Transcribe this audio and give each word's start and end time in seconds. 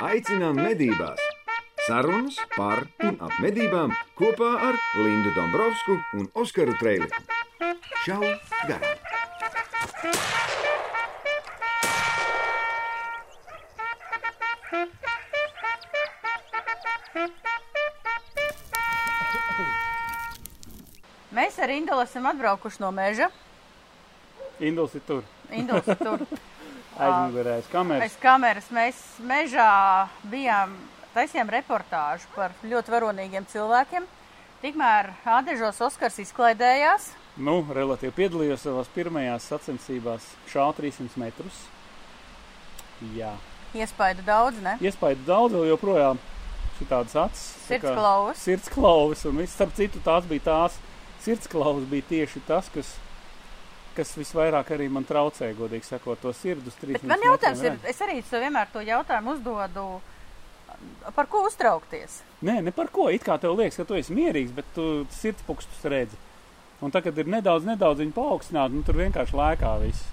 aicinām 0.00 0.56
medībās! 0.56 1.20
Sarunas 1.86 2.36
par 2.56 2.84
un 3.04 3.16
ap 3.24 3.34
medībām 3.42 3.92
kopā 4.16 4.50
ar 4.68 4.76
Lindu 4.96 5.32
Dombrovskiju 5.36 6.00
un 6.20 6.28
Oskaru 6.40 6.76
Trēliņu. 6.80 7.24
Čau! 8.04 8.20
Garām! 8.68 8.96
Mēs 21.30 21.60
ar 21.62 21.72
Indulu 21.72 22.02
esam 22.04 22.26
atbraukuši 22.28 22.82
no 22.82 22.90
meža. 22.92 23.30
Induls 24.60 24.96
ir 24.96 25.04
tur. 25.08 25.22
Induls 25.52 25.88
ir 25.88 26.00
tur 26.00 26.24
Aizmugurē 27.06 27.56
aiz 27.58 27.68
kameras. 27.72 28.06
aiz 28.06 28.16
kameras. 28.22 28.70
Mēs 28.74 29.02
mežā 29.24 29.70
bijām, 30.30 30.76
taisījām 31.14 31.52
reportāžu 31.52 32.28
par 32.36 32.54
ļoti 32.62 32.94
varonīgiem 32.94 33.48
cilvēkiem. 33.50 34.08
Tikmēr 34.60 35.14
Ādežos 35.24 35.80
Oskars 35.80 36.18
izklaidējās. 36.20 37.12
Nu, 37.40 37.60
relatīvi 37.64 38.12
piedalījos 38.12 38.66
savās 38.66 38.90
pirmajās 38.92 39.46
sacensībās 39.48 40.26
šā 40.52 40.66
300 40.76 41.16
metrus. 41.22 41.62
Jā. 43.16 43.32
Iespaidu 43.72 44.24
daudz, 44.26 44.58
ne? 44.60 44.74
Iespēja 44.82 45.16
daudz 45.24 45.54
vēl 45.56 45.70
joprojām 45.70 46.20
šitādas 46.80 47.16
acis. 47.22 47.44
Sirdsklauvas. 47.68 48.42
Sirdsklauvas 48.44 49.24
un 49.30 49.40
viss, 49.40 49.54
starp 49.56 49.72
citu, 49.78 50.02
tās 50.04 50.26
bija 50.28 50.46
tās. 50.48 50.76
Sirdsklauvas 51.24 51.86
bija 51.88 52.08
tieši 52.10 52.42
tas, 52.48 52.68
kas, 52.74 52.92
kas 53.96 54.14
visvairāk 54.18 54.72
arī 54.76 54.88
man 54.92 55.06
traucēja, 55.08 55.56
godīgi 55.58 55.88
sakot, 55.88 56.20
to 56.22 56.32
sirdus 56.36 56.78
300 56.80 57.00
Bet 57.02 57.10
man 57.12 57.26
jautājums 57.26 57.66
ir, 57.66 57.76
es 57.90 58.00
arī 58.04 58.20
sev 58.28 58.44
vienmēr 58.44 58.70
to 58.72 58.82
jautājumu 58.86 59.36
uzdodu, 59.36 59.86
par 61.16 61.28
ko 61.30 61.44
uztraukties? 61.48 62.20
Nē, 62.46 62.60
ne 62.66 62.74
par 62.74 62.90
ko. 62.92 63.08
It 63.12 63.26
kā 63.26 63.36
tev 63.40 63.58
liekas, 63.58 63.80
ka 63.80 63.88
tu 63.88 63.98
esi 63.98 64.14
mierīgs, 64.16 64.54
bet 64.56 64.68
tu 64.76 64.86
sirdspūkstus 65.18 65.84
redzi. 65.92 66.18
Un 66.80 66.92
tā, 66.92 67.02
kad 67.04 67.16
ir 67.20 67.28
nedaudz, 67.28 67.66
nedaudz 67.68 68.00
viņa 68.00 68.16
paaugstināta, 68.16 68.72
nu 68.72 68.86
tur 68.86 68.96
vienkārši 69.02 69.36
lēkā 69.36 69.74
viss. 69.82 70.08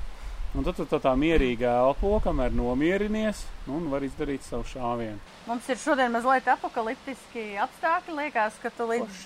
Un 0.57 0.65
tad 0.65 0.77
tu 0.79 0.85
tā, 0.89 0.99
tā 1.03 1.11
mierīgi 1.19 1.67
elpo, 1.69 2.15
kamēr 2.23 2.53
nomierinies 2.55 3.43
nu, 3.67 3.77
un 3.77 3.89
var 3.91 4.03
izdarīt 4.03 4.45
savu 4.47 4.65
šāvienu. 4.67 5.19
Mums 5.47 5.67
ir 5.69 5.79
šodien 5.79 6.11
mazliet 6.11 6.47
apakaliptiski 6.49 7.49
apstākļi. 7.61 8.15
Liekas, 8.23 8.57
ka 8.63 8.71
tu 8.73 8.87
līdz 8.89 9.25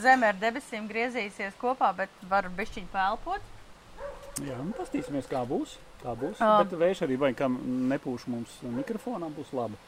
zeme 0.00 0.28
ar 0.30 0.36
debesīm 0.40 0.86
griezīsies 0.88 1.56
kopā, 1.60 1.90
bet 1.96 2.12
var 2.30 2.48
bišķiņ 2.56 2.86
pelpot. 2.92 3.48
Jā, 4.38 4.56
nu 4.62 4.72
pastīsimies, 4.78 5.28
kā 5.28 5.42
būs. 5.48 5.76
Kā 6.00 6.14
būs. 6.16 6.38
Ā. 6.40 6.62
Bet 6.62 6.78
vējš 6.80 7.04
arī 7.06 7.18
vai 7.20 7.32
kam 7.36 7.58
nepūš 7.90 8.26
mums 8.30 8.60
mikrofonā 8.62 9.28
būs 9.34 9.52
labi. 9.56 9.78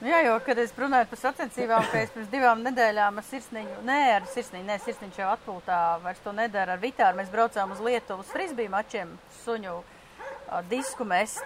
Nu 0.00 0.08
Jā, 0.08 0.22
jo, 0.24 0.36
kad 0.40 0.56
es 0.56 0.70
runāju 0.80 1.10
par 1.10 1.18
sacensībām, 1.20 1.88
es 1.98 2.12
pirms 2.14 2.28
divām 2.32 2.62
nedēļām 2.64 3.18
ar 3.20 3.24
sirsniņu, 3.28 3.80
nē, 3.84 3.98
ar 4.14 4.28
sirsniņu, 4.32 4.64
nē, 4.64 4.76
sirsniņš 4.80 5.18
jau 5.20 5.26
atpūtā, 5.34 5.80
vairs 6.00 6.22
to 6.24 6.32
nedara 6.32 6.72
ar 6.72 6.80
Vitāru. 6.80 7.18
Mēs 7.18 7.28
braucām 7.32 7.74
uz 7.74 7.82
Lietuvu 7.84 8.24
uz 8.24 8.30
frisbiju 8.32 8.72
mačiem, 8.72 9.10
suņu 9.42 9.74
a, 9.76 10.62
disku 10.70 11.04
mest. 11.04 11.44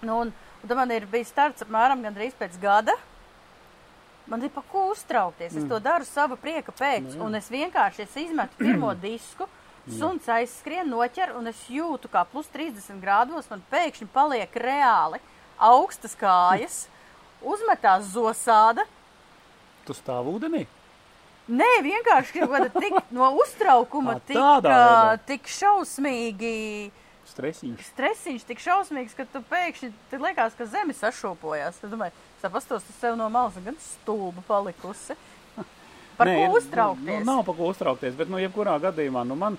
Nu, 0.00 0.22
un, 0.22 0.32
un 0.32 0.70
tad 0.70 0.76
man 0.78 0.94
ir 0.96 1.04
bijis 1.10 1.34
starts 1.34 1.66
apmēram 1.66 2.00
gandrīz 2.06 2.32
pēc 2.38 2.56
gada. 2.62 2.96
Man 4.26 4.40
ir 4.42 4.54
pa 4.56 4.64
ko 4.72 4.88
uztraukties. 4.94 5.60
Es 5.60 5.68
to 5.68 5.76
daru 5.82 6.08
sava 6.08 6.40
prieka 6.40 6.72
pēc, 6.72 7.12
jā. 7.12 7.20
un 7.22 7.36
es 7.36 7.52
vienkārši 7.52 8.06
es 8.06 8.16
izmetu 8.24 8.56
pirmo 8.62 8.94
disku. 9.04 9.50
Suns 9.86 10.26
aizskrien, 10.26 10.88
noķer, 10.90 11.36
un 11.38 11.46
es 11.46 11.60
jūtu, 11.70 12.08
kā 12.10 12.24
plus 12.26 12.48
30 12.50 12.98
grādos 12.98 13.46
man 13.52 13.62
pēkšņi 13.70 14.08
paliek 14.10 14.56
reāli 14.58 15.20
augstas 15.62 16.16
kājas, 16.18 16.88
uzmetās 17.38 18.08
zosāda. 18.10 18.82
Tu 19.86 19.94
stāv 19.94 20.26
ūdenī? 20.32 20.64
Nē, 21.46 21.68
vienkārši 21.86 22.42
tik 22.74 22.96
no 23.14 23.28
uztraukuma, 23.38 24.18
tik, 24.26 24.40
tik 25.30 25.46
šausmīgi 25.46 26.90
Stresiņš. 27.26 27.86
stresiņš, 27.92 28.44
tik 28.48 28.60
šausmīgs, 28.62 29.14
ka 29.18 29.26
tu 29.30 29.42
pēkšņi 29.50 29.92
liekas, 30.22 30.54
ka 30.58 30.66
zeme 30.70 30.94
sašūpojās. 30.94 31.78
Tad 31.82 31.94
domāju, 31.94 32.14
sapastos 32.42 32.82
uz 32.86 32.98
sevi 33.00 33.18
no 33.18 33.26
malas, 33.30 33.54
gan 33.62 33.78
stulba 33.82 34.42
palikusi. 34.46 35.14
Par 36.18 36.30
Nē, 36.30 36.34
ko 36.34 36.44
ir- 36.46 36.58
uztraukties? 36.58 37.22
Nu, 37.22 37.24
nav 37.28 37.42
par 37.46 37.58
ko 37.58 37.70
uztraukties, 37.74 38.14
bet, 38.16 38.30
nu, 38.32 38.38
jebkurā 38.40 38.78
gadījumā, 38.80 39.22
nu, 39.28 39.36
man 39.38 39.58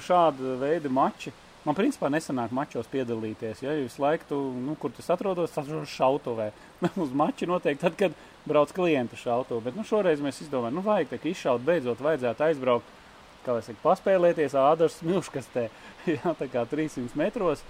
šāda 0.00 0.56
veida 0.60 0.90
mači, 0.92 1.32
man 1.66 1.76
principā 1.76 2.08
nesanāk 2.12 2.52
mačos 2.54 2.88
piedalīties. 2.92 3.62
Ja 3.64 3.74
visu 3.76 4.02
laiku, 4.02 4.28
tu, 4.28 4.40
nu, 4.64 4.76
kur 4.80 4.92
tas 4.96 5.10
atrodas, 5.12 5.52
tas 5.54 5.68
ir 5.68 5.84
šautavē. 5.88 6.50
Uz 7.04 7.12
mači 7.16 7.48
noteikti 7.50 7.84
tad, 7.84 7.98
kad 7.98 8.16
brauc 8.48 8.72
klienta 8.74 9.18
šautuvu. 9.18 9.62
Bet, 9.68 9.78
nu, 9.78 9.84
šoreiz 9.86 10.22
mēs 10.24 10.42
izdomājām, 10.44 10.78
nu, 10.78 10.84
vajag 10.86 11.12
tā 11.12 11.20
kā 11.22 11.30
izšaut, 11.30 11.64
beidzot 11.66 12.02
vajadzētu 12.02 12.46
aizbraukt, 12.48 12.98
kā 13.46 13.56
lai 13.56 13.62
saka, 13.66 13.82
paspēlēties 13.82 14.56
ādars 14.58 14.98
smilškastē. 15.02 15.68
Jā, 16.14 16.34
tā 16.38 16.48
kā 16.50 16.66
300 16.70 17.18
metros, 17.18 17.64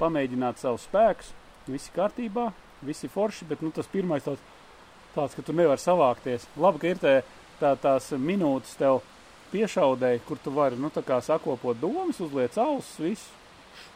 pamēģināt 0.00 0.60
savus 0.60 0.86
spēkus, 0.88 1.32
visi 1.68 1.92
kārtībā, 1.96 2.50
visi 2.86 3.10
forši, 3.12 3.48
bet, 3.48 3.64
nu, 3.64 3.72
tas 3.74 3.88
pirmais 3.90 4.24
tāds, 4.24 4.42
tāds 5.16 5.36
ka 5.36 5.44
tu 5.44 5.56
nevari 5.56 5.82
savākties. 5.82 6.46
Labi, 6.60 6.82
ka 6.82 6.92
ir 6.92 7.02
tā, 7.02 7.14
tā, 7.60 7.74
tās 7.80 8.12
minūtes 8.14 8.76
tev 8.78 9.02
piešaudēji, 9.52 10.20
kur 10.28 10.38
tu 10.44 10.50
vari, 10.54 10.76
nu, 10.76 10.90
sakopot 11.24 11.76
domas, 11.80 12.20
uzliec 12.20 12.56
ausis, 12.58 12.98
visu, 12.98 13.34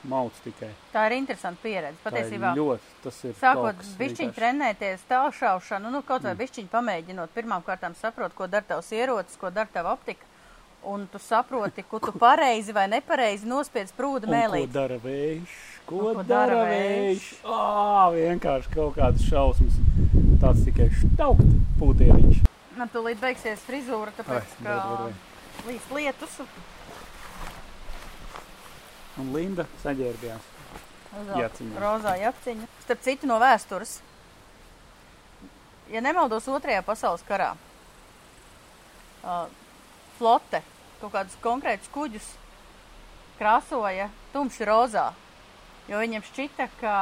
mauc 0.08 0.32
tikai. 0.44 0.70
Tā 0.92 1.04
ir 1.10 1.16
interesanta 1.20 1.60
pieredze. 1.62 1.98
Patiesībā, 2.04 2.54
ļoti, 2.58 2.88
tas 3.04 3.20
ir 3.24 3.34
sākot 3.38 3.68
kaut 3.70 3.78
kas 3.82 3.92
bišķiņ 4.00 4.28
vienkārši- 4.28 4.38
trenēties 4.40 5.06
tālšaušanu, 5.08 5.90
nu, 5.90 6.02
kaut 6.02 6.22
Mm. 6.22 6.26
vai 6.26 6.34
bišķiņ 6.46 6.68
pamēģinot, 6.68 7.28
pirmām 7.34 7.62
kārtām 7.62 7.94
saprot, 7.94 8.34
ko 8.34 8.46
dara 8.46 8.64
tavs 8.68 8.90
ierocis, 8.92 9.38
ko 9.38 9.50
dara 9.50 9.68
tava 9.72 9.92
optika. 9.92 10.24
Un 10.84 11.06
tu 11.06 11.18
saproti, 11.18 11.84
ko 11.88 12.00
tu 12.00 12.10
pareizi 12.26 12.72
vai 12.74 12.88
nepareizi 12.88 13.46
nospiedz 13.46 13.92
prūda 13.94 14.26
Un 14.26 14.34
Ko 14.66 14.72
dara 14.72 14.98
vējš? 14.98 15.52
Ko, 15.86 15.96
Un 16.08 16.14
ko 16.16 16.22
dara 16.22 16.64
vējš? 16.66 17.28
Ā, 17.44 18.10
vienkārši 18.16 18.74
kaut 18.74 18.96
kādas 18.96 19.22
šausmas. 19.30 19.74
Tāds 20.42 20.64
tikai 20.66 20.88
štaukt 20.90 21.46
pūtieniņš. 21.78 22.42
Man 22.76 22.88
tūlīt 22.88 23.20
beigsies 23.20 23.62
frizūra, 23.62 24.10
tāpēc, 24.18 24.42
Ai, 24.42 24.64
ka 24.64 24.74
var, 24.74 24.98
var, 25.06 25.12
līdz 25.66 25.90
lietus. 25.96 26.38
Un 29.20 29.32
Linda 29.34 29.66
saģērbjās. 29.82 30.48
Jaciņa. 31.36 31.80
Rozā 31.82 32.14
jaciņa. 32.22 32.68
Starp 32.86 33.02
citu 33.04 33.28
no 33.28 33.36
vēstures. 33.42 33.98
Ja 35.92 36.00
nemaldos 36.00 36.48
otrajā 36.48 36.80
pasaules 36.86 37.24
karā, 37.28 37.50
uh, 39.20 39.44
flote 40.16 40.62
kaut 41.02 41.12
kādus 41.12 41.36
konkrētus 41.44 41.90
kuģus 41.92 42.30
krāsoja 43.36 44.08
tumši 44.32 44.68
rozā. 44.68 45.10
Jo 45.90 46.00
viņiem 46.00 46.24
šķita, 46.24 46.68
ka 46.80 46.94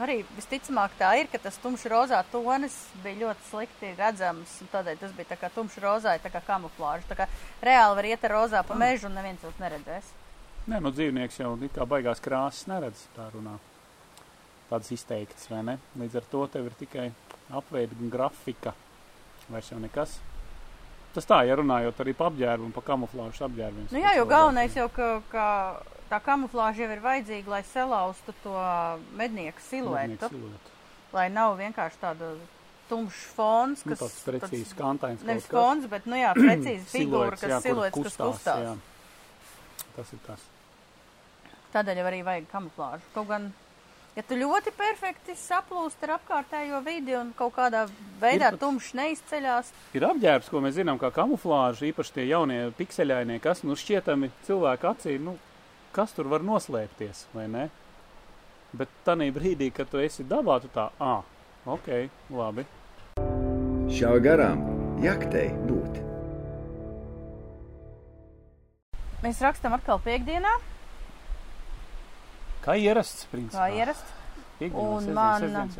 arī 0.00 0.22
visticamāk 0.36 0.94
tā 0.98 1.10
ir, 1.20 1.28
ka 1.32 1.40
tas 1.42 1.58
tumši 1.60 1.90
rozā 1.92 2.22
tonis 2.32 2.76
bija 3.02 3.26
ļoti 3.26 3.48
slikti 3.50 3.92
redzams. 3.98 4.54
Tādēļ 4.72 5.00
tas 5.02 5.12
bija 5.16 5.32
tā 5.34 5.38
kā 5.40 5.50
tumši 5.52 5.82
rozā, 5.84 6.16
tā 6.22 6.32
kā 6.32 6.40
kamuflāža. 6.46 7.08
Tā 7.10 7.18
kā 7.22 7.28
reāli 7.64 7.98
var 8.00 8.08
iet 8.12 8.24
ar 8.24 8.36
rozā 8.38 8.62
pa 8.66 8.78
mežu 8.78 9.10
un 9.10 9.18
neviens 9.18 9.42
tos 9.42 9.60
neredzēs. 9.60 10.12
Nē, 10.70 10.78
nu 10.78 10.92
dzīvnieks 10.94 11.40
jau 11.42 11.56
kā 11.74 11.86
baigās 11.90 12.22
krāsas 12.22 12.68
neredz 12.70 13.06
tā 13.16 13.26
runā. 13.34 13.58
Tādas 14.70 14.92
izteiktas, 14.94 15.48
vai 15.50 15.60
ne? 15.66 15.78
Līdz 16.00 16.20
ar 16.22 16.28
to 16.32 16.46
tev 16.48 16.70
ir 16.70 16.76
tikai 16.78 17.08
apveida 17.52 18.12
grafika. 18.12 18.72
Vairs 19.50 19.72
jau 19.72 19.80
nekas. 19.82 20.20
Tas 21.12 21.26
tā, 21.28 21.42
ja 21.44 21.58
runājot 21.58 21.98
arī 22.00 22.14
par 22.16 22.30
apģērbu 22.30 22.70
un 22.70 22.72
par 22.72 22.86
kamuflāžas 22.86 23.42
apģērbiem. 23.44 23.90
Nu, 23.92 24.00
jā, 24.00 24.14
jo 24.16 24.24
galvenais 24.30 24.76
jau, 24.78 24.86
ka, 24.94 25.08
ka 25.28 25.46
tā 26.12 26.20
kamuflāža 26.20 26.84
jau 26.84 26.90
ir 26.94 27.00
vajadzīga, 27.04 27.48
lai 27.56 27.62
salauztu 27.72 28.34
to 28.44 28.52
mednieku 29.18 29.64
siluetu. 29.64 30.28
siluetu. 30.28 30.74
Lai 31.12 31.26
nav 31.32 31.56
vienkārši 31.60 32.00
tāda 32.00 32.34
tumšs 32.88 33.24
fons, 33.36 33.82
Nu, 33.86 33.94
kas 33.96 34.00
tāds 34.04 34.22
precīzs 34.28 34.72
kantains. 34.76 35.22
nevis 35.24 35.46
kas. 35.48 35.56
fons, 35.56 35.86
bet, 35.88 36.06
nu 36.06 36.16
jā, 36.20 36.32
precīzi 36.44 36.84
figūra, 36.92 37.36
kas 37.40 37.48
jā, 37.56 37.60
siluets, 37.64 37.96
kas 38.04 38.16
kustās. 38.20 38.66
jā. 38.68 38.76
Tas 39.96 40.12
ir 40.16 40.20
tas. 40.26 40.44
Tādēļ 41.72 42.00
jau 42.02 42.06
arī 42.10 42.20
vajag 42.24 42.46
kamuflāžu. 42.52 43.06
Kaut 43.14 43.28
gan, 43.30 43.46
ja 44.16 44.22
tu 44.28 44.36
ļoti 44.36 44.72
perfekti 44.76 45.36
saplūst 45.40 46.02
ar 46.04 46.14
apkārtējo 46.18 46.80
vidi 46.84 47.14
un 47.16 47.30
kaut 47.36 47.54
kādā 47.56 47.86
veidā 48.20 48.50
pat- 48.52 48.60
tumšs 48.60 48.90
neizceļās, 48.98 49.70
Ir 49.96 50.04
apģērbs, 50.08 50.50
ko 50.52 50.60
mēs 50.64 50.76
zinām, 50.80 51.00
kā 51.00 51.08
kamuflāža, 51.16 51.88
īpaši 51.92 52.12
tie 52.18 52.26
jaunie 52.28 52.60
pikseļainie, 52.76 53.40
kas 53.40 53.64
nu 53.64 53.72
šķietami 53.76 54.30
cilvēku 54.48 54.90
acī, 54.92 55.16
nu, 55.20 55.36
kas 55.92 56.12
tur 56.16 56.28
var 56.32 56.44
noslēpties, 56.46 57.26
vai 57.36 57.46
ne? 57.52 57.66
Bet 58.72 58.88
tanī 59.04 59.28
brīdī, 59.34 59.68
kad 59.74 59.90
tu 59.92 60.00
esi 60.00 60.24
dabā, 60.24 60.58
tu 60.64 60.70
tā, 60.72 60.88
ah, 61.00 61.20
ok, 61.68 61.88
labi. 62.32 62.64
Šā 63.92 64.14
garām 64.24 64.64
jaktei 65.04 65.50
būt. 65.68 66.00
mēs 69.22 69.38
rakstam 69.44 69.76
atkal 69.76 70.00
piekdienā, 70.02 70.50
Kā 72.62 72.74
ierasts, 72.78 73.26
principā. 73.30 73.58
kā 73.68 73.74
ierasts. 73.74 74.18
Un 74.62 75.08
man 75.14 75.70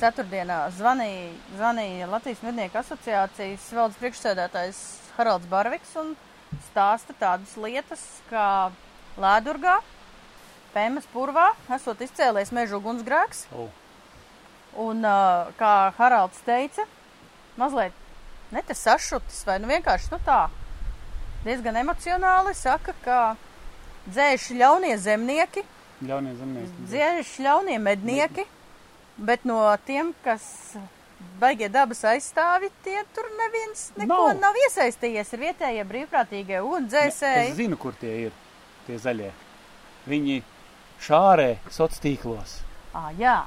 ceturtdienā 0.00 0.56
zvanīja, 0.74 1.28
zvanīja 1.54 2.08
Latvijas 2.10 2.40
mednieku 2.42 2.80
asociācijas 2.80 3.68
valdes 3.76 3.98
priekšsēdētājs 4.00 4.80
Haralds 5.16 5.46
Barviks 5.46 5.92
un 6.00 6.16
stāsta 6.72 7.14
tādas 7.20 7.52
lietas, 7.56 8.02
kā 8.30 8.72
Lēdurgā, 9.20 9.78
Pēmas 10.72 11.04
purvā, 11.12 11.50
esot 11.76 12.00
izcēlies 12.00 12.48
meža 12.56 12.78
ugunsgrēks. 12.78 13.42
O, 13.52 13.66
Un, 14.80 15.02
kā 15.58 15.72
Haralds 15.98 16.38
teica, 16.46 16.86
mazliet 17.60 17.92
ne 18.52 18.62
tas 18.64 18.80
sašutis, 18.80 19.42
vai 19.44 19.58
nu 19.60 19.68
vienkārši 19.68 20.08
nu 20.14 20.18
tā, 20.24 20.38
diezgan 21.44 21.76
emocionāli 21.82 22.54
saka, 22.56 22.94
ka 23.04 23.18
dzēši 24.08 24.56
ļaunie 24.62 24.96
zemnieki, 24.96 25.62
Ļaunie 26.08 26.32
zemnieki. 26.40 26.86
dzēši 26.88 27.44
ļaunie 27.44 27.76
mednieki, 27.84 28.46
bet 29.20 29.44
no 29.44 29.60
tiem, 29.86 30.14
kas 30.24 30.42
baigie 31.38 31.68
dabas 31.68 32.00
aizstāvi, 32.08 32.72
tie 32.82 33.04
tur 33.14 33.28
neviens 33.38 33.90
neko 34.00 34.08
Nav. 34.32 34.40
nav 34.40 34.56
iesaistījies. 34.64 35.34
Ir 35.36 35.44
vietējie 35.44 35.84
brīvprātīgie 35.92 36.56
Es 36.58 36.64
ugunsdzēsēji. 36.64 37.52
zinu, 37.60 37.76
kur 37.76 37.92
tie 38.00 38.16
ir, 38.26 38.32
tie 38.86 38.98
zaļie. 38.98 39.32
Viņi 40.10 40.42
šārē 41.02 41.50
sociālos 41.68 42.02
tīklos. 42.02 42.60
Ah, 42.94 43.10
jā, 43.18 43.40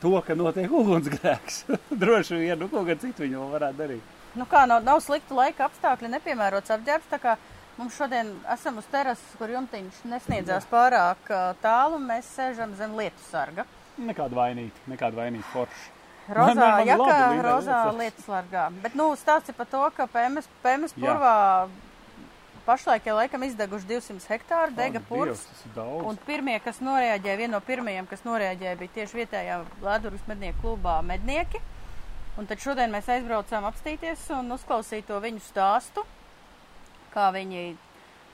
To, 0.00 0.12
ka 0.20 0.34
notiek 0.36 0.70
ugunsgrēks. 0.70 1.62
Droši 2.02 2.36
vien, 2.42 2.58
nu, 2.60 2.68
ko 2.68 2.82
gan 2.84 2.98
citu 3.00 3.24
viņi 3.24 3.38
vēl 3.40 3.52
varētu 3.54 3.78
darīt. 3.80 4.14
Nu 4.36 4.44
kā, 4.44 4.66
nav, 4.68 4.82
nav 4.84 5.00
slikti 5.00 5.32
laika 5.32 5.70
apstākļi, 5.70 6.10
nepiemērots 6.12 6.74
apģērbs. 6.74 7.08
Tā 7.08 7.18
kā 7.22 7.36
mums 7.78 7.96
šodien 7.96 8.34
esam 8.52 8.76
uz 8.82 8.88
terases, 8.92 9.32
kur 9.40 9.48
jumtiņš 9.54 10.02
nesniedzās 10.12 10.68
pārāk 10.68 11.32
ā, 11.32 11.40
tālu, 11.64 11.96
un 11.96 12.04
mēs 12.10 12.28
sēžam 12.36 12.76
zem 12.76 12.92
lietu 13.00 13.24
sarga. 13.30 13.64
Nekāda 13.96 14.36
vainīga, 14.36 14.84
nekāda 14.92 15.22
vainīga 15.22 15.48
forša. 15.54 15.88
Rozā 16.26 16.54
Man- 16.58 16.60
man 16.60 16.88
jaka, 16.90 17.08
labi, 17.08 17.42
rozā 17.46 17.80
lietu 17.96 18.22
sargā. 18.26 18.66
Bet, 18.84 18.94
nu, 18.98 19.08
stāsti 19.16 19.56
par 19.56 19.68
to, 19.72 19.80
ka 19.96 20.08
PMS, 20.12 20.48
PMS 20.62 20.92
Jā. 20.98 21.14
Pašlaik 22.66 23.06
jau 23.06 23.14
laikam 23.16 23.44
izdeguši 23.46 23.86
200 23.88 24.26
hektāru 24.32 24.74
dega 24.74 25.00
purvs. 25.08 25.44
Un 25.76 26.18
pirmie, 26.26 26.56
kas 26.64 26.82
noreaģēja, 26.82 27.38
viena 27.38 27.56
no 27.56 27.62
pirmajiem, 27.64 28.08
kas 28.10 28.24
noreaģēja, 28.26 28.76
bija 28.80 28.94
tieši 28.98 29.20
vietējā 29.20 29.60
Latvijas 29.84 30.26
mednieku 30.30 30.62
klubā 30.64 30.98
mednieki. 31.06 31.62
Un 32.36 32.48
tad 32.50 32.60
šodien 32.60 32.92
mēs 32.92 33.08
aizbraucām 33.08 33.64
apstīties 33.70 34.26
un 34.36 34.52
uzklausīt 34.52 35.06
to 35.08 35.16
viņu 35.22 35.40
stāstu, 35.46 36.04
kā 37.14 37.30
viņi 37.32 37.62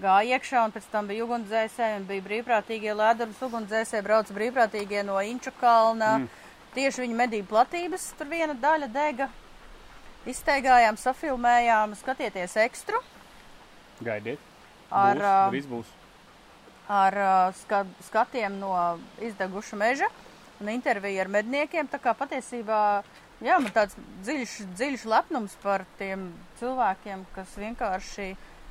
gāja 0.02 0.38
iekšā, 0.38 0.64
un 0.66 0.74
pēc 0.74 0.88
tam 0.90 1.06
bija 1.10 1.28
ugunsdzēsēji, 1.28 2.00
un 2.00 2.08
bija 2.08 2.26
brīvprātīgie 2.26 2.96
Latvijas 2.98 3.44
ugunsdzēsēji, 3.46 4.06
brauca 4.08 4.34
brīvprātīgie 4.34 5.04
no 5.06 5.20
Inča 5.22 5.54
kalna. 5.60 6.16
Mm. 6.18 6.28
Tieši 6.72 7.04
viņa 7.04 7.16
medību 7.20 7.50
platības, 7.52 8.10
tur 8.16 8.30
viena 8.32 8.56
daļa 8.58 8.88
dega. 8.90 9.28
Izsteigājām, 10.26 10.96
safilmējām, 10.96 11.92
skatieties 12.00 12.56
ekstru 12.64 13.02
Gaidiet. 14.06 14.38
ar, 14.90 15.16
būs, 15.16 15.50
drīz 15.52 15.66
būs. 15.70 15.92
ar 16.88 17.16
uh, 17.22 17.54
ska, 17.62 17.84
skatiem 18.08 18.58
no 18.60 18.72
izdeguša 19.20 19.76
meža 19.80 20.08
un 20.60 20.68
interviju 20.68 21.20
ar 21.24 21.28
medniekiem. 21.28 21.88
Tā 21.88 21.98
kā 22.02 22.14
patiesībā 22.14 23.02
jā, 23.42 23.58
man 23.58 23.72
tāds 23.74 23.96
dziļš, 24.26 24.56
dziļš 24.78 25.06
lepnums 25.10 25.56
par 25.62 25.84
tiem 25.98 26.28
cilvēkiem, 26.60 27.24
kas 27.34 27.56
vienkārši 27.58 28.28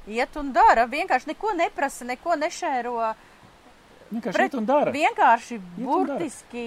iet 0.07 0.37
un 0.39 0.53
dara. 0.55 0.85
Vienkārši 0.89 1.33
neko 1.33 1.53
neprasa, 1.57 2.07
neko 2.07 2.37
nešēro. 2.39 2.95
Vienkārši 4.11 4.35
Pret- 4.35 4.51
iet 4.51 4.57
un 4.59 4.65
dara. 4.67 4.91
Vienkārši 4.91 5.57
un 5.59 5.67
dara. 5.77 5.85
burtiski. 5.87 6.65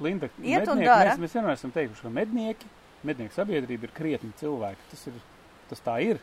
Linda, 0.00 0.28
Iet 0.44 0.68
un 0.68 0.80
dara. 0.84 1.14
Mēs, 1.14 1.22
mēs 1.24 1.34
vienmēr 1.36 1.56
esam 1.56 1.72
teikuši, 1.72 2.02
ka 2.04 2.12
mednieki, 2.12 2.68
mednieku 3.04 3.32
sabiedrība 3.36 3.88
ir 3.88 3.92
krietni 3.96 4.32
cilvēki. 4.40 4.88
Tas, 4.90 5.06
ir, 5.08 5.20
tas 5.70 5.80
tā 5.84 5.96
ir. 6.04 6.20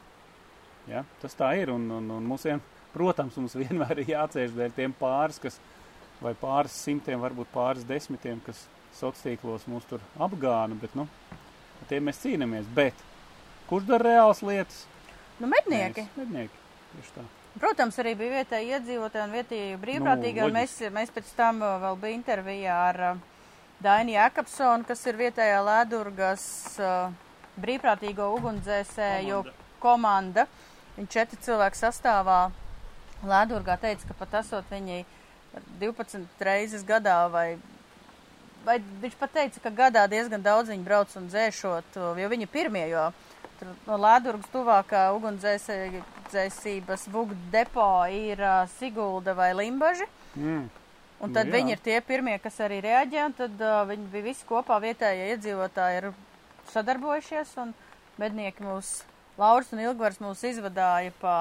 Ja? 0.90 1.04
Tas 1.22 1.36
tā 1.40 1.54
ir. 1.60 1.72
Un, 1.74 1.86
un, 1.92 2.10
un 2.18 2.28
mums 2.28 2.46
vien, 2.48 2.62
protams, 2.94 3.38
mums 3.40 3.58
vienmēr 3.60 4.04
ir 4.04 4.14
jācieš 4.16 4.56
dēļ 4.58 4.76
tiem 4.78 4.96
pāris, 5.00 5.40
kas, 5.44 5.60
vai 6.24 6.34
pāris 6.40 6.76
simtiem, 6.86 7.22
varbūt 7.24 7.52
pāris 7.54 7.88
desmitiem, 7.88 8.42
kas 8.46 8.66
sociālos 8.94 9.24
tīklos 9.26 9.70
mūs 9.72 9.88
tur 9.90 10.04
apgāna. 10.22 10.78
Bet, 10.80 10.96
nu, 10.98 11.08
ar 11.34 11.90
tiem 11.90 12.10
mēs 12.10 12.22
cīnāmies. 12.24 12.68
Bet 12.76 12.98
kurš 13.70 13.88
dara 13.90 14.12
reāls 14.12 14.44
lietas? 14.46 14.84
Nu, 15.40 15.50
mednieki. 15.52 16.06
Mēs, 16.06 16.20
mednieki. 16.20 16.62
Tieši 16.94 17.16
tā. 17.16 17.26
Protams, 17.54 17.98
arī 18.02 18.16
bija 18.18 18.40
vietēji 18.40 18.72
iedzīvotāji 18.74 19.28
un 19.28 19.36
vietēji 19.38 19.82
brīvprātīgi. 19.82 20.42
Nu, 20.42 20.54
mēs, 20.56 20.80
mēs 20.94 21.12
pēc 21.14 21.30
tam 21.38 21.62
uh, 21.62 21.76
vēl 21.84 22.00
bija 22.02 22.18
intervijā 22.18 22.78
ar 22.88 23.02
uh, 23.12 23.20
Dainu 23.84 24.16
Jākapsonu, 24.16 24.88
kas 24.90 25.04
ir 25.10 25.20
vietējā 25.20 25.60
Lēdurgas 25.68 26.46
uh, 26.82 27.14
brīvprātīgo 27.62 28.32
ugunsdzēsēju 28.40 29.44
komanda. 29.84 30.48
Viņi 30.98 31.10
četri 31.10 31.38
cilvēki 31.42 31.78
sastāvā 31.80 32.52
Lēdurgā 33.24 33.78
teica, 33.80 34.08
ka 34.10 34.14
pat 34.20 34.34
esot 34.42 34.66
viņi 34.72 35.06
12 35.80 36.44
reizes 36.44 36.84
gadā 36.86 37.30
vai. 37.32 37.58
Vai 38.64 38.78
viņš 38.80 39.16
pat 39.20 39.32
teica, 39.36 39.60
ka 39.60 39.70
gadā 39.76 40.08
diezgan 40.08 40.44
daudz 40.44 40.70
viņi 40.72 40.86
brauc 40.86 41.12
un 41.20 41.26
dzēšot, 41.28 41.98
jo 42.20 42.28
viņi 42.32 42.48
pirmie, 42.48 42.86
jo 42.94 43.10
tur 43.60 43.68
no 43.88 43.98
Lēdurgas 44.00 44.48
tuvākā 44.54 45.02
ugunsdzēsības 45.18 47.08
vugd 47.12 47.40
depo 47.52 48.06
ir 48.08 48.40
uh, 48.40 48.64
Sigulda 48.78 49.34
vai 49.36 49.54
Limbaži. 49.58 50.08
Mm. 50.36 50.70
Un 51.24 51.30
Nu 51.30 51.36
tad 51.36 51.48
jā. 51.48 51.54
viņi 51.56 51.72
ir 51.76 51.80
tie 51.84 52.02
pirmie, 52.04 52.36
kas 52.44 52.60
arī 52.64 52.82
reaģē, 52.84 53.26
un 53.30 53.34
tad 53.38 53.62
uh, 53.64 53.88
viņi 53.88 54.10
bija 54.12 54.28
visi 54.28 54.48
kopā 54.48 54.80
vietējie 54.84 55.30
iedzīvotāji 55.36 56.00
ir 56.02 56.06
sadarbojušies, 56.74 57.54
un 57.64 57.72
mednieki 58.20 58.64
mūs, 58.66 59.04
Lauris 59.38 59.72
un 59.74 59.82
Ilgvars 59.82 60.20
mūs 60.22 60.44
izvadāja 60.46 61.14
pa 61.22 61.36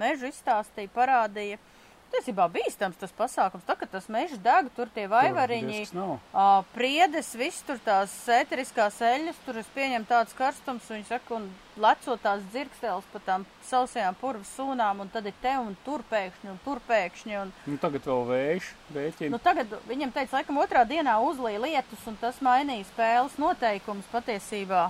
mežu, 0.00 0.30
izstāstīja, 0.30 0.92
parādīja. 0.94 1.60
Tiesībā 2.06 2.46
bīstams 2.48 2.96
tas 3.00 3.10
pasākums, 3.12 3.64
tā 3.66 3.74
kā 3.76 3.86
tas 3.90 4.06
mežs 4.08 4.38
deg, 4.40 4.68
tur 4.76 4.88
tie 4.94 5.08
vaivariņi, 5.10 5.80
uh, 5.90 6.62
priedes, 6.72 7.32
viss 7.36 7.64
tur 7.66 7.80
tās 7.82 8.12
ēteriskās 8.30 9.00
eļļas, 9.02 9.40
tur 9.44 9.58
es 9.58 9.70
pieņemu 9.74 10.06
tāds 10.08 10.36
karstums, 10.38 10.86
un 10.86 11.00
viņi 11.00 11.08
saka, 11.08 11.40
un 11.40 11.48
lecot 11.82 12.22
tās 12.22 12.44
dzirkstēles 12.54 13.08
pa 13.12 13.20
tām 13.26 13.46
sausajām 13.66 14.16
purvas 14.20 14.52
sūnām, 14.54 15.02
un 15.02 15.10
tad 15.12 15.26
ir 15.26 15.34
te 15.42 15.56
un 15.58 15.74
tur 15.84 16.04
pēkšņi, 16.08 16.52
un 16.54 16.60
tur 16.64 16.80
pēkšņi, 16.86 17.40
un 17.42 17.50
Nu, 17.66 17.80
tagad 17.82 18.06
vēl 18.06 18.22
vējš, 18.30 18.70
rēķina. 18.96 19.32
Nu, 19.34 19.42
tagad 19.42 19.74
viņam 19.90 20.14
teica, 20.14 20.38
laikam, 20.38 20.62
otrā 20.62 20.86
dienā 20.86 21.18
uzlīja 21.26 21.64
lietus, 21.66 22.06
un 22.06 22.16
tas 22.22 22.38
mainīja 22.38 22.86
spēles 22.94 23.34
noteikumus 23.42 24.06
patiesībā. 24.14 24.86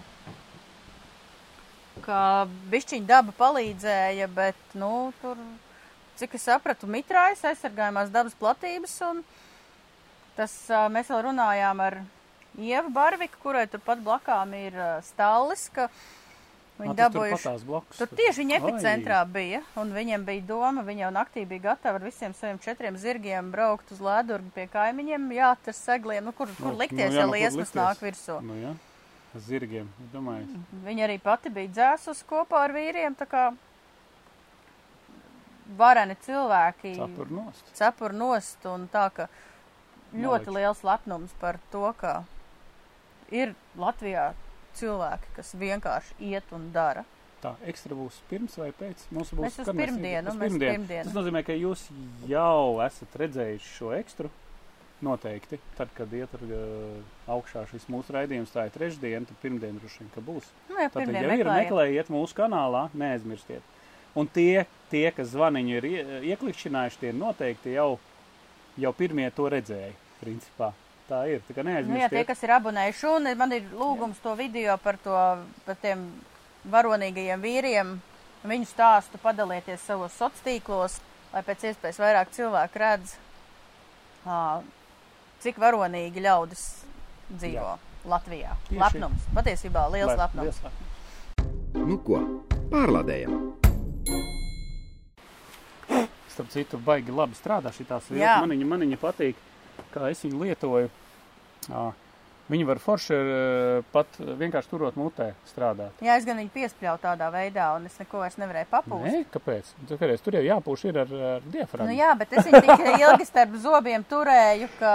Kā 2.05 2.47
bišķiņa 2.71 3.09
daba 3.09 3.33
palīdzēja, 3.39 4.29
bet, 4.37 4.59
nu, 4.77 5.13
tur, 5.23 5.41
cik 6.21 6.37
es 6.37 6.45
sapratu, 6.49 6.89
mitrājas 6.91 7.45
aizsargājumās 7.51 8.13
dabas 8.13 8.37
platības, 8.39 8.99
un 9.09 9.25
tas 10.37 10.53
mēs 10.93 11.09
vēl 11.13 11.25
runājām 11.31 11.81
ar 11.87 12.03
Ievu 12.57 12.93
Barviku, 12.93 13.41
kurai 13.43 13.67
turpat 13.69 14.01
blakām 14.05 14.55
ir 14.57 14.77
stallis, 15.05 15.67
ka 15.77 15.91
viņi 16.81 16.95
tas 16.97 17.13
tur 17.13 17.21
dabūjuši. 17.21 17.37
patās 17.37 17.65
blakus. 17.69 17.99
Tur 18.01 18.11
tieši 18.17 18.43
viņa 18.43 18.57
Ai. 18.57 18.61
epicentrā 18.61 19.21
bija, 19.29 19.61
un 19.81 19.93
viņam 19.97 20.25
bija 20.25 20.45
doma, 20.49 20.85
viņa 20.87 21.05
jau 21.05 21.13
naktī 21.17 21.45
bija 21.49 21.67
gatava 21.71 22.01
ar 22.01 22.07
visiem 22.09 22.37
saviem 22.37 22.61
četriem 22.65 22.97
zirgiem 23.01 23.51
braukt 23.53 23.93
uz 23.93 24.01
Lēdurgu 24.05 24.53
pie 24.57 24.67
kaimiņiem, 24.73 25.29
jā, 25.37 25.53
ar 25.57 25.77
segliem, 25.77 26.25
nu, 26.25 26.33
kur, 26.37 26.53
kur 26.61 26.73
Nu, 26.73 26.81
likties, 26.81 27.13
nu 27.13 27.21
jā, 27.21 27.25
ja 27.25 27.27
nu, 27.29 27.37
liesmas 27.37 27.73
nāk 27.77 28.01
virsū. 28.05 28.41
Nu, 28.45 28.57
jā, 28.61 28.73
zirgiem, 29.43 29.89
domāju. 30.13 30.61
Viņa 30.85 31.07
arī 31.07 31.19
pati 31.23 31.51
bija 31.53 31.73
dzēsus 31.77 32.23
kopā 32.29 32.65
ar 32.67 32.75
vīriem, 32.77 33.17
tā 33.19 33.27
kā 33.31 33.45
vareni 35.79 36.15
cilvēki 36.23 36.95
Cepur 36.97 37.31
nost. 37.31 37.71
cepur 37.75 38.15
nost, 38.15 38.65
un 38.71 38.87
tā, 38.93 39.09
ka 39.15 39.29
ļoti 40.15 40.47
Maliks. 40.47 40.55
liels 40.55 40.83
lepnums 40.87 41.35
par 41.41 41.59
to, 41.73 41.93
ka 41.99 42.25
ir 43.35 43.55
Latvijā 43.77 44.33
cilvēki, 44.79 45.35
kas 45.37 45.55
vienkārši 45.59 46.15
iet 46.31 46.53
un 46.53 46.71
dara. 46.73 47.05
Tā, 47.43 47.53
ekstra 47.69 47.95
būs 47.95 48.21
pirms 48.31 48.57
vai 48.59 48.71
pēc? 48.73 49.07
Mums 49.13 49.31
būs 49.37 49.59
uz 49.61 49.69
pirmdienu. 49.69 50.33
pirmdienu. 50.41 51.05
Tas 51.05 51.15
nozīmē, 51.15 51.45
ka 51.45 51.53
jūs 51.53 51.89
jau 52.27 52.81
esat 52.87 53.19
redzējuši 53.21 53.73
šo 53.75 53.93
ekstru. 53.99 54.31
Noteikti. 55.05 55.59
Tad, 55.77 55.91
kad 55.97 56.13
iet 56.17 56.33
ar, 56.39 56.43
uh, 56.49 57.33
augšā 57.37 57.67
šis 57.69 57.85
mūsu 57.93 58.15
raidījums, 58.17 58.53
tā 58.55 58.65
ir 58.69 58.73
trešdiena, 58.73 59.27
tad 59.29 59.37
pirmdiena 59.43 59.77
droši 59.83 60.01
vien, 60.01 60.11
ka 60.15 60.23
būs. 60.25 60.49
Nu, 60.71 60.79
ja 60.81 60.89
Tad 60.89 61.03
pirmdien 61.03 61.21
jau 61.21 61.29
ir 61.29 61.33
meklējiet. 61.37 61.67
meklējiet 61.67 62.13
mūsu 62.15 62.39
kanālā, 62.39 62.87
neaizmirstiet. 62.97 63.75
Un 64.17 64.31
tie, 64.33 64.65
tie 64.89 65.11
kas 65.13 65.35
zvaniņu 65.35 65.77
ir 65.77 65.85
ie- 65.85 66.21
ieklikšķinājuši, 66.33 67.01
tie 67.03 67.13
noteikti 67.13 67.75
jau, 67.77 67.99
jau 68.81 68.93
pirmie 68.97 69.29
to 69.37 69.51
redzēja. 69.53 69.93
Principā. 70.23 70.73
Tā 71.07 71.21
ir. 71.29 71.43
Tā 71.47 71.63
Nu, 71.63 71.99
jā, 72.01 72.09
tie, 72.09 72.25
kas 72.25 72.41
ir 72.43 72.51
abonējuši, 72.57 73.05
un 73.13 73.29
man 73.39 73.53
ir 73.53 73.69
lūgums 73.77 74.17
to 74.23 74.33
video 74.35 74.79
par, 74.79 74.97
to, 74.97 75.13
par 75.67 75.77
tiem 75.83 76.09
varonīgajiem 76.73 77.45
vīriem, 77.45 77.93
viņu 78.47 78.67
stāstu 78.73 79.21
padalieties 79.23 79.85
savos 79.87 80.17
sociālos 80.17 80.43
tīklos, 80.47 80.97
lai 81.35 81.43
pēc 81.47 81.69
iespējas 81.71 82.01
vairāk 82.03 82.33
cilvēku 82.35 82.83
redz, 82.83 83.15
ā, 84.27 84.63
cik 85.47 85.61
varonīgi 85.63 86.23
ļaudis 86.25 86.63
dzīvo 87.39 87.77
Latvijā. 88.11 88.55
Tieši. 88.69 88.81
Lepnums. 88.83 89.27
Patiesībā 89.35 89.85
liels 89.95 90.11
Lai- 90.11 90.19
lepnums. 90.25 90.59
liels. 90.63 90.85
Nu 91.77 91.99
ko, 92.03 92.19
pārlādējam! 92.73 93.53
Starp 96.33 96.51
citu, 96.53 96.79
baigi 96.83 97.15
labi 97.15 97.37
strādā 97.39 97.71
šī 97.73 97.87
tā 97.89 98.01
Jā. 98.21 98.41
man, 98.43 98.51
viņa, 98.53 98.67
patīk, 99.01 99.39
kā 99.95 100.11
es 100.11 100.21
viņu 100.25 100.43
lietoju. 100.43 100.91
Ā, 101.71 101.85
Viņi 102.47 102.67
var 102.69 102.79
forši 102.79 103.17
eh, 103.17 103.81
pat 103.91 104.19
vienkārši 104.23 104.71
turot 104.71 104.99
mutē 104.99 105.33
strādāt. 105.51 105.99
Jā, 106.05 106.15
es 106.21 106.27
gan 106.29 106.39
viņu 106.39 106.53
piespļauju 106.55 107.03
tādā 107.03 107.27
veidā, 107.35 107.73
un 107.75 107.89
es 107.89 107.97
neko 107.99 108.23
vairs 108.23 108.39
nevarēju 108.39 108.69
papūst. 108.71 109.07
Nē, 109.09 109.25
kāpēc? 109.35 109.73
Tāpēc 109.91 110.23
tur 110.23 110.39
jau 110.39 110.45
jāpūš 110.47 110.85
ir 110.87 111.01
ar, 111.03 111.15
ar 111.33 111.49
diafragmu. 111.51 111.91
Nu, 111.91 111.99
jā, 111.99 112.13
bet 112.21 112.37
es 112.39 112.47
viņu 112.47 112.63
tik 112.69 113.03
ilgi 113.03 113.27
starp 113.27 113.57
zobiem 113.65 114.07
turēju, 114.07 114.71
ka 114.79 114.93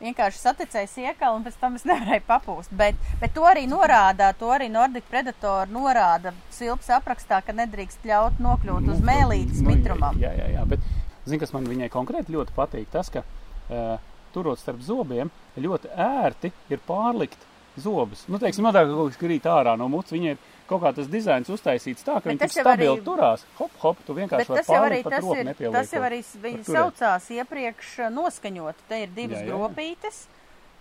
vienkārši 0.00 0.40
saticēju 0.40 1.08
iekalu, 1.10 1.40
un 1.40 1.46
pēc 1.48 1.58
tam 1.60 1.74
es 1.76 1.84
nevarēju 1.88 2.24
papūst. 2.28 2.74
Bet, 2.78 3.00
bet 3.20 3.34
to 3.36 3.44
arī 3.50 3.66
norāda, 3.70 4.30
to 4.38 4.52
arī 4.54 4.70
Nordic 4.72 5.10
Predator 5.10 5.68
norāda 5.74 6.32
silps 6.54 6.88
aprakstā, 6.94 7.42
ka 7.44 7.56
nedrīkst 7.56 8.06
ļaut 8.08 8.38
nokļūt 8.40 8.88
uz 8.94 9.02
mēlītes 9.04 9.60
Nu, 9.64 9.74
mitrumam. 9.74 10.22
Jā, 10.22 10.32
jā, 10.38 10.48
jā, 10.54 10.64
bet 10.70 10.86
zini, 11.26 11.42
kas 11.42 11.52
man 11.56 11.68
viņai 11.68 11.90
konkrēti 11.92 12.32
ļoti 12.36 12.56
patīk, 12.56 12.88
tas, 12.94 13.12
ka 13.12 13.26
uh, 13.26 13.98
turot 14.32 14.58
starp 14.58 14.80
zobiem, 14.80 15.30
ļoti 15.58 15.90
ērti 15.96 16.52
ir 16.70 16.78
pārlikt 16.88 17.38
zobus. 17.80 18.24
Nu, 18.28 18.38
teiksim, 18.42 18.64
tā, 18.74 18.82
ka 18.84 18.92
kaut 18.94 19.12
kas 19.12 19.20
krīt 19.20 19.46
ārā 19.48 19.76
no 19.78 19.86
mutes, 19.88 20.12
viņai 20.12 20.32
ir 20.34 20.38
kaut 20.68 20.82
kā 20.82 20.90
tas 20.94 21.06
dizains 21.10 21.48
uztaisīts 21.50 22.04
tā, 22.06 22.18
ka 22.22 22.30
viņi 22.30 22.38
tik 22.44 22.52
stabili 22.52 22.90
arī- 22.96 23.04
turās. 23.06 23.44
Hop, 23.58 23.70
hop, 23.82 23.96
tu 24.06 24.14
vienkārši 24.14 24.48
vari 24.50 24.64
pārlikt, 24.66 25.04
pat 25.10 25.22
roku 25.22 25.44
nepieliekot. 25.44 25.78
tas 25.78 25.92
jau 25.92 26.02
arī 26.02 26.20
viņi 26.42 26.64
saucās 26.66 27.30
iepriekš 27.30 27.94
uh, 27.98 28.10
noskaņot. 28.10 28.74
Te 28.88 29.02
ir 29.02 29.08
divas 29.16 29.38
Jā, 29.38 29.46
jā, 29.46 29.54
gropītes. 29.54 30.26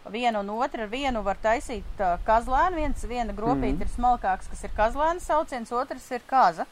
Viena 0.10 0.40
un 0.40 0.50
otra, 0.50 0.84
ar 0.84 0.90
vienu 0.90 1.22
var 1.24 1.38
taisīt 1.44 2.00
uh, 2.00 2.18
kazlēnu, 2.26 2.76
viens, 2.76 3.04
viena 3.06 3.34
gropīte 3.36 3.78
Mhm. 3.78 3.82
ir 3.82 3.88
smalkāks, 3.96 4.50
kas 4.50 4.64
ir 4.64 4.72
kazlēna 4.78 5.20
sauciens, 5.22 5.72
otrs 5.72 6.12
ir 6.12 6.22
kaza. 6.26 6.66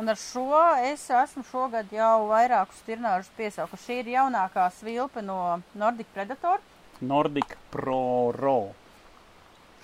Un 0.00 0.08
ar 0.08 0.16
šo 0.16 0.46
es 0.88 1.02
esmu 1.12 1.42
šogad 1.44 1.90
jau 1.92 2.28
vairākus 2.30 2.80
tirnāžus 2.86 3.28
piesaukuši. 3.36 3.84
Šī 3.84 3.98
ir 4.00 4.12
jaunākā 4.14 4.64
svilpe 4.78 5.20
no 5.24 5.60
Nordic 5.76 6.08
Predator. 6.14 6.62
Nordic 7.04 7.56
Pro 7.74 8.32
Ro. 8.32 8.72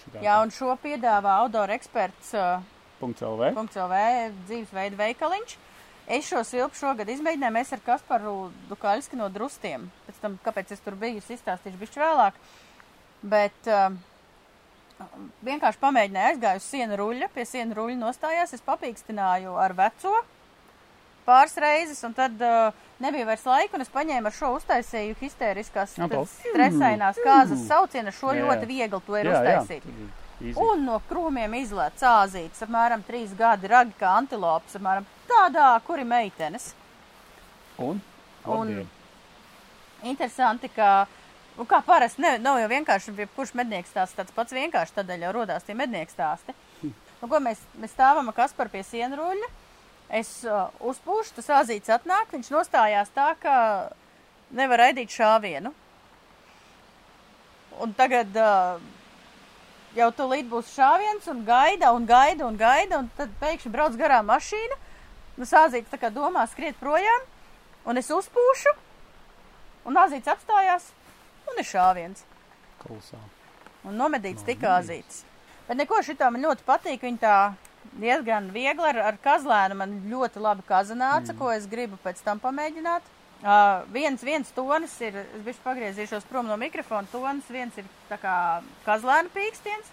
Šitā 0.00 0.22
Jā, 0.24 0.38
un 0.40 0.52
šo 0.54 0.72
piedāvā 0.80 1.36
outdoor 1.42 1.74
eksperts 1.76 2.32
uh, 2.38 2.64
LV. 3.02 3.52
.lv 3.52 4.00
dzīvesveida 4.48 4.96
veikaliņš. 4.96 5.56
Es 6.08 6.24
šo 6.30 6.40
silpu 6.46 6.78
šogad 6.78 7.10
izmēģināju, 7.12 7.52
mēs 7.52 7.74
ar 7.76 7.84
Kasparu 7.84 8.36
Dukaļski 8.70 9.18
no 9.20 9.28
drustiem. 9.28 9.90
Pēc 10.06 10.22
tam, 10.22 10.38
kāpēc 10.44 10.72
es 10.72 10.80
tur 10.80 10.96
biju, 10.96 11.20
es 11.20 11.28
izstāstīšu 11.36 11.82
bišķi 11.82 12.00
vēlāk. 12.00 12.38
Bet 13.28 13.68
uh, 13.68 13.90
vienkārši 15.46 15.80
pamēģināju, 15.82 16.32
aizgāju 16.32 16.62
uz 16.62 16.66
sienu 16.66 16.98
ruļļa, 16.98 17.28
pie 17.34 17.44
sienu 17.46 17.76
ruļļa 17.78 18.00
nostājās, 18.00 18.54
es 18.56 18.64
papīkstināju 18.66 19.54
ar 19.60 19.74
veco 19.78 20.14
pāris 21.28 21.58
reizes, 21.60 21.98
un 22.08 22.14
tad 22.16 22.40
uh, 22.40 22.70
nebija 23.04 23.26
vairs 23.28 23.44
laika, 23.44 23.76
un 23.76 23.84
es 23.84 23.90
paņēmu 23.92 24.30
ar 24.30 24.34
šo 24.36 24.54
uztaisīju 24.56 25.18
histēriskās 25.20 25.98
Jā, 25.98 26.08
stresainās 26.30 27.20
kāzas 27.24 27.66
saucienu, 27.68 28.08
ar 28.08 28.16
šo 28.16 28.32
Jā, 28.32 28.38
jā. 28.38 28.46
ļoti 28.46 28.70
viegli 28.70 29.00
to 29.06 29.18
ir 29.18 29.28
jā, 29.28 29.34
jā, 29.34 29.42
uztaisīt. 29.60 29.84
tur 29.84 29.92
ir 29.92 30.48
easy. 30.48 30.56
Un 30.64 30.86
no 30.86 31.00
krūmiem 31.10 31.58
izlēca 31.60 32.00
cāzītes, 32.04 32.62
apmēram 32.64 33.04
trīs 33.06 33.34
gadi, 33.36 33.68
ragi 33.68 33.92
kā 34.00 34.14
antilopas, 34.22 34.78
apmēram 34.78 35.08
tādā, 35.28 35.68
kur 35.86 36.00
ir 36.00 36.08
meitenes. 36.08 36.70
Un? 37.76 38.00
Un-. 38.48 38.86
Interesanti, 40.06 40.70
ka, 40.72 41.06
nu, 41.58 41.66
kā 41.68 41.80
parasti, 41.84 42.22
ne, 42.22 42.36
nav 42.42 42.60
jau 42.62 42.68
vienkārši, 42.70 43.14
kurš 43.36 43.54
mednieks 43.58 43.90
stāsts 43.92 44.16
tāds 44.18 44.34
pats 44.34 44.54
vienkārši, 44.54 44.94
tādēļ 45.00 45.26
jau 45.26 45.32
rodās 45.40 45.66
tie 45.66 45.74
mednieks 45.78 46.14
stāsti. 46.14 46.54
Nu, 47.18 47.26
ko 47.26 47.40
mēs, 47.42 47.60
mēs 47.82 47.94
stāvam 47.96 48.30
ar 48.30 48.36
Kasparu 48.36 48.70
pie 48.70 48.84
sienruļa, 48.86 49.48
es 50.20 50.30
uh, 50.46 50.68
uzpūšu, 50.86 51.34
tas 51.40 51.50
āzīts 51.60 51.90
atnāk, 51.90 52.30
viņš 52.32 52.52
nostājās 52.54 53.10
tā, 53.14 53.32
ka 53.42 53.54
nevar 54.54 54.84
raidīt 54.86 55.12
šāvienu. 55.12 55.74
Un 57.82 57.94
tagad 57.98 58.38
uh, 58.38 58.78
jau 59.98 60.08
tūlīt 60.14 60.48
būs 60.50 60.70
šāviens 60.76 61.26
un 61.32 61.42
gaida 61.46 61.90
un 61.94 62.06
gaida 62.06 62.46
un 62.46 62.58
gaida, 62.58 63.02
un 63.02 63.10
tad 63.18 63.34
pēkšņi 63.42 63.72
brauc 63.74 63.98
garām 63.98 64.30
mašīna, 64.30 64.78
nu 65.38 65.46
sāzīts 65.46 65.90
tā 65.90 65.98
kā 66.00 66.10
domā 66.14 66.46
skriet 66.50 66.78
projām, 66.80 67.26
un 67.88 67.98
es 67.98 68.10
uzpūšu, 68.14 68.74
un 69.88 69.98
azīts 70.02 70.30
apstājās, 70.30 70.90
un 71.52 71.62
ir 71.62 71.68
šāviens. 71.68 72.24
Kolosāli. 72.82 73.34
Un 73.88 73.98
nomedīts 73.98 74.44
tik 74.46 74.64
azīts. 74.66 75.24
Bet 75.68 75.78
neko 75.78 76.00
šitā 76.04 76.30
man 76.32 76.44
ļoti 76.46 76.64
patīk, 76.66 77.04
viņa 77.04 77.20
tā 77.22 77.36
diezgan 78.00 78.48
viegli 78.52 78.88
ar, 78.90 79.00
ar 79.10 79.18
kazlēnu 79.22 79.76
man 79.78 79.94
ļoti 80.10 80.42
labi 80.42 80.64
kazanāca, 80.68 81.32
mm. 81.32 81.38
ko 81.40 81.52
es 81.52 81.68
gribu 81.70 81.98
pēc 82.02 82.20
tam 82.24 82.40
pamēģināt. 82.42 83.14
Uh, 83.38 83.84
viens, 83.94 84.22
viens 84.26 84.48
tonis 84.50 84.96
ir, 85.04 85.14
es 85.22 85.44
bišķi 85.46 85.62
pagriezīšos 85.62 86.24
prom 86.26 86.48
no 86.50 86.56
mikrofona, 86.58 87.06
tonis 87.12 87.46
viens 87.54 87.76
ir 87.78 87.86
tā 88.08 88.18
kā 88.18 88.34
kazlēna 88.82 89.30
pīkstiens, 89.30 89.92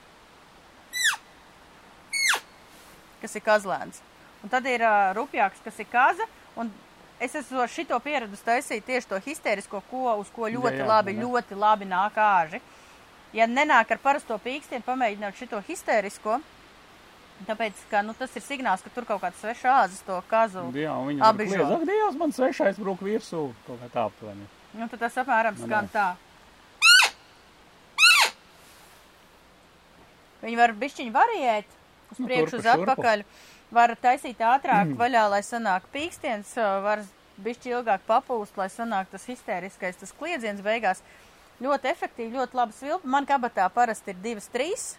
kas 3.21 3.37
ir 3.37 3.45
kazlēns. 3.45 4.01
Un 4.41 4.49
tad 4.53 4.65
ir 4.69 4.81
uh, 4.81 5.11
rupjāks, 5.17 5.61
kas 5.65 5.77
ir 5.83 5.89
kaza, 5.91 6.25
un 6.57 6.73
es 7.19 7.35
esmu 7.35 7.61
ar 7.63 7.71
šito 7.71 7.99
pieredus 8.03 8.43
taisīt 8.45 8.85
tieši 8.87 9.09
to 9.11 9.19
histērisko, 9.25 9.81
ko, 9.89 10.07
uz 10.21 10.31
ko 10.35 10.49
ļoti 10.51 10.81
jā, 10.81 10.89
labi, 10.89 11.15
jā. 11.15 11.23
ļoti 11.23 11.59
labi 11.59 11.87
nāk 11.89 12.19
āži. 12.19 12.61
Ja 13.35 13.47
nenāk 13.51 13.91
ar 13.91 13.99
parasto 13.99 14.37
pīkstienu, 14.39 14.85
pamēģināt 14.85 15.35
šito 15.39 15.59
histērisko, 15.67 16.37
tāpēc, 17.47 17.81
ka, 17.91 18.03
nu, 18.05 18.15
tas 18.17 18.35
ir 18.39 18.43
signāls, 18.45 18.83
ka 18.83 18.91
tur 18.95 19.07
kaut 19.07 19.23
kāds 19.23 19.41
svešs 19.43 19.65
āzis 19.71 20.05
to 20.07 20.21
kazu. 20.29 20.67
Jā, 20.75 20.93
žo. 21.51 21.65
ak, 21.79 21.87
Dievs, 21.89 22.19
man 22.19 22.35
svešais 22.35 22.79
brūk 22.79 23.03
virsū. 23.03 23.49
Kaut 23.67 23.81
kā 23.81 23.91
tā 23.91 24.05
aptuveni. 24.07 24.47
Nu, 24.75 24.87
tad 24.91 25.03
tas 25.07 25.19
apmēram 25.23 25.57
Nu, 25.59 25.67
skan 25.67 25.91
tā. 25.91 26.13
Viņi 30.45 30.59
var 30.59 30.75
bišķiņu 30.77 31.11
variēt 31.15 31.69
uz 32.13 32.19
Nu, 32.21 32.27
priekšu, 32.29 32.59
turpu, 32.59 32.61
uz 32.61 32.67
šurpu. 32.69 33.54
Var 33.73 33.95
taisīt 34.01 34.41
ātrāk 34.45 34.93
vaļā, 34.99 35.25
lai 35.31 35.41
sanāk 35.43 35.87
pīkstiens, 35.93 36.53
var 36.85 37.01
bišķi 37.41 37.73
ilgāk 37.73 38.05
papūst, 38.07 38.57
lai 38.57 38.67
sanāk 38.71 39.09
tas 39.11 39.25
histēriskais, 39.29 39.97
tas 39.99 40.13
kliedziens 40.15 40.61
beigās. 40.65 41.01
Ļoti 41.63 41.89
efektīvi, 41.89 42.35
ļoti 42.35 42.59
labi 42.59 42.75
svilpa. 42.75 43.07
Man 43.07 43.25
kabatā 43.25 43.69
parasti 43.73 44.11
ir 44.11 44.19
divas, 44.23 44.49
trīs, 44.51 44.89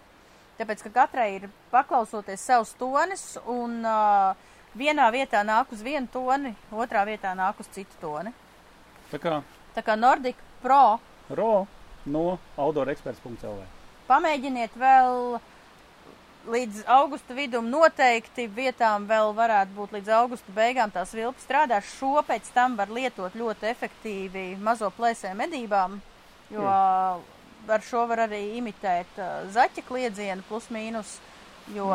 tāpēc, 0.59 0.87
ka 0.87 0.95
katrai 1.03 1.29
ir 1.37 1.51
paklausoties 1.71 2.47
savus 2.49 2.73
tonis, 2.81 3.27
un 3.45 3.83
uh, 3.85 4.33
vienā 4.77 5.11
vietā 5.13 5.45
nāk 5.45 5.73
uz 5.77 5.85
vienu 5.85 6.09
toni, 6.13 6.57
otrā 6.73 7.05
vietā 7.09 7.37
nāk 7.37 7.61
uz 7.61 7.69
citu 7.77 8.01
toni. 8.01 8.33
Tā 9.13 9.21
kā 9.23 9.37
Tā 9.77 9.83
kā 9.85 9.93
Nordic 9.93 10.39
Pro 10.63 10.97
ro 11.37 11.67
no 12.09 12.39
outdooreksperts.lv. 12.57 13.65
Pamēģiniet 14.09 14.79
vēl 14.81 15.37
līdz 16.47 16.85
augusta 16.87 17.35
vidum 17.35 17.67
noteikti 17.71 18.47
vietām 18.53 19.07
vēl 19.09 19.33
varētu 19.37 19.75
būt 19.77 19.95
līdz 19.97 20.13
augusta 20.19 20.53
beigām 20.55 20.93
tās 20.95 21.15
vilpas 21.17 21.43
strādā. 21.47 21.81
Šo 21.83 22.21
pēc 22.27 22.51
tam 22.55 22.77
var 22.79 22.93
lietot 22.93 23.35
ļoti 23.35 23.69
efektīvi 23.71 24.45
mazo 24.63 24.91
plēsē 24.97 25.35
medībām, 25.39 25.99
jo 26.55 26.67
ar 26.67 27.83
šo 27.83 28.05
var 28.07 28.27
arī 28.29 28.43
imitēt 28.61 29.19
uh, 29.19 29.49
zaķa 29.51 29.83
kliedzienu 29.89 30.45
plus 30.47 30.69
mīnus, 30.71 31.17
jo, 31.75 31.89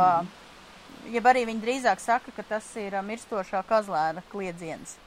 jeb 1.13 1.29
arī 1.31 1.45
viņi 1.47 1.63
drīzāk 1.63 2.03
saka, 2.03 2.33
ka 2.35 2.43
tas 2.43 2.67
ir 2.75 2.97
uh, 2.97 3.05
mirstošā 3.07 3.63
kazlēna 3.69 4.23
kliedziens. 4.33 4.97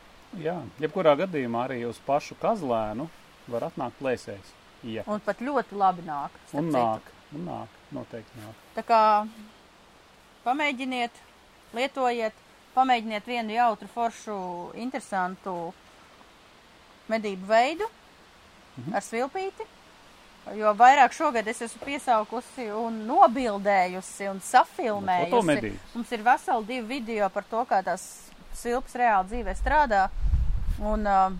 Jā, 0.40 0.56
jebkurā 0.82 1.12
gadījumā 1.20 1.66
arī 1.68 1.82
uz 1.86 2.00
pašu 2.06 2.34
kazlēnu 2.40 3.10
var 3.52 3.68
atnākt 3.68 4.00
plēsējs. 4.00 4.54
Jā, 4.84 5.04
Un 5.08 5.20
pat 5.24 5.40
ļoti 5.40 5.76
labi 5.80 6.02
nāk. 6.08 6.32
un 6.52 6.66
citu. 6.70 6.72
nāk, 6.74 7.12
un 7.36 7.44
nāk, 7.48 7.76
noteikti 7.94 8.40
nāk. 8.42 8.54
Tā 8.76 8.82
kā 8.88 9.00
pamēģiniet, 10.44 11.10
lietojiet, 11.74 12.32
pamēģiniet 12.74 13.26
vienu 13.30 13.54
jautru, 13.56 13.88
foršu, 13.94 14.36
interesantu 14.74 15.72
medību 17.10 17.46
veidu 17.46 17.88
Mhm. 18.76 18.94
ar 18.94 19.00
svilpīti. 19.06 19.66
Jo 20.58 20.74
vairāk 20.76 21.12
šogad 21.16 21.46
es 21.48 21.62
esmu 21.62 21.80
piesaukusi 21.86 22.66
un 22.76 23.06
nobildējusi 23.08 24.26
un 24.30 24.40
safilmējusi. 24.40 25.30
fotomedības. 25.30 25.94
Mums 25.94 26.12
ir 26.12 26.22
veseli 26.26 26.66
divi 26.66 26.86
video 27.00 27.28
par 27.30 27.44
to, 27.44 27.64
kā 27.64 27.82
tās 27.84 28.02
svilpas 28.52 28.92
reāli 28.94 29.28
dzīvē 29.30 29.54
strādā. 29.56 30.10
Un 30.80 31.06
uh, 31.06 31.30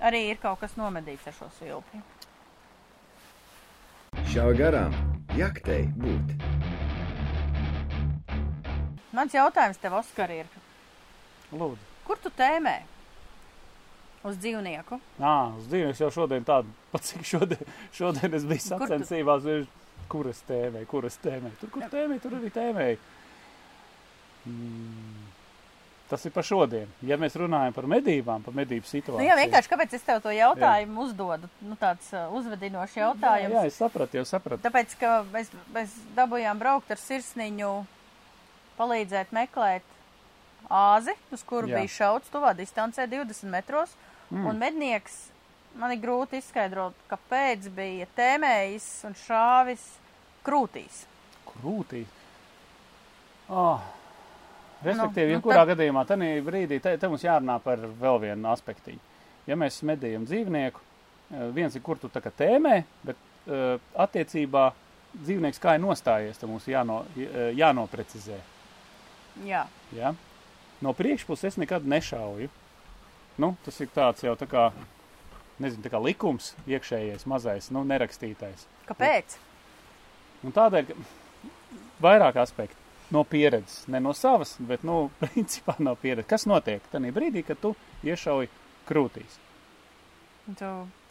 arī 0.00 0.30
ir 0.30 0.36
kaut 0.36 0.60
kas 0.60 0.70
nomedīts 0.78 1.26
ar 1.26 1.32
šo 1.32 1.50
svilpi. 1.58 2.00
Šā 4.32 4.46
garām 4.56 4.94
jaktei 5.36 5.84
būt. 6.00 6.32
Mans 9.12 9.34
jautājums 9.36 9.80
tev, 9.82 9.98
Oskar, 9.98 10.32
ir, 10.32 10.48
Lūdzu, 11.52 11.82
kur 12.06 12.16
tu 12.24 12.30
tēmē? 12.32 12.78
Uz 14.24 14.38
dzīvnieku. 14.40 14.96
Ā, 15.20 15.32
uz 15.58 15.66
dzīvnieku 15.68 16.00
jau 16.04 16.08
šodien 16.14 16.46
tādu, 16.48 16.70
pat 16.94 17.04
cik 17.10 17.26
šodien, 17.28 17.72
šodien 17.92 18.36
es 18.38 18.46
biju 18.48 18.62
Kur 18.62 18.70
tu- 18.70 18.86
sacensībās, 18.86 19.48
ir, 19.52 19.66
kuras 20.12 20.40
tēmēji, 20.48 20.88
kuras 20.88 21.18
tēmēji. 21.24 21.58
Tur, 21.60 21.72
kur 21.74 21.84
tēmēji, 21.92 22.22
tur 22.24 22.38
arī 22.38 22.52
tēmēji. 22.54 22.98
Mm, 24.48 25.26
tas 26.12 26.26
ir 26.28 26.34
par 26.34 26.44
šodien. 26.44 26.90
Ja 27.08 27.16
mēs 27.20 27.36
runājam 27.40 27.72
par 27.72 27.88
medībām, 27.88 28.42
par 28.44 28.56
medību 28.56 28.84
situāciju. 28.84 29.16
Nu, 29.16 29.24
jā, 29.24 29.36
vienkārši 29.40 29.70
kāpēc 29.72 29.94
es 29.96 30.04
tev 30.04 30.20
to 30.24 30.34
jautājumu 30.36 31.06
uzdodu? 31.06 31.48
Nu, 31.64 31.78
tāds 31.80 32.10
uh, 32.12 32.26
uzvedinošs 32.36 32.98
Jā, 32.98 33.06
jautājums. 33.06 33.56
jā, 33.56 33.62
es 33.70 33.78
sapratu, 33.80 34.20
jau 34.20 34.26
sapratu. 34.28 34.60
Tāpēc, 34.66 34.92
ka 35.00 35.14
mēs, 35.32 35.48
mēs 35.72 35.94
dabūjām 36.18 36.60
braukt 36.60 36.92
ar 36.92 37.00
sirsniņu, 37.00 37.70
palīdzēt 38.76 39.32
meklēt 39.32 39.88
āzi, 40.68 41.16
uz 41.32 41.44
kuru 41.48 41.72
Jā. 41.72 41.80
bija 41.80 41.94
šauts 41.96 42.32
tuvā 42.32 42.52
distancē 42.58 43.08
20 43.08 43.48
metros. 43.52 43.96
Mm. 44.28 44.46
Un 44.52 44.60
mednieks 44.60 45.16
man 45.80 45.96
ir 45.96 46.00
grūti 46.04 46.42
izskaidrot, 46.42 46.96
kāpēc 47.08 47.70
bija 47.72 48.08
tēmējis 48.16 48.90
un 49.08 49.16
šāvis 49.24 49.88
krūtīs. 50.44 51.02
Krūtī. 51.48 52.04
Oh. 53.48 53.80
Respektīvi, 54.84 54.96
Nu, 54.96 55.32
nu, 55.32 55.34
nu 55.34 55.40
jebkurā 55.40 55.62
tad- 55.66 55.72
gadījumā, 55.76 56.06
tad 56.06 56.18
brīdī 56.46 56.80
te, 56.82 56.96
te 56.98 57.08
mums 57.08 57.22
jārunā 57.22 57.60
par 57.62 57.78
vēl 57.78 58.20
vienu 58.20 58.48
aspektu. 58.52 58.94
Ja 59.46 59.56
mēs 59.56 59.80
medījam 59.82 60.24
dzīvnieku, 60.26 60.80
eh, 61.32 61.50
viens 61.54 61.74
ir, 61.76 61.82
kur 61.82 61.98
tu 61.98 62.08
tā 62.08 62.20
kā 62.22 62.30
tēmē, 62.30 62.84
bet 63.04 63.16
uh, 63.46 63.78
attiecībā 63.98 64.72
dzīvnieks 65.24 65.58
kā 65.60 65.74
ir 65.74 65.80
nostājies, 65.82 66.38
tad 66.38 66.48
mums 66.50 66.64
jāno, 66.66 67.04
j- 67.16 67.52
jānoprecizē. 67.58 68.38
Jā, 69.44 69.66
Ja? 69.96 70.14
No 70.82 70.92
priekšpuses 70.92 71.44
es 71.44 71.56
nekad 71.56 71.84
nešauju. 71.86 72.48
Nu, 73.38 73.56
tas 73.64 73.80
ir 73.80 73.88
tāds 73.94 74.22
jau 74.22 74.34
tā 74.36 74.46
kā, 74.50 74.72
nezinu, 75.62 75.82
tā 75.82 75.90
kā 75.90 76.00
likums 76.02 76.54
iekšējais, 76.66 77.24
mazais, 77.26 77.70
nu, 77.70 77.84
nerakstītais. 77.84 78.66
kāpēc? 78.88 79.36
Un 80.44 80.52
tādēļ, 80.52 80.86
ka 80.86 80.94
vairāk 82.02 82.36
aspektu 82.42 82.74
no 83.12 83.22
pieredzes, 83.28 83.86
ne 83.92 84.00
no 84.00 84.12
savas, 84.16 84.54
bet, 84.58 84.82
nu, 84.88 85.10
principā 85.22 85.74
no 85.84 85.92
pieredzes. 86.00 86.28
Kas 86.30 86.46
notiek 86.48 86.84
tajā 86.92 87.12
brīdī, 87.12 87.42
kad 87.46 87.60
tu 87.60 87.74
iešauji 88.08 88.48
krūtīs? 88.88 89.38
Tu, 90.58 90.70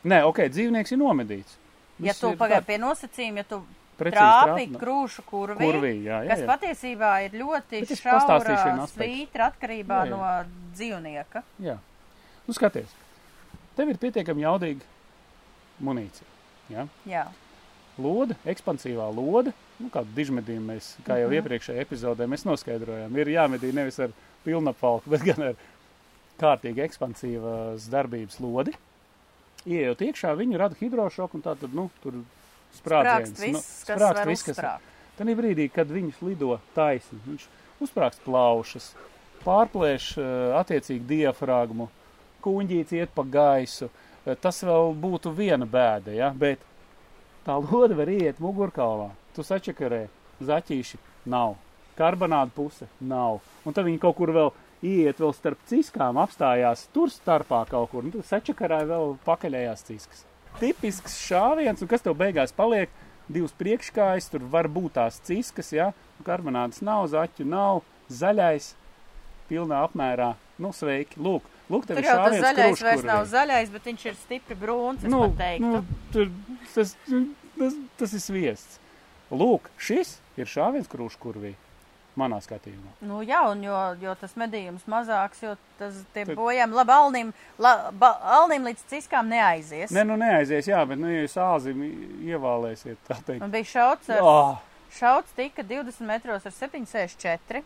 Nē, 0.10 0.24
ok, 0.26 0.40
dzīvnieks 0.52 0.92
ir 0.96 0.98
nomedīts. 1.00 1.54
ja 2.02 2.10
Viss 2.12 2.20
tu 2.24 2.32
ir 2.34 2.38
pagaidi 2.40 2.64
tā- 2.64 2.68
pie 2.72 2.78
nosacījuma, 2.82 3.44
ja 3.44 3.46
tu 3.52 3.60
precīzi 4.00 4.18
trāpi 4.18 4.64
trāp- 4.72 4.80
krūšu 4.82 5.24
kurvī, 5.30 5.62
Kurvī, 5.62 5.92
jā, 6.08 6.18
jā, 6.26 6.30
kas 6.32 6.40
jā. 6.42 6.48
patiesībā 6.50 7.12
ir 7.28 7.36
ļoti 7.44 7.82
šaura 8.02 8.88
svītra 8.90 9.52
atkarībā 9.52 10.00
Jā, 10.02 10.10
jā. 10.10 10.10
no 10.10 10.74
dzīvnieka. 10.76 11.44
jā. 11.62 11.78
Nu, 12.48 12.54
skaties, 12.58 12.90
tev 13.78 13.90
ir 13.94 14.00
pietiekami 14.02 14.42
jaudīga 14.42 14.82
munīcija. 15.86 16.26
Ja? 16.74 16.88
Jā, 17.06 17.28
Lode, 18.02 18.36
ekspansīvā 18.48 19.06
lode, 19.14 19.54
nu, 19.82 19.90
kādu 19.94 20.14
dižmedījumu 20.18 20.74
mēs, 20.74 20.92
kā 21.08 21.18
jau 21.22 21.30
Mhm. 21.30 21.38
iepriekšējā 21.40 21.82
epizodē 21.86 22.28
mēs 22.30 22.46
noskaidrojām, 22.48 23.18
ir 23.18 23.28
jāmedī 23.34 23.74
nevis 23.74 24.00
ar 24.00 24.14
pilnapvalku, 24.46 25.10
bet 25.14 25.26
gan 25.26 25.42
ar 25.52 25.56
kārtīgi 26.42 26.82
ekspansīvas 26.88 27.90
darbības 27.92 28.40
lodi. 28.42 28.74
Iejot 29.70 30.00
iekšā, 30.02 30.32
viņi 30.40 30.58
rada 30.58 30.76
hidrošoku 30.80 31.38
un 31.38 31.44
tā 31.46 31.54
tad, 31.60 31.74
nu, 31.78 31.90
tur 32.02 32.16
sprādziens. 32.74 33.30
sprākst 33.30 33.42
viss, 33.44 33.84
kas 33.86 33.98
sprākst 34.00 34.18
var 34.22 34.28
viss, 34.32 34.44
kas- 34.48 34.58
uzsprāgt. 34.58 34.88
Tad 35.18 35.28
brīdī, 35.38 35.68
kad 35.72 35.88
viņš 35.92 36.22
lido 36.26 36.56
taisni, 36.74 37.20
viņš 37.28 37.44
uzsprāgst 37.84 38.24
plaušas, 38.26 38.88
pārplēš 39.46 40.06
uh, 40.18 40.56
attiecīgi 40.62 41.06
diafragmu, 41.06 41.90
kuņģīts 42.42 42.96
iet 42.98 43.14
pa 43.14 43.24
gaisu. 43.24 43.90
Uh, 44.26 44.34
tas 44.42 44.64
vēl 44.66 44.96
būtu 44.98 45.34
viena 45.36 45.66
bēda, 45.70 46.14
ja? 46.16 46.32
bet 46.34 46.60
tā 47.46 47.58
lode 47.62 47.94
var 47.98 48.10
iet 48.10 48.40
mugurkaulā. 48.42 49.12
Tu 49.36 49.46
sačakarē, 49.48 50.06
zaķīši 50.44 50.98
nav, 51.32 51.56
karbonāda 52.00 52.52
puse 52.56 52.88
nav. 53.00 53.40
Un 53.66 53.76
tad 53.78 53.88
viņi 53.88 54.02
kaut 54.02 54.18
kur 54.18 54.34
vēl 54.36 54.52
iet 54.82 55.22
vēl 55.22 55.32
starp 55.38 55.62
ciskām, 55.70 56.18
apstājās 56.20 56.88
tur 56.96 57.12
starpā 57.14 57.62
kaut 57.70 57.92
kur. 57.94 58.04
Un 58.08 58.16
tad 58.18 58.28
sačakarāja 58.28 58.90
vēl 58.90 59.16
pakaļējās 59.28 59.86
ciskas. 59.88 60.26
Tipisks 60.60 61.16
šāviens, 61.30 61.80
un 61.84 61.88
kas 61.92 62.04
tev 62.04 62.18
beigās 62.20 62.52
paliek? 62.56 62.92
Divas 63.32 63.54
priekškājas, 63.56 64.28
tur 64.34 64.44
var 64.52 64.68
būt 64.68 64.98
tās 64.98 65.22
ciskas, 65.24 65.70
ja 65.72 65.92
karbonādas 66.28 66.82
nav, 66.84 67.06
zaķu 67.14 67.46
nav, 67.48 67.80
zaļais, 68.12 68.74
pilnā 69.48 69.86
apmērā. 69.86 70.34
Nu, 70.62 70.74
sveiki, 70.76 71.18
lūk, 71.22 71.46
lūk 71.72 71.88
Tur 71.88 72.02
jau 72.04 72.18
tas 72.20 72.36
zaļais 72.36 72.60
vairs 72.60 72.82
kruškurvī. 72.82 73.08
nav 73.08 73.24
zaļais, 73.32 73.72
bet 73.74 73.88
viņš 73.90 74.04
ir 74.12 74.18
stipri 74.20 74.58
brūns, 74.60 75.08
Nu, 75.08 75.24
nu, 75.64 75.80
tur, 76.14 76.30
tas, 76.76 76.94
tas, 77.58 77.80
tas 78.02 78.14
ir 78.20 78.24
sviests. 78.26 78.78
Lūk, 79.32 79.70
šis 79.80 80.18
ir 80.36 80.50
šāviens 80.52 80.90
krūškurvī, 80.92 81.54
manā 82.20 82.42
skatījumā. 82.44 82.92
Nu, 83.08 83.22
jā, 83.24 83.40
un 83.52 83.62
jo, 83.64 83.76
jo 84.04 84.16
tas 84.20 84.34
medījums 84.36 84.84
mazāks, 84.92 85.40
jo 85.46 85.54
tas 85.80 85.96
tie 86.14 86.26
Tad- 86.28 86.36
bojām, 86.36 86.74
labi, 86.76 86.92
alnim, 86.92 87.30
la, 87.58 87.92
ba, 87.96 88.10
alnim 88.42 88.68
līdz 88.68 88.84
ciskām 88.92 89.30
neaizies. 89.32 89.94
Nē, 89.96 90.04
nu 90.10 90.18
neaizies, 90.20 90.68
jā, 90.68 90.82
bet, 90.90 91.00
nu, 91.00 91.08
ja 91.14 91.24
jūs 91.24 91.38
āzim 91.40 91.86
ievālēsiet, 92.28 93.00
tā 93.08 93.16
teikt. 93.24 93.40
Un 93.48 93.54
bija 93.56 93.70
šauts, 93.72 94.12
ar, 94.12 94.20
Oh, 94.20 94.58
šauts 94.92 95.32
tika 95.40 95.64
20 95.64 96.04
metros 96.12 96.46
ar 96.46 96.52
764 96.52 97.64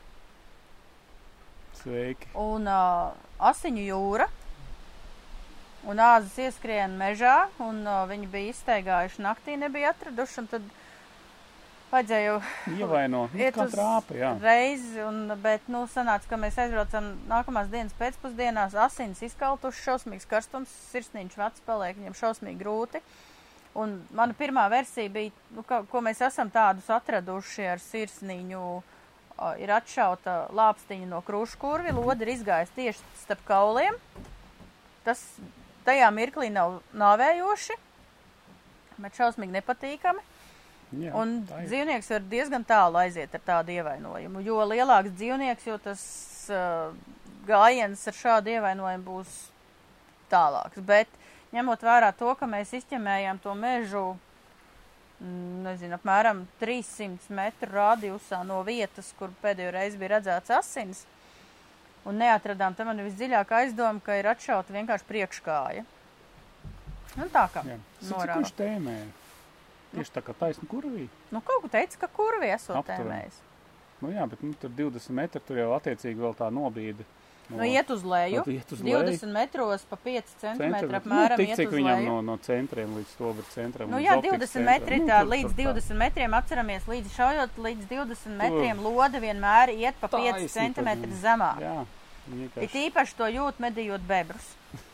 sveiki. 1.81 2.27
un 2.39 2.67
uh, 2.69 3.11
asiņu 3.39 3.83
jūra. 3.89 4.29
Un 5.85 5.99
āzas 6.01 6.33
ieskrien 6.41 6.95
mežā, 6.97 7.47
un 7.61 7.83
uh, 7.85 8.05
viņi 8.09 8.29
bija 8.31 8.53
izsteigājuši 8.55 9.21
naktī, 9.21 9.57
nebija 9.61 9.91
atraduši, 9.93 10.39
un 10.41 10.47
tad 10.49 10.63
jau 12.25 12.39
Ievaino, 12.75 13.21
nu, 13.31 13.39
iet 13.39 13.55
kā 13.55 13.65
trāpa, 13.71 14.15
jā. 14.17 14.33
reizi, 14.41 14.99
un, 15.05 15.29
bet, 15.43 15.69
nu, 15.71 15.85
sanāca, 15.91 16.27
ka 16.27 16.39
mēs 16.41 16.57
aizbraucam 16.59 17.13
nākamās 17.29 17.69
dienas 17.71 17.95
pēcpusdienās, 17.99 18.75
asins 18.85 19.21
izkaltuši, 19.23 19.83
šausmīgs 19.85 20.27
karstums, 20.27 20.73
sirsniņš 20.91 21.37
vecs 21.39 21.63
paliek, 21.67 21.95
viņam 22.01 22.17
šausmīgi 22.19 22.59
grūti. 22.59 23.01
Un 23.79 23.97
mana 24.15 24.35
pirmā 24.35 24.65
versija 24.71 25.11
bija, 25.11 25.31
nu, 25.55 25.63
ka, 25.67 25.83
ko 25.87 26.03
mēs 26.03 26.19
esam 26.27 26.51
tādus 26.51 26.91
atraduši 26.91 27.69
ar 27.73 27.83
sirsniņu, 27.83 28.65
uh, 28.81 29.55
ir 29.59 29.71
atšauta 29.75 30.45
lāpstiņa 30.55 31.09
no 31.11 31.23
krūškurvi, 31.25 31.95
lodi 31.95 32.27
ir 32.27 32.35
izgājis 32.35 32.75
tieši 32.75 33.09
starp 33.23 33.43
kauliem. 33.47 33.97
Tas 35.07 35.23
tajā 35.87 36.07
mirklī 36.11 36.51
nav 36.51 36.79
nāvējoši, 36.97 37.75
bet 38.99 39.19
šausmīgi 39.19 39.59
nepatīkami. 39.59 40.23
Jā 41.01 41.11
Un 41.17 41.35
dzīvnieks 41.49 42.11
var 42.13 42.25
diezgan 42.31 42.65
tālu 42.67 42.99
aiziet 43.01 43.35
ar 43.35 43.43
tādu 43.45 43.75
ievainojumu. 43.75 44.43
Jo 44.45 44.61
lielāks 44.69 45.15
dzīvnieks, 45.17 45.67
jo 45.69 45.77
tas 45.83 46.03
uh, 46.53 46.93
gājiens 47.47 48.07
ar 48.09 48.17
šādu 48.17 48.53
ievainojumu 48.55 49.05
būs 49.07 49.33
tālāks. 50.31 50.81
Bet 50.85 51.11
ņemot 51.55 51.83
vērā 51.85 52.11
to, 52.17 52.33
ka 52.39 52.49
mēs 52.49 52.73
izķemējām 52.79 53.41
to 53.43 53.55
mežu, 53.57 54.05
mm, 55.19 55.65
nezinu, 55.65 55.97
apmēram 55.99 56.45
300 56.61 57.35
metru 57.35 57.71
radiusā 57.73 58.43
no 58.47 58.61
vietas, 58.67 59.13
kur 59.19 59.33
pēdējo 59.43 59.75
reizi 59.75 60.01
bija 60.01 60.17
redzēts 60.17 60.55
asins, 60.59 61.03
un 62.05 62.19
neatradām, 62.21 62.75
tam 62.77 62.91
man 62.91 63.01
ir 63.01 63.09
visdziļāk 63.09 63.53
aizdoma, 63.61 64.03
ka 64.05 64.17
ir 64.19 64.29
atšauta 64.29 64.75
vienkārši 64.75 65.09
priekškāja. 65.09 65.85
Un 67.15 67.29
tā 67.31 67.45
kā. 67.53 67.63
Viņš 67.63 68.51
tēmē? 68.57 68.97
Tieši 69.95 70.11
tā 70.17 70.21
kā 70.21 70.33
taisnu 70.37 70.67
kurvī. 70.69 71.07
Nu, 71.31 71.41
kaut 71.41 71.61
ko 71.65 71.67
teica, 71.71 71.97
ka 72.05 72.07
kurvi 72.07 72.51
esot 72.53 72.75
Aptuveni. 72.77 73.03
tēmējis. 73.03 73.37
Nu 74.01 74.09
jā, 74.11 74.25
bet 74.29 74.41
nu, 74.43 74.53
tur 74.59 74.69
20 74.69 75.09
metri, 75.15 75.41
tur 75.47 75.57
jau 75.57 75.71
attiecīgi 75.79 76.19
vēl 76.19 76.35
tā 76.35 76.49
nobīde. 76.51 77.05
Nu, 77.47 77.61
iet 77.61 77.89
uz 77.93 78.01
leju. 78.03 78.41
Iet 78.49 78.71
uz 78.73 78.79
leju. 78.81 79.03
20 79.05 79.29
metros 79.31 79.83
pa 79.85 79.95
5 80.01 80.31
cm 80.41 80.57
Centra- 80.57 80.97
apmēram 80.99 81.37
nu, 81.37 81.45
tik, 81.45 81.55
cik 81.59 81.69
viņam 81.69 81.99
leju. 81.99 82.07
no, 82.09 82.15
no 82.25 82.37
centriem 82.41 82.95
līdz 82.97 83.11
stobra 83.13 83.43
centram. 83.53 83.89
Nu, 83.93 83.99
jā, 84.01 84.15
optikas 84.17 84.39
20 84.39 84.51
centram. 84.51 84.65
metri, 84.73 84.97
Nu, 84.99 85.05
tā 85.07 85.19
tur- 85.21 85.29
līdz 85.29 85.51
tur 85.53 85.65
tā. 85.65 85.73
20 85.75 85.97
metriem 86.01 86.33
atceramies, 86.33 86.87
līdz 86.89 87.13
šaujot 87.15 87.49
līdz 87.67 87.85
20 87.91 88.33
metriem 88.41 88.81
lode 88.81 89.19
vienmēr 89.21 89.69
iet 89.77 89.93
pa 90.01 90.07
5 90.07 90.49
cm 90.49 90.73
pa 90.73 90.95
zemi. 90.95 91.13
zemāk. 91.21 91.59
Jā, 91.61 91.85
It 92.25 92.33
vienkārši 92.33 92.89
īpaši 92.89 93.15
to 93.15 93.23
jūt 93.29 93.53
medījot 93.61 94.01
bebrus. 94.09 94.55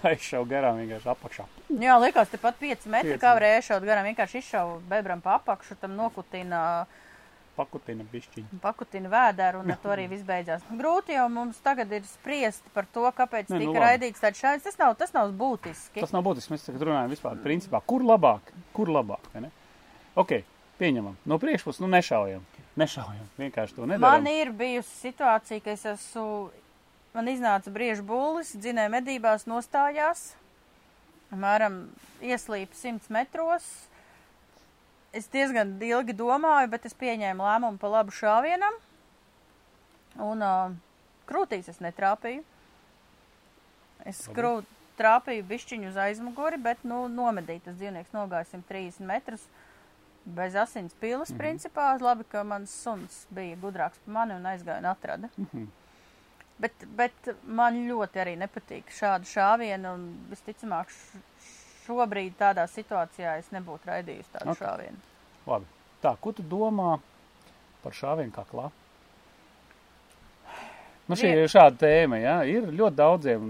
kā 0.00 0.12
izšau 0.16 0.44
garām 0.50 0.78
vienkārši 0.82 1.08
apakšā. 1.14 1.46
Jā, 1.80 1.96
likās, 2.02 2.28
tepat 2.32 2.58
5 2.60 2.86
metri, 2.92 3.14
Pieci. 3.14 3.22
kā 3.22 3.32
varēja 3.38 3.62
šaut 3.70 3.86
garām, 3.88 4.06
vienkārši 4.10 4.42
izšauja 4.42 4.78
bebram 4.90 5.20
pa 5.24 5.38
apakšu, 5.40 5.76
tam 5.80 5.96
nokutina, 5.98 6.60
Pakutina 7.54 8.02
bišķiņu. 8.10 8.58
pakutina 8.58 9.06
vēderu, 9.12 9.60
un 9.62 9.70
ar 9.70 9.76
to 9.78 9.92
arī 9.94 10.08
viss 10.10 10.24
beidzās. 10.26 10.64
Grūti 10.74 11.14
jau 11.14 11.28
mums 11.30 11.60
tagad 11.62 11.92
ir 11.94 12.02
spriest 12.02 12.64
par 12.74 12.82
to, 12.90 13.04
kāpēc 13.14 13.46
Nē, 13.52 13.60
nu 13.60 13.60
tika 13.62 13.76
labi. 13.78 13.84
raidīts 13.84 14.24
tāds 14.24 14.40
šāds. 14.42 14.64
Tas 14.66 14.78
nav, 14.80 14.96
tas 14.98 15.12
nav 15.14 15.30
būtiski. 15.38 16.00
Tas 16.02 16.10
nav 16.16 16.24
būtiski, 16.26 16.50
mēs 16.50 16.66
tagad 16.66 16.82
runājam 16.88 17.14
vispār 17.14 17.38
principā, 17.44 17.78
kur 17.86 18.02
labāk, 18.02 18.50
kur 18.74 18.90
labāk, 18.90 19.30
vai 19.36 19.44
ne? 19.46 19.52
Ok, 20.18 20.40
pieņemam. 20.82 21.14
No 21.30 21.38
priekšpuses, 21.38 21.78
nu 21.84 21.92
nešaujam. 21.94 22.42
Nešaujam, 22.74 23.30
vienkārši 23.38 23.76
to 23.78 23.86
nedaram. 23.86 24.02
Man 24.24 24.26
ir 24.26 24.50
bijusi 24.50 24.90
situācija, 25.06 25.62
ka 25.62 25.70
es 25.78 25.86
esmu 25.94 26.50
man 27.14 27.30
iznāca 27.30 27.72
briežu 27.72 28.04
būlis, 28.06 28.54
dzinēja 28.58 28.92
medībās 28.92 29.46
nostājās, 29.50 30.32
apmēram 31.32 31.86
ieslīpa 32.24 32.76
100 32.78 33.12
metros. 33.14 33.66
Es 35.14 35.28
diezgan 35.30 35.76
ilgi 35.78 36.16
domāju, 36.18 36.72
bet 36.72 36.88
es 36.88 36.96
pieņēmu 36.98 37.44
lēmumu 37.46 37.78
pa 37.78 37.90
labu 37.92 38.14
šāvienam, 38.14 38.80
un 40.26 40.42
uh, 40.42 40.74
krūtīs 41.30 41.70
es 41.70 41.78
netrāpīju. 41.84 42.42
Es 44.10 44.24
krūt, 44.34 44.66
trāpīju 44.98 45.46
bišķiņu 45.48 45.92
uz 45.92 46.00
aizmuguri, 46.02 46.58
bet, 46.60 46.82
nu, 46.84 47.04
nomedīja 47.08 47.68
tas 47.68 47.78
dzīvnieks 47.78 48.12
nogāja 48.14 48.50
130 48.50 49.06
metrus 49.06 49.46
bez 50.24 50.56
asins 50.56 50.94
pilas, 51.00 51.30
mm. 51.30 51.36
-hmm. 51.36 51.40
principā. 51.40 51.86
Labi, 52.00 52.24
ka 52.28 52.42
mans 52.44 52.74
suns 52.82 53.26
bija 53.30 53.56
gudrāks 53.56 54.02
par 54.04 54.14
mani 54.18 54.34
un 54.34 54.46
aizgāja 54.50 54.82
un 54.82 54.90
atrada. 54.92 55.28
Mhm. 55.38 55.83
Bet, 56.62 56.84
bet 56.96 57.32
man 57.50 57.80
ļoti 57.88 58.20
arī 58.22 58.36
nepatīk 58.38 58.92
šāda 58.94 59.26
šāviena, 59.26 59.96
un 59.96 60.06
visticamāk, 60.30 60.92
šobrīd 61.84 62.36
tādā 62.38 62.68
situācijā 62.70 63.34
es 63.40 63.50
nebūtu 63.54 63.90
raidījusi 63.90 64.30
tādu 64.36 64.52
Ok. 64.52 64.54
okay. 64.54 64.68
šāvienu. 64.68 65.02
Labi. 65.50 65.70
Tā, 66.04 66.14
ko 66.20 66.32
tu 66.36 66.44
domā 66.46 66.98
par 67.82 67.96
šāvienu 67.96 68.32
kaklā? 68.34 68.70
Nu, 71.04 71.16
šī 71.20 71.34
ir 71.34 71.50
šāda 71.52 71.76
tēma, 71.82 72.18
jā, 72.22 72.36
ir 72.48 72.68
ļoti 72.72 72.96
daudziem. 72.96 73.48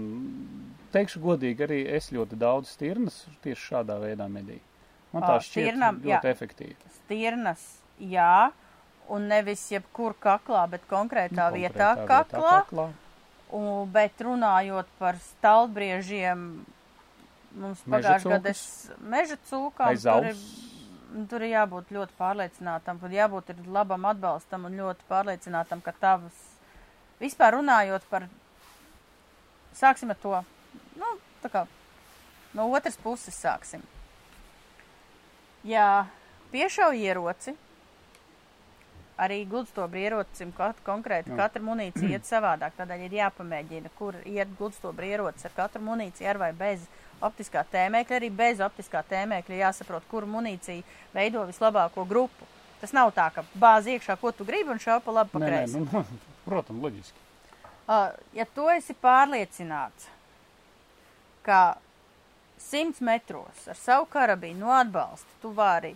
Teikšu 0.95 1.21
godīgi, 1.23 1.63
arī 1.63 1.79
es 1.97 2.09
ļoti 2.15 2.37
daudz 2.39 2.71
stirnas 2.71 3.21
tieši 3.43 3.69
šādā 3.69 3.97
veidā 3.99 4.27
medīju. 4.31 4.63
Man 5.15 5.23
tā 5.23 5.37
šķiet 5.43 5.69
stirnam, 5.69 5.99
ļoti 6.03 6.27
jā. 6.27 6.35
efektīvi. 6.35 6.93
Stirnas, 6.97 7.63
jā, 7.99 8.51
un 9.09 9.27
nevis 9.29 9.63
jebkur 9.71 10.15
kaklā, 10.21 10.65
bet 10.69 10.85
konkrētā 10.89 11.49
Nu, 11.49 11.57
vietā 11.59 11.91
konkrētā 11.95 12.07
kaklā. 12.09 12.53
kaklā. 12.65 12.87
Un, 13.55 13.89
bet 13.91 14.21
runājot 14.25 14.87
par 14.99 15.19
stalbriežiem, 15.21 16.65
mums 17.55 17.83
pagājušajā 17.85 18.39
gadā 18.39 18.51
es 18.51 18.63
meža 18.99 19.37
cūkām 19.49 19.99
tur 20.01 20.29
ir, 20.31 20.39
tur 21.29 21.45
ir 21.45 21.53
jābūt 21.53 21.93
ļoti 21.95 22.17
pārliecinātam, 22.17 22.99
tur 22.99 23.13
jābūt 23.13 23.53
ir 23.53 23.61
labam 23.71 24.09
atbalstam 24.09 24.65
un 24.67 24.75
ļoti 24.81 25.07
pārliecinātam, 25.11 25.83
ka 25.85 25.93
tavas, 26.01 26.41
vispār 27.21 27.59
runājot 27.59 28.09
par, 28.09 28.27
sāksim 29.77 30.11
ar 30.11 30.19
to, 30.25 30.41
nu, 30.99 31.13
tā 31.45 31.53
kā 31.53 31.65
no 32.57 32.67
otras 32.73 32.97
puses 32.97 33.37
sāksim. 33.37 33.85
Ja 35.65 36.07
piešauj 36.51 36.99
ieroci, 37.01 37.55
arī 39.17 39.45
gludstobra 39.49 39.99
ierocim 39.99 40.51
kat, 40.55 40.79
konkrēti 40.85 41.31
Jā. 41.31 41.37
katra 41.39 41.63
munīcija 41.63 42.17
iet 42.17 42.27
savādāk. 42.33 42.75
Tādēļ 42.79 43.05
ir 43.07 43.17
jāpamēģina, 43.21 43.91
kur 43.99 44.17
iet 44.25 44.51
gludstobra 44.59 45.09
ierocis 45.09 45.47
ar 45.47 45.55
katru 45.55 45.83
munīciju 45.85 46.29
ar 46.31 46.41
vai 46.41 46.51
bez 46.57 46.83
optiskā 47.23 47.63
tēmēkļa. 47.71 48.19
Arī 48.19 48.31
bez 48.33 48.63
optiskā 48.63 49.03
tēmēkļa 49.09 49.61
jāsaprot, 49.61 50.07
kuru 50.11 50.29
munīciju 50.35 50.83
veido 51.15 51.45
vislabāko 51.47 52.07
grupu. 52.09 52.49
Tas 52.81 52.91
nav 52.93 53.13
tā, 53.15 53.29
ka 53.33 53.45
bāzi 53.57 53.95
iekšā, 53.95 54.17
ko 54.19 54.33
tu 54.35 54.45
gribi 54.47 54.73
un 54.75 54.81
šāp 54.83 55.05
pa 55.05 55.15
labi 55.21 55.31
pa 55.31 55.45
kreisi. 55.45 55.79
nu, 55.79 56.03
protams, 56.47 56.83
loģiski. 56.83 57.23
Uh, 57.85 58.11
ja 58.33 58.47
tu 58.49 58.65
esi 58.73 58.95
pārliecināts, 58.97 60.09
ka 61.45 61.77
100 62.59 63.03
metros 63.05 63.67
ar 63.69 63.77
savu 63.77 64.07
karabīnu 64.09 64.65
no 64.65 64.71
atbalsta 64.73 65.37
tu 65.41 65.51
vari 65.53 65.93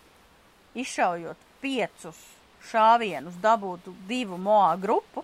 izšaujot 0.77 1.47
piecus 1.63 2.19
šāvienus, 2.71 3.33
dabūt 3.41 3.87
divu 4.07 4.37
moā 4.37 4.75
grupu, 4.79 5.23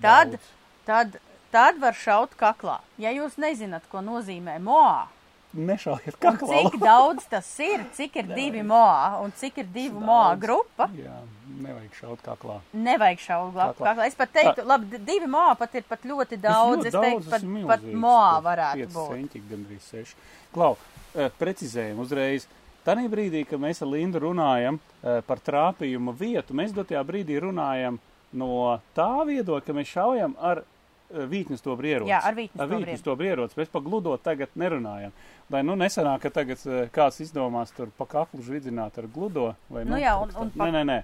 Tad- 0.00 0.30
daudz. 0.30 0.42
tad, 0.84 1.16
tad 1.50 1.78
var 1.80 1.94
šaut 1.94 2.34
kaklā. 2.36 2.78
Ja 2.98 3.10
jūs 3.14 3.36
nezināt, 3.38 3.82
ko 3.90 3.98
nozīmē 4.04 4.58
moā, 4.60 5.06
Nešaujiet 5.52 6.14
un 6.16 6.20
kaklā. 6.38 6.62
cik 6.70 6.78
daudz 6.90 7.26
tas 7.28 7.48
ir, 7.60 7.82
cik 7.92 8.16
ir 8.22 8.30
divi 8.34 8.62
moā 8.64 9.20
un 9.20 9.32
cik 9.36 9.58
ir 9.58 9.66
divu 9.74 10.00
moā 10.00 10.30
Daudz. 10.32 10.40
grupa, 10.46 10.86
Jā, 10.96 11.18
nevajag 11.60 11.98
šaut 12.00 12.22
kaklā. 12.24 12.56
nevajag 12.72 13.20
šaut 13.20 13.52
Kaklā. 13.54 13.74
kaklā. 13.92 14.06
Es 14.08 14.14
pat 14.16 14.32
teiktu, 14.32 14.64
labi, 14.64 14.98
divi 15.04 15.28
moā 15.28 15.52
pat 15.60 15.74
ir 15.76 15.82
pat 15.84 16.02
ļoti 16.08 16.38
daudz. 16.40 16.86
Es 16.88 16.94
teiktu, 16.96 17.28
pat, 17.30 17.44
pat 17.68 17.84
moā 17.84 18.40
varētu 18.48 18.88
būt. 18.94 19.12
Centiņi, 19.12 19.44
gandrīz 19.52 19.90
seši. 19.92 20.14
Klau, 20.54 20.76
eh, 21.14 21.28
precizējam 21.38 22.00
uzreiz. 22.00 22.48
Tanī 22.86 23.04
brīdī, 23.08 23.44
kad 23.46 23.60
mēs 23.62 23.82
ar 23.84 23.88
Lindu 23.92 24.18
runājam 24.24 24.78
eh, 25.04 25.20
par 25.26 25.38
trāpījuma 25.38 26.14
vietu, 26.18 26.54
mēs 26.58 26.72
dotajā 26.74 27.02
brīdī 27.06 27.36
runājam 27.44 28.00
no 28.32 28.80
tā 28.96 29.06
viedokļa, 29.28 29.62
ka 29.66 29.76
mēs 29.76 29.92
šaujam 29.92 30.34
ar 30.40 30.62
eh, 30.64 31.22
vītnes 31.30 31.62
to 31.62 31.76
brieroci. 31.78 32.10
Jā, 32.10 32.18
ar 32.26 32.34
vītnes 32.34 32.58
ar 32.64 32.68
vītnes 32.72 33.04
to 33.06 33.14
brieroci. 33.20 33.58
Mēs 33.60 33.70
pa 33.70 33.80
gludot 33.84 34.22
tagad 34.26 34.50
nerunājam. 34.58 35.12
Lai 35.52 35.62
nu 35.62 35.76
nesanāk, 35.78 36.24
ka 36.26 36.30
tagad 36.40 36.58
eh, 36.66 36.88
kāds 36.94 37.20
izdomās 37.22 37.70
tur 37.76 37.92
pa 37.98 38.06
kaklu 38.18 38.42
žvidzināt 38.42 38.98
ar 38.98 39.06
gludo. 39.14 39.52
Vai, 39.70 39.84
Nu 39.86 40.00
jā, 40.02 40.16
kaut 40.18 40.34
un- 40.34 40.48
un 40.48 40.50
pa- 40.56 40.66
Nē, 40.66 40.72
nē, 40.80 40.84
nē. 40.90 41.02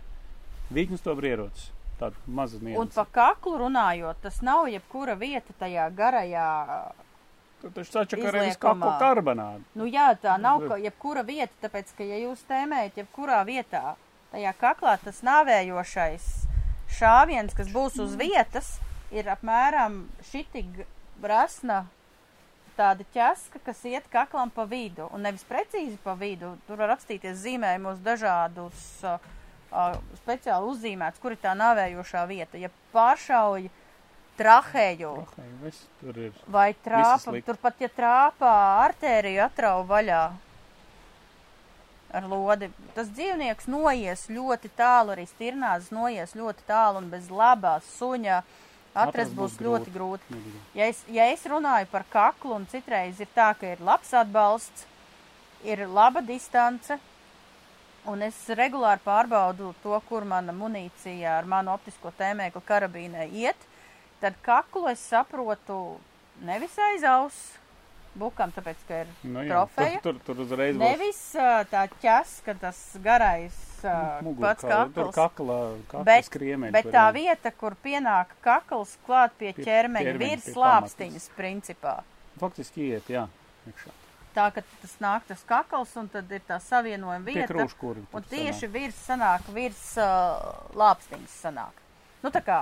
Vītnes 0.75 1.01
to 1.05 1.15
brieroci. 1.17 1.71
Tāda 1.99 2.15
maza 2.27 2.59
Un 2.61 2.67
nianse. 2.73 2.95
pa 2.95 3.05
kaklu 3.11 3.59
runājot, 3.59 4.19
tas 4.23 4.43
nav 4.43 4.67
jebkura 4.71 5.15
vieta 5.19 5.55
tajā 5.61 5.87
garajā. 5.95 6.93
Tu 7.59 7.71
taču 7.75 7.91
sačak 7.91 8.21
arī 8.21 8.29
kaklu 8.31 8.51
izliekamā. 8.53 8.91
karbonādu. 9.03 9.65
Nu 9.75 9.89
jā, 9.91 10.13
tā 10.23 10.37
nav 10.39 10.63
ka 10.69 10.79
jebkura 10.79 11.25
vieta, 11.27 11.53
tāpēc, 11.65 11.91
ka 11.99 12.07
ja 12.07 12.21
jūs 12.23 12.45
tēmējat 12.47 13.01
jebkurā 13.03 13.41
vietā, 13.49 13.97
tajā 14.31 14.53
kaklā 14.61 14.95
tas 15.03 15.19
nāvējošais 15.27 16.29
šāviens, 16.99 17.57
kas 17.59 17.71
būs 17.75 17.99
uz 18.05 18.15
vietas, 18.21 18.77
ir 19.11 19.27
apmēram 19.33 20.05
šitik 20.31 20.85
brasna 21.19 21.87
tāda 22.79 23.03
ķeska, 23.15 23.61
kas 23.67 23.83
iet 23.91 24.07
kaklam 24.13 24.53
pa 24.55 24.63
vidu, 24.69 25.09
un 25.11 25.27
nevis 25.27 25.43
precīzi 25.49 25.99
pa 26.05 26.15
vidu. 26.19 26.55
Tur 26.69 26.79
var 26.79 26.95
apstīties 26.95 27.41
zīmējumos 27.43 27.99
dažādus 28.05 28.85
uh, 29.03 29.19
uh, 29.73 29.99
speciāli 30.23 30.71
uzzīmēts, 30.73 31.19
kur 31.23 31.35
ir 31.35 31.43
tā 31.43 31.57
nāvējošā 31.59 32.23
vieta. 32.31 32.61
Ja 32.61 32.71
pāršauj 32.95 33.67
trahēju 34.39 35.15
viss 35.63 35.87
tur 36.01 36.19
ir. 36.29 36.37
vai 36.47 36.71
trāpa, 36.85 37.35
turpat 37.47 37.83
ja 37.85 37.91
trāpā 37.93 38.53
artēriju 38.85 39.43
atrauj 39.47 39.87
vaļā 39.89 40.23
ar 42.09 42.29
lodi, 42.29 42.71
tas 42.97 43.11
dzīvnieks 43.13 43.69
noies 43.69 44.25
ļoti 44.33 44.71
tālu, 44.79 45.13
arī 45.15 45.27
stirnās 45.29 45.91
noies 45.93 46.33
ļoti 46.39 46.65
tālu 46.69 47.03
un 47.03 47.11
bez 47.13 47.29
labā 47.29 47.79
suņa 47.85 48.41
atrast 48.99 49.35
būs 49.37 49.59
būs 49.59 49.67
ļoti 49.67 49.93
grūti. 49.95 50.33
grūti. 50.33 50.63
Ja 50.79 50.89
es, 50.89 51.03
ja 51.13 51.29
es 51.33 51.45
runāju 51.47 51.91
par 51.93 52.07
kaklu, 52.11 52.57
un 52.57 52.67
citreiz 52.71 53.21
ir 53.21 53.29
tā, 53.35 53.53
ka 53.59 53.75
ir 53.75 53.85
labs 53.85 54.15
atbalsts, 54.17 54.87
ir 55.67 55.85
laba 55.87 56.23
distance, 56.25 56.97
un 58.09 58.25
es 58.25 58.39
regulāri 58.57 59.05
pārbaudu 59.05 59.75
to, 59.83 59.97
kur 60.09 60.25
mana 60.25 60.55
munīcija 60.57 61.37
ar 61.39 61.49
manu 61.49 61.75
optisko 61.75 62.13
tēmēklu 62.19 62.63
karabīnē 62.65 63.29
iet, 63.45 63.69
tad 64.21 64.35
kaklu 64.43 64.89
es 64.91 65.01
saprotu 65.11 65.99
nevis 66.45 66.77
aiz 66.79 67.05
auss 67.09 67.39
bukam, 68.19 68.51
tāpēc, 68.51 68.81
ka 68.89 68.97
ir 69.05 69.11
Nu, 69.23 69.43
jā, 69.45 69.53
trofeja. 69.53 70.01
Tur, 70.03 70.17
tur, 70.19 70.35
tur 70.35 70.43
uzreiz 70.47 70.75
būs 70.75 70.83
Nevis 70.83 71.21
ā, 71.39 71.51
tā 71.71 71.85
ķeska, 72.03 72.55
tas 72.59 72.81
garais 73.05 73.59
ā, 73.87 73.93
mugurkaula, 74.27 74.89
pats 74.89 74.95
Tur 74.97 75.13
kakls. 75.13 75.15
kakla, 75.15 75.59
kakla 75.93 76.05
Bet, 76.09 76.27
skriemeļi. 76.27 76.73
bet 76.75 76.89
tur 76.89 76.97
tā 76.97 77.05
ir. 77.13 77.19
vieta, 77.21 77.53
kur 77.61 77.77
pienāk 77.85 78.33
kakls 78.43 78.97
klāt 79.07 79.37
pie 79.39 79.53
Pie 79.53 79.63
ķermeņa, 79.69 80.11
ķermeņa, 80.11 80.19
virs 80.25 80.49
pie 80.49 80.57
lāpstiņas 80.59 81.29
principā. 81.39 81.95
Faktiski 82.43 82.89
iet, 82.91 83.07
jā. 83.13 83.29
iekšā. 83.71 83.95
Tā, 84.35 84.49
ka 84.55 84.63
tas 84.83 84.97
nāk 85.03 85.23
tas 85.27 85.41
kakls 85.47 85.95
un 85.99 86.09
tad 86.13 86.31
ir 86.35 86.43
tā 86.47 86.59
savienojuma 86.63 87.25
vieta. 87.27 87.47
krūškūri. 87.53 88.05
Un 88.13 88.23
tur 88.23 88.29
tieši 88.35 88.67
sanāk. 88.67 88.75
virs 88.75 88.99
sanāk, 89.07 89.49
virs 89.55 89.87
uh, 89.99 90.67
lāpstiņas 90.79 91.39
sanāk. 91.47 91.81
Nu 92.23 92.31
tā 92.35 92.43
kā. 92.43 92.61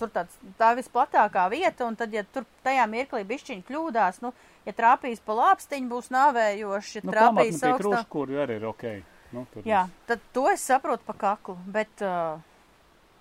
Tur 0.00 0.08
tāds, 0.14 0.36
tā 0.56 0.70
visplatākā 0.78 1.42
vieta, 1.52 1.84
un 1.84 1.96
tad, 2.00 2.12
ja 2.16 2.22
tur 2.24 2.46
tajā 2.64 2.86
mirklī 2.88 3.20
bišķiņi 3.28 3.64
kļūdās, 3.68 4.20
nu, 4.24 4.30
ja 4.64 4.72
trāpīs 4.76 5.20
pa 5.24 5.36
lāpstiņu, 5.36 5.90
būs 5.92 6.08
nāvējoši, 6.14 6.94
ja 6.98 7.02
Nu, 7.04 7.12
trāpīs 7.16 7.58
augstā. 7.60 7.78
krūškūri 7.82 8.38
arī 8.46 8.56
ir 8.62 8.68
ok. 8.70 8.86
Nu, 9.30 9.44
Jā, 9.62 9.84
viss. 9.86 10.06
tad 10.08 10.22
to 10.34 10.48
es 10.50 10.64
saprotu 10.66 11.04
pa 11.06 11.14
kaklu, 11.14 11.54
bet 11.70 12.00
uh, 12.02 12.40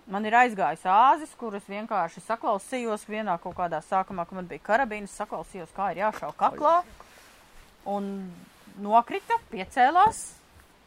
man 0.10 0.26
ir 0.26 0.34
aizgājis 0.39 0.88
āzis, 0.89 1.36
kurus 1.38 1.68
vienkārši 1.70 2.24
saklausījos 2.26 3.04
vienā 3.12 3.36
kaut 3.44 3.54
kādā 3.60 3.84
sākumā, 3.86 4.26
kad 4.26 4.39
man 4.39 4.48
bija 4.50 4.63
karabīnas, 4.72 5.13
saklausījos, 5.20 5.70
kā 5.78 5.92
ir 5.94 6.02
jāšau 6.06 6.32
kaklā, 6.39 6.80
un 7.86 8.10
nokrita, 8.82 9.38
piecēlās 9.52 10.24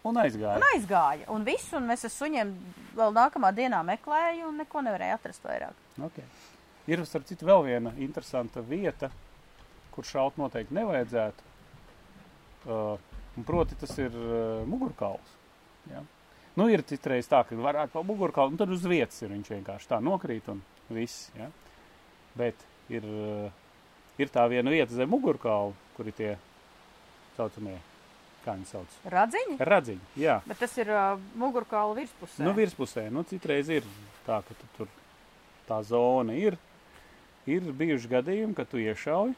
Un 0.02 0.16
aizgāja. 0.18 0.56
un 0.58 0.64
aizgāja. 0.72 1.28
Un 1.30 1.44
viss, 1.46 1.68
un 1.78 1.86
mēs 1.86 2.02
ar 2.08 2.10
suņiem 2.10 2.48
vēl 2.98 3.12
nākamā 3.14 3.52
dienā 3.54 3.84
meklēju, 3.86 4.48
un 4.48 4.56
neko 4.58 4.82
nevarēju 4.82 5.14
atrast 5.20 5.44
vairāk. 5.46 5.76
Okay. 6.00 6.24
Ir, 6.90 7.04
starp 7.06 7.28
citu, 7.28 7.46
vēl 7.46 7.66
viena 7.66 7.92
interesanta 8.02 8.62
vieta, 8.64 9.10
kur 9.92 10.06
šaut 10.08 10.38
noteikti 10.40 10.74
nevajadzētu. 10.74 11.50
Uh, 12.62 12.96
proti, 13.46 13.76
tas 13.78 13.92
ir 14.00 14.14
uh, 14.16 14.64
mugurkauls. 14.70 15.36
Ja? 15.90 16.02
Nu, 16.58 16.66
ir 16.68 16.84
citreiz 16.84 17.28
tā, 17.30 17.40
ka 17.48 17.56
varētu 17.56 17.94
pa 17.94 18.02
mugurkaulu, 18.04 18.52
un 18.52 18.60
tad 18.60 18.72
uz 18.74 18.84
vietas 18.84 19.22
ir 19.24 19.32
viņš 19.32 19.52
vienkārši 19.54 19.88
tā 19.88 19.98
nokrīt 20.04 20.50
un 20.52 20.60
viss, 20.92 21.30
ja. 21.38 21.48
Bet 22.36 22.60
ir, 22.92 23.06
eh, 23.06 24.20
ir 24.20 24.32
tā 24.32 24.44
viena 24.52 24.72
vieta 24.72 24.92
zem 24.92 25.08
mugurkaulu, 25.12 25.72
kur 25.96 26.10
ir 26.10 26.16
tie 26.16 26.34
saucamie, 27.38 27.78
kā 28.44 28.56
viņi 28.58 28.68
sauc, 28.68 28.98
Radziņi? 29.14 29.56
radziņi, 29.64 30.06
jā. 30.20 30.40
Bet 30.44 30.60
tas 30.60 30.76
ir 30.76 30.92
uh, 30.92 31.16
mugurkaula 31.40 31.96
virspusē. 31.96 32.44
Nu, 32.44 32.52
virspusē, 32.56 33.06
nu, 33.14 33.24
citreiz 33.24 33.72
ir 33.72 33.88
tā, 34.26 34.42
ka 34.44 34.56
tu 34.60 34.68
tur 34.76 34.92
tā 35.68 35.80
zona 35.86 36.36
ir. 36.38 36.58
Ir 37.50 37.72
bijuši 37.74 38.10
gadījumi, 38.10 38.54
ka 38.54 38.64
tu 38.68 38.78
iešauji, 38.78 39.34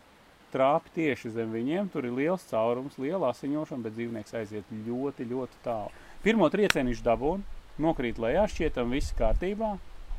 trāpi 0.53 0.93
tieši 0.99 1.33
zem 1.35 1.55
viņiem, 1.55 1.89
tur 1.93 2.07
ir 2.07 2.15
liels 2.15 2.45
caurums, 2.51 2.99
liela 3.01 3.33
asiņošana, 3.33 3.87
bet 3.87 3.97
dzīvnieks 3.97 4.37
aiziet 4.39 4.71
ļoti, 4.87 5.27
ļoti 5.31 5.63
tālu. 5.65 5.91
Pirmo 6.25 6.51
triecienu 6.53 6.93
viņš 6.93 7.03
dabūna, 7.05 7.59
nokrīt 7.81 8.21
lejā, 8.23 8.45
šķietam 8.53 8.93
viss 8.95 9.17
kārtībā, 9.19 9.75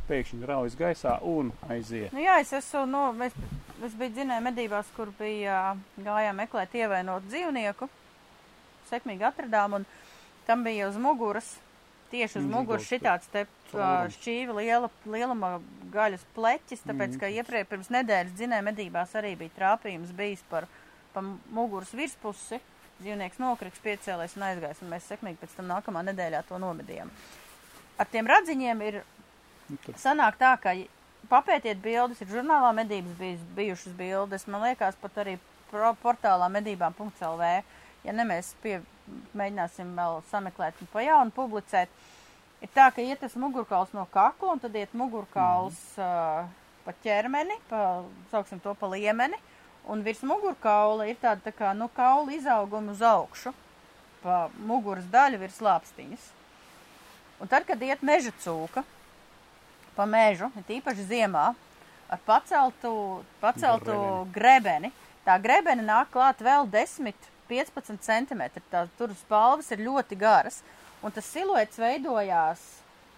pēkšņi 0.09 0.49
raujas 0.49 0.77
gaisā 0.77 1.17
un 1.25 1.51
aiziet. 1.69 2.13
Nu, 2.13 2.21
jā, 2.25 2.39
es 2.43 2.51
esmu, 2.53 2.83
nu, 2.89 3.03
es, 3.25 3.37
es 3.85 3.95
biju 3.97 4.13
dzinēju 4.17 4.45
medībās, 4.45 4.89
kur 4.97 5.13
bija 5.19 5.75
gājām 5.97 6.41
meklēt 6.43 6.75
ievainot 6.77 7.25
dzīvnieku. 7.29 7.89
Sekmīgi 8.91 9.25
atradām, 9.25 9.79
un 9.79 9.87
tam 10.45 10.65
bija 10.67 10.91
uz 10.91 10.99
muguras, 11.01 11.55
tieši 12.11 12.39
uz 12.39 12.45
muguras 12.45 12.85
šitāds 12.87 13.27
te 13.31 13.45
caurums. 13.71 14.15
šķīva 14.17 14.55
liela, 14.59 14.89
lieluma 15.05 15.61
gaļas 15.91 16.25
pleķis, 16.35 16.83
tāpēc, 16.85 17.15
Mhm. 17.15 17.19
ka 17.19 17.27
iepriekš 17.27 17.69
pirms 17.69 17.89
nedēļas 17.89 18.35
dzinēju 18.37 18.63
medībās 18.69 19.15
arī 19.15 19.35
bija 19.37 19.55
trāpījums 19.59 20.11
bijis 20.15 20.43
par, 20.49 20.67
par 21.13 21.23
muguras 21.51 21.91
virspusi. 21.91 22.59
Dzīvnieks 23.01 23.39
nokriks, 23.39 23.79
piecēlēs 23.83 24.37
un 24.37 24.43
aizgājis, 24.43 24.81
un 24.81 24.89
mēs 24.89 25.03
sekmīgi 25.11 25.37
pēc 25.41 25.55
tam 25.57 25.67
nākamā 25.67 26.03
nedēļā 26.07 26.43
to 26.47 26.57
nomedījām. 26.57 27.09
Ar 27.99 28.05
tiem 28.05 28.25
radziņiem 28.27 28.81
ir 28.87 29.03
Nu, 29.67 29.77
sanāk 29.97 30.37
tā, 30.37 30.51
ka 30.61 30.75
papētiet 31.27 31.81
bildes, 31.81 32.21
ir 32.21 32.27
žurnālā 32.27 32.69
medības 32.77 33.15
bijis, 33.17 33.39
bijušas 33.55 33.93
bildes, 33.97 34.47
man 34.47 34.61
liekas, 34.61 34.95
pat 35.01 35.15
arī 35.15 35.39
pro, 35.71 35.95
portālā 36.03 36.45
medībām.lv. 36.53 37.63
Ja 38.03 38.13
ne 38.13 38.23
mēs 38.23 38.53
pie, 38.61 38.81
mēģināsim 39.37 39.91
vēl 39.97 40.21
sameklēt 40.31 40.79
un 40.81 40.91
pa 40.91 41.03
jaunu 41.05 41.33
publicēt, 41.35 41.91
ir 42.63 42.71
tā, 42.75 42.89
ka 42.93 43.03
iet 43.03 43.21
tas 43.23 43.35
mugurkauls 43.39 43.93
no 43.95 44.05
kakla 44.13 44.55
un 44.55 44.63
tad 44.63 44.75
iet 44.77 44.93
mugurkauls 44.97 45.81
uh, 45.99 46.45
pa 46.85 46.95
ķermeni, 47.03 47.57
pa, 47.69 48.05
sauksim 48.31 48.61
to 48.63 48.73
pa 48.77 48.89
liemeni, 48.93 49.37
un 49.89 50.01
virs 50.05 50.23
mugurkaula 50.25 51.09
ir 51.09 51.19
tāda 51.21 51.47
tā 51.47 51.53
kā, 51.55 51.73
nu, 51.77 51.89
kaula 51.93 52.33
izauguma 52.33 52.93
uz 52.95 53.03
augšu, 53.05 53.53
pa 54.23 54.45
muguras 54.65 55.05
daļu 55.13 55.41
virs 55.41 55.61
lāpstiņas. 55.61 56.31
Un 57.41 57.51
tad, 57.51 57.65
kad 57.67 57.81
iet 57.83 58.01
meža 58.05 58.31
cūka, 58.41 58.85
pa 59.95 60.05
mežu, 60.09 60.49
ir 60.61 60.77
īpaši 60.79 61.07
ziemā, 61.09 61.49
ar 62.09 62.21
paceltu, 62.25 63.23
paceltu 63.41 63.95
grebeni. 64.33 64.91
Tā 65.25 65.37
grebeni 65.41 65.85
nāk 65.85 66.11
klāt 66.13 66.41
vēl 66.45 66.67
10-15 67.49 67.99
cm. 68.05 68.43
Tā 68.71 68.85
tur 68.97 69.13
spalvas 69.19 69.69
ir 69.75 69.83
ļoti 69.85 70.17
garas, 70.17 70.61
un 71.03 71.11
tas 71.15 71.27
siluets 71.29 71.77
veidojās 71.81 72.63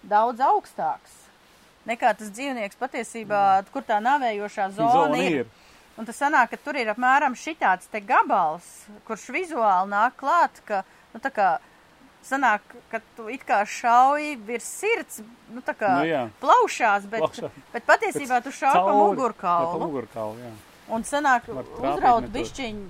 daudz 0.02 0.40
augstāks 0.44 1.24
nekā 1.88 2.12
tas 2.18 2.28
dzīvnieks 2.34 2.76
patiesībā, 2.78 3.42
kur 3.72 3.84
tā 3.86 3.96
navējošā 4.04 4.68
zona, 4.76 4.92
zona 4.92 5.22
ir. 5.24 5.38
ir. 5.40 5.64
Un 5.98 6.06
tas 6.06 6.18
sanāk, 6.20 6.52
ka 6.52 6.58
tur 6.62 6.76
ir 6.78 6.90
apmēram 6.92 7.34
šitāds 7.34 7.88
te 7.90 7.98
gabals, 8.04 8.66
kurš 9.08 9.24
vizuāli 9.34 9.90
nāk 9.90 10.14
klāt, 10.20 10.60
ka, 10.68 10.84
nu, 11.14 11.18
tā 11.24 11.32
kā, 11.34 11.48
sanāk, 12.28 12.62
ka 12.92 13.00
tu 13.16 13.26
it 13.32 13.42
kā 13.48 13.64
šauji 13.66 14.36
virs 14.46 14.68
sirds, 14.78 15.22
nu, 15.50 15.64
tā 15.64 15.74
kā 15.74 15.90
Nu, 15.98 16.04
jā. 16.06 16.22
plaušās, 16.42 17.08
bet, 17.10 17.24
Plaušā. 17.24 17.50
bet 17.72 17.88
patiesībā 17.88 18.38
tu 18.44 18.52
šauji 18.54 18.78
pa 18.78 18.84
Cauri. 18.84 18.92
Jā, 18.92 19.00
Pa 19.00 19.08
mugurkaulu. 19.08 19.80
mugurkaulu, 19.86 20.38
jā. 20.44 20.52
Un 20.94 21.02
sanāk, 21.04 21.48
uzraut 21.50 22.28
bišķiņu, 22.36 22.86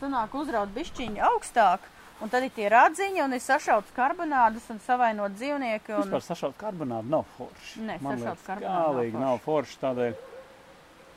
sanāk, 0.00 0.34
uzraut 0.38 0.70
bišķiņu 0.74 1.22
augstāk, 1.28 1.84
un 2.22 2.32
tad 2.32 2.46
ir 2.46 2.54
tie 2.56 2.68
radziņi, 2.72 3.22
un 3.24 3.36
ir 3.36 3.42
sašauts 3.44 3.94
karbonādus 3.96 4.68
un 4.72 4.80
savainot 4.84 5.36
dzīvnieki. 5.36 5.94
Un... 5.96 6.06
Vispār 6.06 6.24
sašaut 6.26 6.56
karbonādu 6.60 7.12
nav 7.12 7.26
forši. 7.36 7.84
Nē, 7.84 7.98
Man 8.04 8.18
sašaut 8.18 8.32
liekas, 8.32 8.46
karbonādu 8.46 8.78
nav 8.78 8.96
forši. 9.02 9.20
nav 9.24 9.42
forši. 9.44 9.78
Tādēļ, 9.84 10.16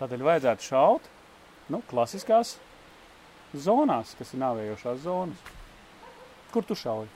tādēļ 0.01 0.27
vajadzētu 0.29 0.67
šaut 0.67 1.09
nu, 1.71 1.81
klasiskās 1.89 2.57
zonās, 3.55 4.13
kas 4.19 4.35
ir 4.35 4.43
nāvējošās 4.43 5.01
zonas. 5.05 5.49
Kur 6.51 6.67
tu 6.67 6.75
šauji? 6.75 7.09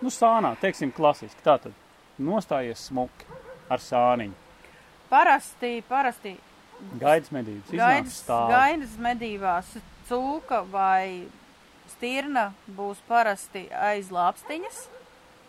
Nu, 0.00 0.12
sānā, 0.14 0.54
teiksim, 0.62 0.92
klasiski. 0.94 1.42
Tātad 1.44 1.74
nostājies 2.22 2.86
smuki 2.88 3.26
ar 3.68 3.82
sāniņu. 3.82 4.36
Parasti, 5.08 5.78
parasti 5.88 6.36
Gaidas 7.00 7.32
medības. 7.34 7.70
Gaidas, 7.74 8.18
gaidas 8.28 8.92
medībās 9.02 9.70
cūka 10.08 10.62
vai 10.72 11.26
stirna 11.96 12.50
būs 12.76 13.00
parasti 13.08 13.66
aiz 13.72 14.10
lāpstiņas, 14.14 14.84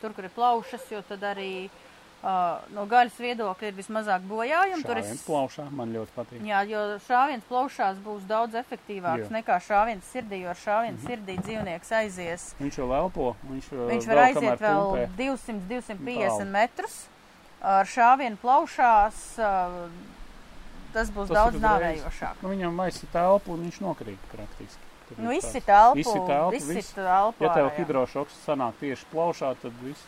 tur, 0.02 0.15
kur 0.15 0.28
ir 0.30 0.34
plaušas, 0.36 0.86
jo 0.91 1.02
tad 1.10 1.24
arī 1.28 1.67
uh, 1.67 2.60
no 2.76 2.86
gaļas 2.89 3.19
viedokļa 3.19 3.69
ir 3.72 3.76
vismazāk 3.78 4.26
bojājumi. 4.30 4.86
Tur 4.88 5.02
Šāviens 5.02 5.26
plaušā 5.28 5.65
man 5.76 5.93
ļoti 5.95 6.15
patīk. 6.15 6.43
Jā, 6.48 6.63
jo 6.69 6.84
šāviens 7.06 7.45
plaušās 7.50 8.00
būs 8.06 8.26
daudz 8.30 8.58
efektīvāks 8.62 9.28
Jā. 9.28 9.34
nekā 9.39 9.60
šāviens 9.67 10.10
sirdī, 10.13 10.41
jo 10.45 10.56
šāviens 10.63 11.06
sirdī 11.06 11.38
dzīvnieks 11.43 11.93
aizies. 12.02 12.48
Viņš 12.60 12.80
jau 12.82 12.89
elpo. 12.98 13.34
Viņš, 13.52 13.72
Viņš 13.93 14.10
var 14.12 14.24
aiziet 14.28 14.43
kamēr 14.43 14.63
vēl 14.63 14.86
pumpē. 14.88 15.08
200-250 15.19 16.24
Tālu. 16.39 16.50
metrus. 16.56 17.00
Ar 17.60 17.84
šāvienu 17.91 18.39
plaušās 18.39 19.24
uh, 19.43 19.82
tas 20.93 21.12
būs 21.15 21.32
Tas 21.32 21.38
daudz 21.38 21.60
nāvējošāk. 21.63 22.43
Nu, 22.43 22.54
viņam 22.54 22.80
maisi 22.82 23.10
telpu 23.13 23.56
un 23.56 23.65
viņš 23.67 23.82
nokrīt 23.86 24.30
praktiski. 24.32 24.86
Tur 25.10 25.23
Nu, 25.25 25.34
izsit 25.34 25.69
elpu, 25.69 26.04
Izsit 26.04 26.30
elpu, 26.30 26.56
izsit 26.56 26.97
elpu. 27.02 27.43
Ja 27.43 27.54
tev 27.58 27.71
hidrošoks 27.78 28.43
sanāk 28.45 28.78
tieši 28.82 29.08
plaušā, 29.13 29.56
tad 29.62 29.73
viss. 29.82 30.06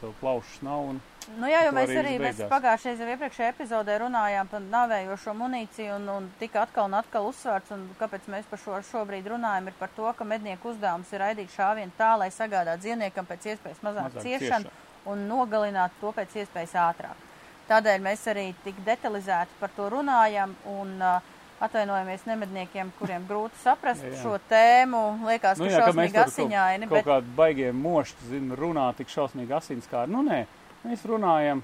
Tev 0.00 0.12
plaušas 0.20 0.60
nav 0.62 0.84
un 0.92 1.00
Nu, 1.38 1.46
jā, 1.46 1.60
jo 1.66 1.72
mēs 1.76 1.90
arī 1.94 2.14
pagājušajā 2.50 2.96
jau 2.98 3.08
iepriekšējā 3.12 3.50
epizodē 3.52 3.98
runājām 4.02 4.48
par 4.50 4.62
navējošo 4.64 5.34
munīciju 5.36 5.96
un, 5.98 6.08
un 6.14 6.28
tika 6.40 6.64
atkal 6.64 6.88
un 6.88 6.96
atkal 6.98 7.28
uzsvērts, 7.28 7.70
un 7.76 7.84
kāpēc 8.00 8.26
mēs 8.32 8.48
par 8.50 8.58
šo 8.58 8.80
šobrīd 8.90 9.28
runājam, 9.30 9.68
ir 9.70 9.76
par 9.78 9.92
to, 9.94 10.08
ka 10.16 10.26
mednieku 10.26 10.72
uzdevums 10.72 11.12
ir 11.14 11.22
raidīt 11.22 11.54
šāvienu 11.54 11.94
tā, 11.98 12.16
lai 12.18 12.30
sagādātu 12.34 12.82
dzīvniekam 12.86 13.28
pēc 13.30 13.50
iespējas 13.52 13.82
mazāk, 13.86 14.08
Mazāk 14.08 14.26
ciešanu 14.26 14.70
ciešanu. 14.70 14.86
un 15.12 15.26
nogalinātu 15.28 16.00
to 16.00 16.12
pēc 16.18 16.38
iespējas 16.42 16.74
ātrāk. 16.88 17.26
Tādēļ 17.70 18.00
mēs 18.02 18.24
arī 18.32 18.48
tik 18.64 18.80
detalizēti 18.86 19.60
par 19.60 19.70
to 19.76 19.86
runājam 19.92 20.56
un 20.72 20.96
uh, 20.98 21.20
atvainojamies 21.62 22.24
nemedniekiem, 22.26 22.90
kuriem 22.98 23.26
grūti 23.28 23.60
saprast 23.62 24.02
Jā, 24.02 24.14
jā. 24.14 24.22
šo 24.22 24.38
tēmu. 24.50 25.02
Liekas, 25.28 25.60
Nu, 25.60 25.68
ka 25.68 25.70
jā, 25.70 25.82
ka 25.82 25.90
šausmīgi 25.90 26.16
kaut, 26.16 26.32
asiņaini, 26.32 26.88
kaut 26.88 26.96
bet 26.98 27.08
kādi 27.10 27.34
baigie 27.36 27.68
mošķi, 27.76 28.30
zinu, 28.32 28.56
runā 28.58 28.86
tik 28.98 29.12
šausmīgi 29.12 29.54
asinskāri. 29.60 30.10
Nu, 30.14 30.24
nē, 30.26 30.40
mēs 30.86 31.04
runājam 31.06 31.62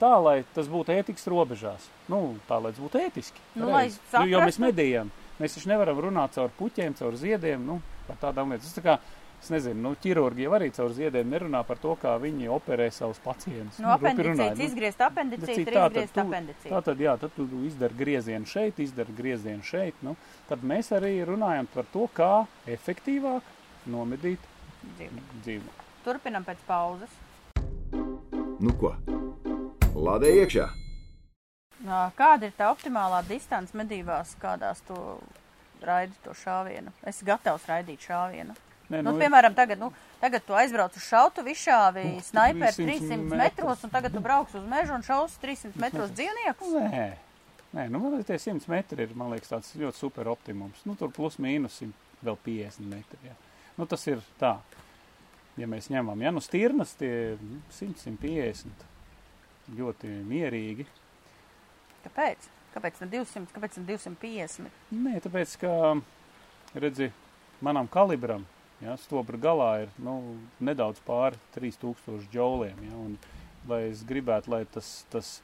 tā, 0.00 0.12
lai 0.22 0.36
tas 0.54 0.70
būtu 0.70 0.94
ētikas 0.96 1.28
robežās. 1.32 1.90
Nu, 2.12 2.22
tā, 2.48 2.60
lai 2.62 2.72
tas 2.72 2.82
būtu 2.84 3.02
ētiski. 3.02 3.44
Nu, 3.56 3.68
lai 3.72 3.88
pareizi. 3.88 4.00
nu, 4.16 4.26
jo 4.32 4.42
mēs 4.44 4.56
saprastu. 4.56 4.66
medījam. 4.68 5.12
Mēs 5.36 5.58
taču 5.58 5.68
nevaram 5.68 5.98
runāt 6.00 6.32
caur 6.38 6.48
puķiem, 6.56 6.94
caur 6.96 7.16
ziediem, 7.20 7.66
nu, 7.66 7.80
par 8.06 8.16
tādām 8.22 8.54
lietām. 8.54 8.64
Tas 8.64 8.78
tā 8.78 8.84
kā, 8.86 8.94
es 9.42 9.50
nezinu, 9.52 9.78
nu, 9.84 9.92
ķirurgi 10.02 10.46
jau 10.46 10.54
arī 10.56 10.70
caur 10.74 10.94
ziediem 10.96 11.28
nerunā 11.30 11.62
par 11.66 11.78
to, 11.82 11.94
kā 12.00 12.16
viņi 12.22 12.48
operē 12.52 12.88
savus 12.94 13.20
pacientus. 13.24 13.78
no 13.82 13.92
apendicītes 13.94 14.62
izgriezt 14.66 15.02
apendicīti, 15.06 15.66
ir 15.66 15.76
izgriezt 15.76 16.18
apendicīti. 16.22 16.72
Tā 16.72 16.82
tad, 16.88 17.02
jā, 17.02 17.16
tad 17.20 17.34
tu 17.36 17.46
izdari 17.66 17.98
griezienu 17.98 18.50
šeit, 18.50 18.80
izdari 18.82 19.14
griezienu 19.16 19.66
šeit. 19.66 20.00
Nu, 20.06 20.16
tad 20.48 20.64
mēs 20.66 20.90
arī 20.96 21.18
runājam 21.28 21.68
par 21.74 21.86
to, 21.92 22.08
kā 22.16 22.32
efektīvāk 22.78 23.54
nomedīt 23.92 24.50
dzīvnieku. 24.96 25.86
Turpinam 26.06 26.44
pēc 26.46 26.60
pauzes. 26.66 27.12
Nu 28.62 28.72
ko? 28.80 28.94
Lādē 29.96 30.32
iekšā! 30.42 30.66
Kāda 32.16 32.48
ir 32.48 32.54
tā 32.56 32.70
optimālā 32.72 33.20
distance 33.28 33.76
medībās, 33.76 34.32
kādās 34.40 34.80
tu 34.88 34.96
raidi 35.84 36.16
to 36.24 36.32
šāvienu? 36.34 36.92
Es 37.06 37.20
gatavs 37.26 37.66
raidīt 37.68 38.06
šāvienu. 38.06 38.56
Nē, 38.90 39.00
Nu, 39.02 39.16
ir- 39.16 39.22
piemēram, 39.24 39.54
tagad, 39.54 39.78
nu, 39.82 39.88
tagad 40.20 40.44
tu 40.46 40.54
aizbrauc 40.54 40.94
uz 40.96 41.02
šautu, 41.02 41.42
višāvi 41.42 42.04
Nu, 42.14 42.20
snaiperi 42.22 42.70
300 42.70 42.86
300 42.86 43.16
metrus. 43.16 43.38
metros, 43.38 43.84
un 43.84 43.90
tagad 43.90 44.12
tu 44.14 44.20
brauks 44.20 44.54
uz 44.54 44.62
mežu 44.70 44.94
un 44.94 45.02
šaus 45.02 45.34
300 45.42 45.74
metros 45.76 46.10
dzīvniekus. 46.10 46.72
Nē, 46.92 47.16
Nē 47.74 47.88
nu, 47.90 47.98
man 47.98 48.12
liekas, 48.14 48.26
tie 48.30 48.38
100 48.54 48.68
metri 48.70 49.02
ir 49.02 49.14
man 49.18 49.32
liekas, 49.34 49.50
tāds 49.50 49.72
ļoti 49.76 49.98
super 49.98 50.28
optimums. 50.30 50.84
Nu, 50.86 50.94
tur 50.94 51.10
plus 51.10 51.36
mīnus 51.42 51.80
100, 51.82 51.92
vēl 52.24 52.38
50 52.46 52.86
metri. 52.88 53.18
Jā. 53.26 53.34
Nu, 53.76 53.86
tas 53.86 54.06
ir 54.06 54.22
tā, 54.40 54.54
ja 55.58 55.66
mēs 55.66 55.90
ņemam, 55.90 56.22
ja 56.22 56.30
nu 56.30 56.40
stirnas 56.40 56.94
tie 56.94 57.36
100, 57.70 57.98
150, 58.06 58.86
ļoti 59.76 60.06
mierīgi. 60.30 60.86
Kāpēc? 62.06 62.48
Kāpēc 62.76 63.00
ne 63.02 63.06
200, 63.08 63.52
kāpēc 63.52 63.76
ne 63.80 63.84
250? 63.88 64.70
Nē, 64.92 65.20
tāpēc, 65.24 65.56
ka, 65.60 66.00
redzi, 66.78 67.10
manam 67.60 67.88
kalibram 67.88 68.46
Ja, 68.84 68.96
stobra 69.00 69.38
galā 69.40 69.70
ir 69.86 69.92
nu, 70.02 70.18
nedaudz 70.60 71.00
pāri 71.06 71.38
3000 71.54 72.28
džauliem. 72.32 72.82
Ja, 72.84 72.96
un, 73.06 73.14
lai 73.68 73.86
es 73.88 74.02
gribētu, 74.06 74.52
lai 74.52 74.64
tas, 74.68 74.90
tas 75.12 75.38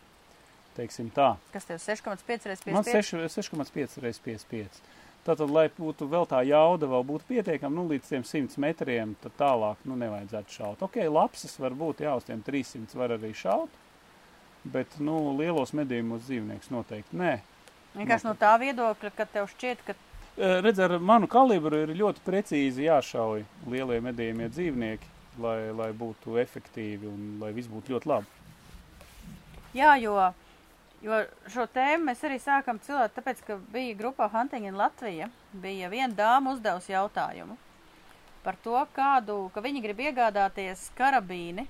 teiksim 0.77 1.09
tā, 1.12 1.35
Kas 1.53 1.68
tev 1.68 1.81
6,5 1.81 2.51
reizes 2.51 2.66
man 2.68 2.85
55? 2.85 3.33
6,5 3.38 4.05
reizes 4.05 4.21
55. 4.25 4.83
Tātad, 5.23 5.53
lai 5.55 5.68
būtu 5.71 6.09
vēl 6.11 6.27
tā 6.27 6.40
jauda, 6.42 6.88
vēl 6.90 7.05
būtu 7.07 7.29
pietiekama, 7.29 7.77
nu, 7.77 7.85
līdz 7.92 8.09
tiem 8.11 8.25
100 8.27 8.59
metriem, 8.62 9.14
tad 9.23 9.37
tālāk, 9.38 9.85
nu, 9.87 9.95
nevajadzētu 10.01 10.57
šaut. 10.57 10.83
Ok, 10.83 10.99
lapsas 11.07 11.55
var 11.62 11.77
būt, 11.79 12.03
jā, 12.03 12.16
uz 12.18 12.27
tiem 12.27 12.42
300 12.42 12.99
var 12.99 13.14
arī 13.14 13.31
šaut, 13.38 13.77
bet, 14.75 14.99
nu, 14.99 15.21
lielos 15.38 15.75
medījumos 15.79 16.27
dzīvnieks 16.27 16.73
noteikti 16.75 17.21
nē. 17.21 17.37
Vienkārši 17.95 18.27
no 18.27 18.35
tā 18.40 18.57
viedokļa, 18.64 19.12
ka 19.14 19.29
tev 19.31 19.47
šķiet, 19.53 19.87
ka 19.87 19.95
Redz, 20.37 20.79
ar 20.81 20.97
manu 20.97 21.29
kalibru 21.29 21.83
ir 21.85 21.90
ļoti 21.97 22.23
precīzi 22.25 22.87
jāšauj 22.87 23.42
lielie 23.68 23.99
medījumie 24.01 24.47
dzīvnieki, 24.49 25.11
lai, 25.45 25.59
lai 25.77 25.90
būtu 25.92 26.38
efektīvi 26.40 27.09
un 27.09 27.27
lai 27.42 27.51
viss 27.53 27.68
būtu 27.68 27.92
ļoti 27.92 28.09
labi. 28.09 28.38
Jā, 29.77 29.92
jo, 30.01 30.14
jo 31.05 31.18
šo 31.53 31.66
tēmu 31.75 32.09
mēs 32.09 32.25
arī 32.25 32.40
sākam 32.40 32.81
cilāt, 32.81 33.12
tāpēc, 33.16 33.45
ka 33.45 33.59
bija 33.75 33.99
grupā 33.99 34.31
Hunting 34.33 34.71
in 34.71 34.81
Latvija, 34.81 35.29
bija 35.53 35.92
viena 35.92 36.12
dāma 36.16 36.57
uzdevusi 36.57 36.97
jautājumu 36.97 37.59
par 38.42 38.57
to, 38.64 38.75
kādu, 38.97 39.37
ka 39.55 39.62
viņi 39.62 39.85
grib 39.85 40.01
iegādāties 40.03 40.88
karabīni, 40.99 41.68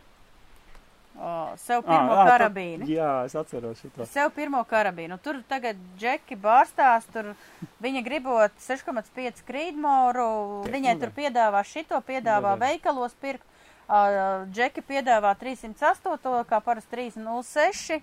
o, 1.19 1.57
sev 1.57 1.83
pirmo 1.83 2.13
Ā, 2.15 2.25
ā, 2.25 2.29
karabīni. 2.31 2.85
tā- 2.87 2.95
Jā, 2.97 3.25
es 3.27 3.35
atceros 3.37 3.79
šo. 3.83 4.07
Sev 4.07 4.31
pirmo 4.35 4.65
karabīnu. 4.65 5.19
Tur 5.23 5.43
tagad 5.49 5.77
džeki 5.99 6.37
bārstās, 6.37 7.05
tur 7.13 7.35
viņa 7.83 8.03
gribot 8.05 8.53
6,5 8.59 9.43
krīdmoru, 9.47 10.65
Te, 10.65 10.73
viņai 10.73 10.99
tur 11.01 11.11
piedāvā 11.11 11.63
šito, 11.65 12.01
piedāvā 12.01 12.55
re. 12.59 12.67
veikalos 12.67 13.15
pirkt. 13.21 13.45
Uh, 13.93 14.47
džeki 14.49 14.81
piedāvā 14.89 15.35
308, 15.37 16.45
kā 16.49 16.61
parasti 16.65 16.89
306, 16.97 18.01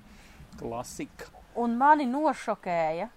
Klasika. 0.60 1.26
un 1.56 1.78
mani 1.78 2.06
nošokēja 2.06 3.08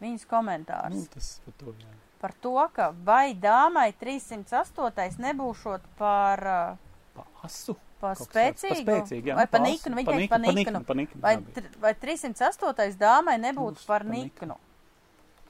viņas 0.00 0.24
komentārs 0.30 0.94
Nu, 0.94 1.04
tas 1.12 1.40
par 1.44 1.52
to, 1.58 1.72
jā. 1.76 1.90
par 2.20 2.32
to, 2.40 2.54
ka 2.72 2.90
vai 3.04 3.34
dāmai 3.34 3.92
308 4.00 5.18
nebūšot 5.18 5.80
par, 5.98 6.38
uh, 6.46 6.76
asu. 7.46 7.76
tāds. 8.00 8.24
spēcīgu, 8.24 8.84
Pa 8.86 8.92
spēcīgu, 8.92 9.28
jā, 9.28 9.34
vai 9.36 9.46
par 9.46 9.60
pa 9.60 9.66
niknu, 9.66 9.92
Pa 9.92 10.00
viņa 10.00 10.10
teica 10.10 10.38
niknu, 10.56 10.80
par 10.80 10.86
pa 10.88 10.94
niknu. 10.96 11.20
pa 11.20 11.30
niknu, 11.34 11.60
Vai, 11.60 11.64
vai 11.82 11.92
308 12.00 12.96
dāmai 13.00 13.36
nebūtu 13.42 13.84
par 13.86 14.04
niknu. 14.08 14.56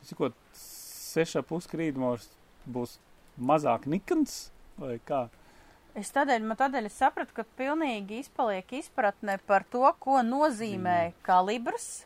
Tas 0.00 0.10
ir 0.10 0.18
ko, 0.18 0.30
seša 0.58 1.42
puskrīdmors 1.46 2.26
būs 2.66 2.96
mazāk 3.38 3.86
nikns, 3.86 4.50
vai 4.80 4.98
kā? 5.06 5.28
Es 5.94 6.10
tādēļ, 6.14 6.42
man 6.46 6.56
tādēļ 6.58 6.86
es 6.86 6.98
sapratu, 6.98 7.34
ka 7.34 7.44
pilnīgi 7.58 8.20
izpaliek 8.24 8.66
izpratne 8.78 9.38
par 9.46 9.64
to, 9.70 9.82
ko 9.98 10.20
nozīmē 10.22 11.12
kalibrs, 11.26 12.04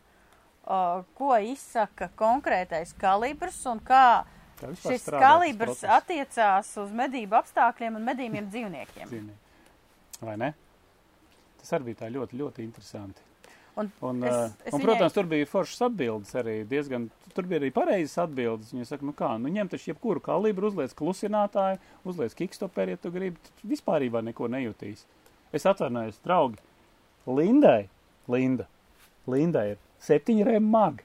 uh, 0.65 1.05
ko 1.19 1.37
izsaka 1.41 2.09
konkrētais 2.17 2.95
kalibrs 3.01 3.61
un 3.69 3.81
kā 3.85 4.25
šis 4.81 5.05
kalibrs 5.09 5.81
process? 5.81 5.97
attiecās 6.01 6.77
uz 6.81 6.93
medību 6.97 7.37
apstākļiem 7.41 7.97
un 8.01 8.07
medījumiem 8.09 8.49
dzīvniekiem. 8.53 9.09
dzīvnieki. 9.09 9.41
Vai 10.23 10.37
ne? 10.41 10.53
Tas 11.61 11.73
arī 11.77 11.91
bija 11.91 12.03
tā 12.05 12.11
ļoti, 12.13 12.39
ļoti 12.41 12.65
interesanti. 12.67 13.23
Un 13.77 13.89
Un, 14.07 14.21
es, 14.23 14.35
es, 14.35 14.53
es 14.69 14.75
un 14.75 14.79
viņai- 14.79 14.85
protams, 14.87 15.13
tur 15.17 15.27
bija 15.27 15.47
foršas 15.51 15.81
atbildes 15.89 16.35
arī 16.39 16.53
diezgan, 16.71 17.09
tur 17.35 17.49
bija 17.51 17.59
arī 17.59 17.73
pareizas 17.75 18.21
atbildes. 18.23 18.71
Viņa 18.71 18.87
saka, 18.87 19.03
nu 19.09 19.13
kā, 19.19 19.33
nu 19.43 19.51
ņem 19.51 19.71
taču 19.73 19.91
jebkuru 19.91 20.21
kalibru, 20.23 20.69
uzliec 20.71 20.95
klusinātāju, 20.95 21.81
uzliec 22.07 22.37
kickstoperi, 22.39 22.95
ja 22.95 23.01
tu 23.03 23.11
gribi, 23.11 23.37
tu 23.59 23.67
vispārībā 23.73 24.23
neko 24.29 24.47
nejūtīs. 24.53 25.03
Es 25.53 25.67
atvainojos, 25.67 26.21
draugi, 26.23 26.59
Lindai, 27.27 27.89
Linda, 28.29 28.69
Linda 29.27 29.65
ir 29.73 29.79
septiņi 30.05 30.45
rēm 30.47 30.71
mag, 30.71 31.03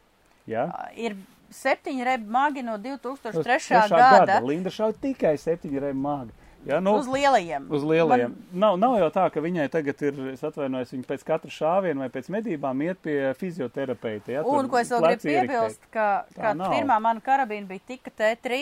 ja? 0.49 0.67
ir 0.95 1.15
septiņi 1.49 2.05
rebi 2.05 2.29
magi 2.29 2.61
no 2.61 2.77
2003. 2.77 3.41
Trešā 3.45 3.81
gada 3.89 4.39
Linda 4.45 4.69
šauj 4.69 4.93
tikai 5.01 5.33
septiņi 5.41 5.81
rēm 5.87 5.97
mag. 6.05 6.29
Ja, 6.67 6.79
nu, 6.83 6.97
uz 6.99 7.07
lielajiem. 7.07 7.67
Uz 7.71 7.83
lielajiem. 7.87 8.33
Man, 8.35 8.59
Nav, 8.59 8.77
nav 8.81 8.97
jau 8.99 9.07
tā, 9.15 9.25
ka 9.31 9.39
viņai 9.41 9.69
tagad 9.71 10.01
ir, 10.03 10.17
es 10.33 10.41
atvainojos, 10.43 10.91
viņa 10.91 11.07
pēc 11.07 11.23
katra 11.23 11.49
šāviena 11.55 12.03
vai 12.03 12.09
pēc 12.11 12.27
medībām 12.35 12.81
iet 12.83 12.99
pie 13.05 13.33
fizioterapeita. 13.39 14.31
Ja, 14.33 14.41
un, 14.43 14.67
ko 14.69 14.79
es 14.81 14.91
vēl 14.91 15.05
gribu 15.05 15.23
piebilst, 15.29 15.85
ka, 15.93 16.25
ka 16.35 16.51
pirmā 16.59 16.97
mana 16.99 17.23
karabīna 17.23 17.69
bija 17.69 17.85
tika 17.93 18.11
T3, 18.11 18.59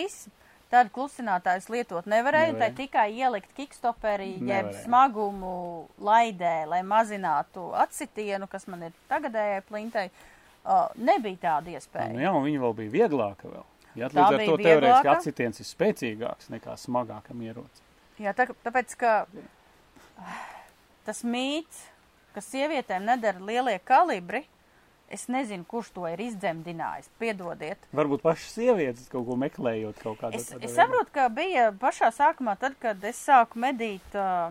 tad 0.70 0.92
klusinātājs 0.94 1.70
lietot 1.74 2.06
nevarēja, 2.12 2.54
un 2.54 2.60
tai 2.62 2.70
Nevarēja. 2.70 2.78
tikai 2.78 3.08
ielikt 3.18 3.54
kikstoperi, 3.58 4.30
jeb 4.36 4.46
Nevarēja. 4.46 4.84
smagumu 4.86 5.56
laidē, 5.98 6.68
lai 6.70 6.84
mazinātu 6.86 7.72
atsitienu, 7.82 8.48
kas 8.52 8.68
man 8.68 8.84
ir 8.92 8.92
tagadējai 9.10 9.64
plintai. 9.70 10.10
Uh, 10.68 10.90
nebija 11.00 11.38
tāda 11.40 11.72
Nu, 11.72 11.78
iespēja. 11.80 12.14
jā, 12.20 12.32
un 12.36 12.44
viņa 12.44 12.60
vēl 12.60 12.74
bija 12.76 12.92
vieglāka 13.00 13.48
vēl. 13.48 13.64
Ja, 13.96 14.10
Tā 14.12 14.28
līdz 14.28 14.36
ar 14.36 14.46
to 14.46 14.58
teorētiski 14.62 15.10
atsitiens 15.16 15.60
ir 15.64 15.66
spēcīgāks 15.66 16.50
nekā 16.52 16.76
smagākam 16.78 17.40
ierocim. 17.48 17.87
Jā, 18.22 18.34
tā, 18.34 18.48
tāpēc, 18.66 18.94
ka 18.98 19.12
tas 21.08 21.24
mīts, 21.24 21.84
ka 22.36 22.42
sievietēm 22.44 23.06
nedara 23.08 23.42
lielie 23.42 23.78
kalibri, 23.86 24.44
es 25.14 25.28
nezinu, 25.32 25.64
kurš 25.70 25.94
to 25.96 26.08
ir 26.10 26.20
izdzemdinājis. 26.26 27.08
Piedodiet. 27.22 27.86
Varbūt 27.96 28.26
pašas 28.26 28.58
sievietes 28.58 29.08
kaut 29.12 29.28
ko 29.30 29.38
meklējot 29.40 30.02
kaut 30.04 30.18
kādā 30.20 30.36
Es, 30.36 30.50
tādā 30.52 30.66
es 30.66 30.74
veidā. 30.74 30.82
saprotu, 30.82 31.14
ka 31.16 31.28
bija 31.32 31.70
pašā 31.80 32.10
sākumā, 32.16 32.58
tad, 32.60 32.76
kad 32.82 33.06
es 33.08 33.22
sāku 33.24 33.62
medīt 33.64 34.18
uh, 34.20 34.50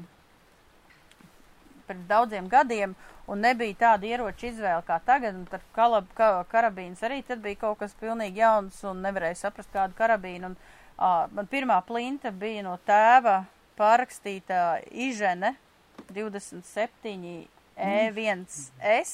pirms 1.86 2.08
daudziem 2.08 2.48
gadiem, 2.48 2.94
un 3.28 3.42
nebija 3.44 3.76
tāda 3.82 4.08
ieroča 4.08 4.48
izvēle 4.48 4.86
kā 4.86 4.96
tagad, 5.04 5.36
un 5.36 5.44
tad 5.50 5.66
kalab, 5.76 6.08
ka, 6.16 6.30
karabīns 6.50 7.02
arī 7.04 7.20
tad 7.26 7.42
bija 7.44 7.60
kaut 7.66 7.82
kas 7.82 7.94
pilnīgi 8.00 8.40
jauns, 8.40 8.80
un 8.88 9.04
nevarēja 9.04 9.42
saprast 9.42 9.70
kādu 9.74 9.98
karabīnu. 9.98 10.54
Un, 10.54 10.56
uh, 10.96 11.26
man 11.36 11.50
pirmā 11.52 11.82
plinta 11.86 12.32
bija 12.32 12.64
no 12.64 12.78
tēva 12.88 13.42
pārakstīta 13.78 14.80
Ižene 14.90 15.54
27 16.12 17.46
E1S, 17.76 19.12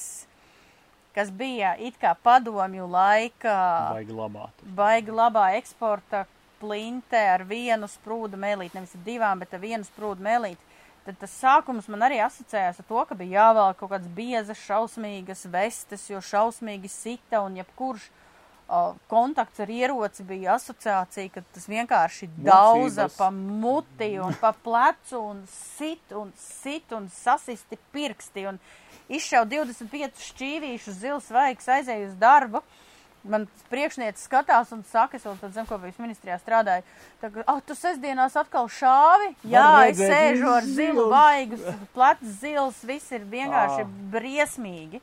kas 1.15 1.31
bija 1.31 1.73
it 1.79 1.97
kā 2.01 2.13
padomju 2.23 2.87
laika 2.89 3.55
Baigi 3.93 4.15
labāt. 4.15 4.63
baigi 4.77 5.13
labā 5.13 5.49
eksporta 5.59 6.25
plinte 6.61 7.19
ar 7.19 7.43
vienu 7.43 7.89
sprūdu 7.91 8.39
mēlīti, 8.39 8.77
nevis 8.77 8.95
ar 8.95 9.03
divām, 9.05 9.43
bet 9.43 9.53
ar 9.53 9.63
vienu 9.63 9.83
sprūdu 9.83 10.23
mēlīti. 10.23 10.71
Tad 11.03 11.17
tas 11.19 11.33
sākums 11.35 11.89
man 11.91 12.05
arī 12.07 12.21
asociējās 12.23 12.79
ar 12.79 12.85
to, 12.87 13.01
ka 13.09 13.15
bija 13.19 13.41
jāvēl 13.41 13.73
kaut 13.75 13.91
kādas 13.91 14.11
biezas, 14.15 14.61
šausmīgas 14.63 15.43
vestes, 15.51 16.05
jo 16.07 16.21
šausmīgi 16.23 16.87
sita 16.87 17.41
un 17.43 17.57
jebkurš 17.59 18.05
uh, 18.07 18.22
kontakts 19.07 19.59
ar 19.59 19.69
ieroci 19.69 20.23
bija 20.23 20.55
asociācija, 20.55 21.29
ka 21.33 21.41
tas 21.53 21.67
vienkārši 21.69 22.29
dauza 22.37 23.07
Mocības. 23.09 23.17
pa 23.17 23.29
muti 23.31 24.19
un 24.19 24.33
pa 24.41 24.51
plecu 24.53 25.19
un 25.19 25.43
sit 25.47 26.11
un 26.11 26.31
sit 26.37 26.91
un 26.91 27.09
sasisti 27.09 27.77
pirksti 27.91 28.47
un 28.49 28.59
izšauj 29.09 29.45
25 29.51 30.23
šķīvīšu 30.29 30.91
zils 30.95 31.29
vaigs 31.29 31.67
aizēju 31.67 32.07
uz 32.07 32.15
darbu. 32.17 32.63
Man 33.23 33.45
priekšniece 33.71 34.19
skatās 34.19 34.71
un 34.75 34.81
saka, 34.83 35.15
es 35.15 35.23
vēl 35.23 35.37
tad 35.39 35.53
zemkopības 35.55 35.99
ministrijā 36.03 36.35
strādāju. 36.41 36.83
Tagad, 37.21 37.45
ah, 37.47 37.61
tu 37.63 37.71
sestdienās 37.73 38.35
atkal 38.35 38.67
šāvi? 38.67 39.29
Jā, 39.47 39.87
es 39.87 39.97
sēžu 39.97 40.49
ar 40.51 40.63
zilu 40.67 41.05
vaigus, 41.09 41.61
plecs 41.95 42.33
zils, 42.41 42.81
viss 42.83 43.11
ir 43.15 43.21
vienkārši 43.31 43.85
Ah. 43.85 43.93
briesmīgi. 44.11 44.99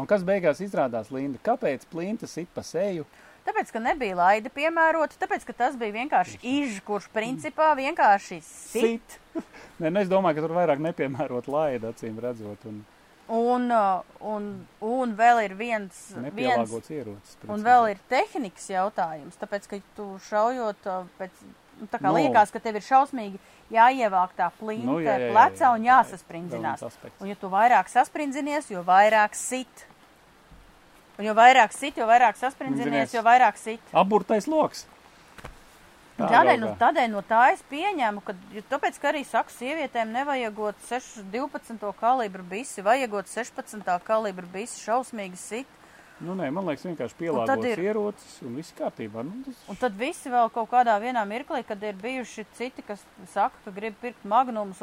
Un 0.00 0.08
kas 0.08 0.22
beigās 0.24 0.62
izrādās, 0.64 1.10
Linda? 1.12 1.40
Kāpēc 1.44 1.84
plinta 1.92 2.28
sit 2.30 2.48
pa 2.54 2.64
seju? 2.64 3.04
Tāpēc, 3.42 3.72
ka 3.74 3.80
nebija 3.82 4.14
laida 4.14 4.50
piemērota, 4.54 5.18
tāpēc, 5.18 5.44
ka 5.48 5.54
tas 5.64 5.76
bija 5.76 5.96
vienkārši 5.96 6.38
iž, 6.46 6.78
kurš 6.86 7.08
principā 7.12 7.72
vienkārši 7.76 8.38
sit. 8.46 8.86
Sit. 8.86 9.18
Nē, 9.82 9.90
nu 9.90 10.00
es 10.00 10.08
domāju, 10.08 10.38
ka 10.38 10.44
tur 10.46 10.54
vairāk 10.56 10.82
nepiemērot 10.84 11.50
laida, 11.50 11.90
acīm 11.92 12.20
redzot, 12.22 12.68
un 12.70 12.84
Un, 13.32 13.70
uh, 13.70 14.02
un, 14.28 14.48
un 14.84 15.12
vēl 15.16 15.38
ir 15.46 15.52
viens, 15.56 15.98
viens 16.10 16.24
nepielāgots 16.26 16.90
ierocis. 16.92 17.36
Un 17.48 17.62
vēl 17.64 17.92
ir 17.94 18.00
tehnikas 18.10 18.66
jautājums, 18.68 19.38
tāpēc, 19.40 19.68
ka 19.70 19.78
tu 19.96 20.08
šaujot 20.26 20.88
uh, 20.90 21.06
pēc, 21.20 21.38
nu, 21.78 21.86
tā 21.88 22.00
kā 22.02 22.10
Nu. 22.10 22.18
liekas, 22.18 22.50
ka 22.52 22.60
tev 22.60 22.76
ir 22.76 22.84
šausmīgi 22.84 23.38
jāievāk 23.72 24.34
tā 24.36 24.50
plinte 24.58 24.84
Nu, 24.90 24.98
jā, 25.00 25.14
jā, 25.16 25.30
jā, 25.30 25.32
plecā 25.32 25.64
jā, 25.64 25.70
un 25.70 25.78
tā 25.78 25.86
ir 25.86 25.88
jāsasprindzinās. 25.92 26.84
viens. 26.84 27.16
Un 27.22 27.30
ja 27.30 27.38
tu 27.38 27.48
vairāk 27.54 27.88
sasprindzinies, 27.94 28.68
jo 28.74 28.82
vairāk 28.84 29.38
sit. 29.38 29.86
Un 31.22 31.28
jo 31.28 31.34
vairāk 31.38 31.70
sit, 31.70 31.94
jo 32.00 32.06
vairāk 32.10 32.34
sasprindzinies, 32.40 32.88
Zinies. 33.06 33.12
jo 33.14 33.20
vairāk 33.22 33.58
sit. 33.60 33.82
Aburtais 33.94 34.48
loks. 34.50 34.88
Tā 36.18 36.26
Tādēļ, 36.28 36.58
nu, 36.60 36.70
tādēļ 36.80 37.06
no 37.12 37.20
tā 37.24 37.44
es 37.54 37.62
pieņēmu, 37.70 38.20
ka, 38.26 38.34
tāpēc, 38.72 38.98
ka 39.00 39.08
arī 39.12 39.22
saku, 39.24 39.54
sievietēm 39.54 40.10
nevajagot 40.12 40.82
6, 40.88 41.22
12. 41.32 41.92
kalibru 42.00 42.42
bisi, 42.50 42.82
vajagot 42.84 43.30
16. 43.30 43.86
kalibru 44.04 44.50
bisi, 44.52 44.82
šausmīgi 44.82 45.38
sit. 45.40 45.78
Nu, 46.22 46.34
nē, 46.38 46.50
man 46.54 46.66
liekas, 46.68 46.84
vienkārši 46.90 47.16
pielāgots 47.22 47.70
ir- 47.70 47.84
ierocis 47.86 48.34
un 48.46 48.58
viss 48.58 48.74
kārtībā. 48.78 49.22
Nu, 49.24 49.44
tas, 49.46 49.62
Un 49.68 49.76
tad 49.78 49.96
visi 49.98 50.28
vēl 50.30 50.50
kaut 50.52 50.70
kādā 50.70 50.98
vienā 51.02 51.22
mirklī, 51.26 51.62
kad 51.66 51.82
ir 51.82 51.94
bijuši 52.02 52.44
citi, 52.58 52.82
kas 52.86 53.00
saka, 53.32 53.54
ka 53.64 53.70
grib 53.70 53.94
pirkt 54.02 54.22
magnumus, 54.26 54.82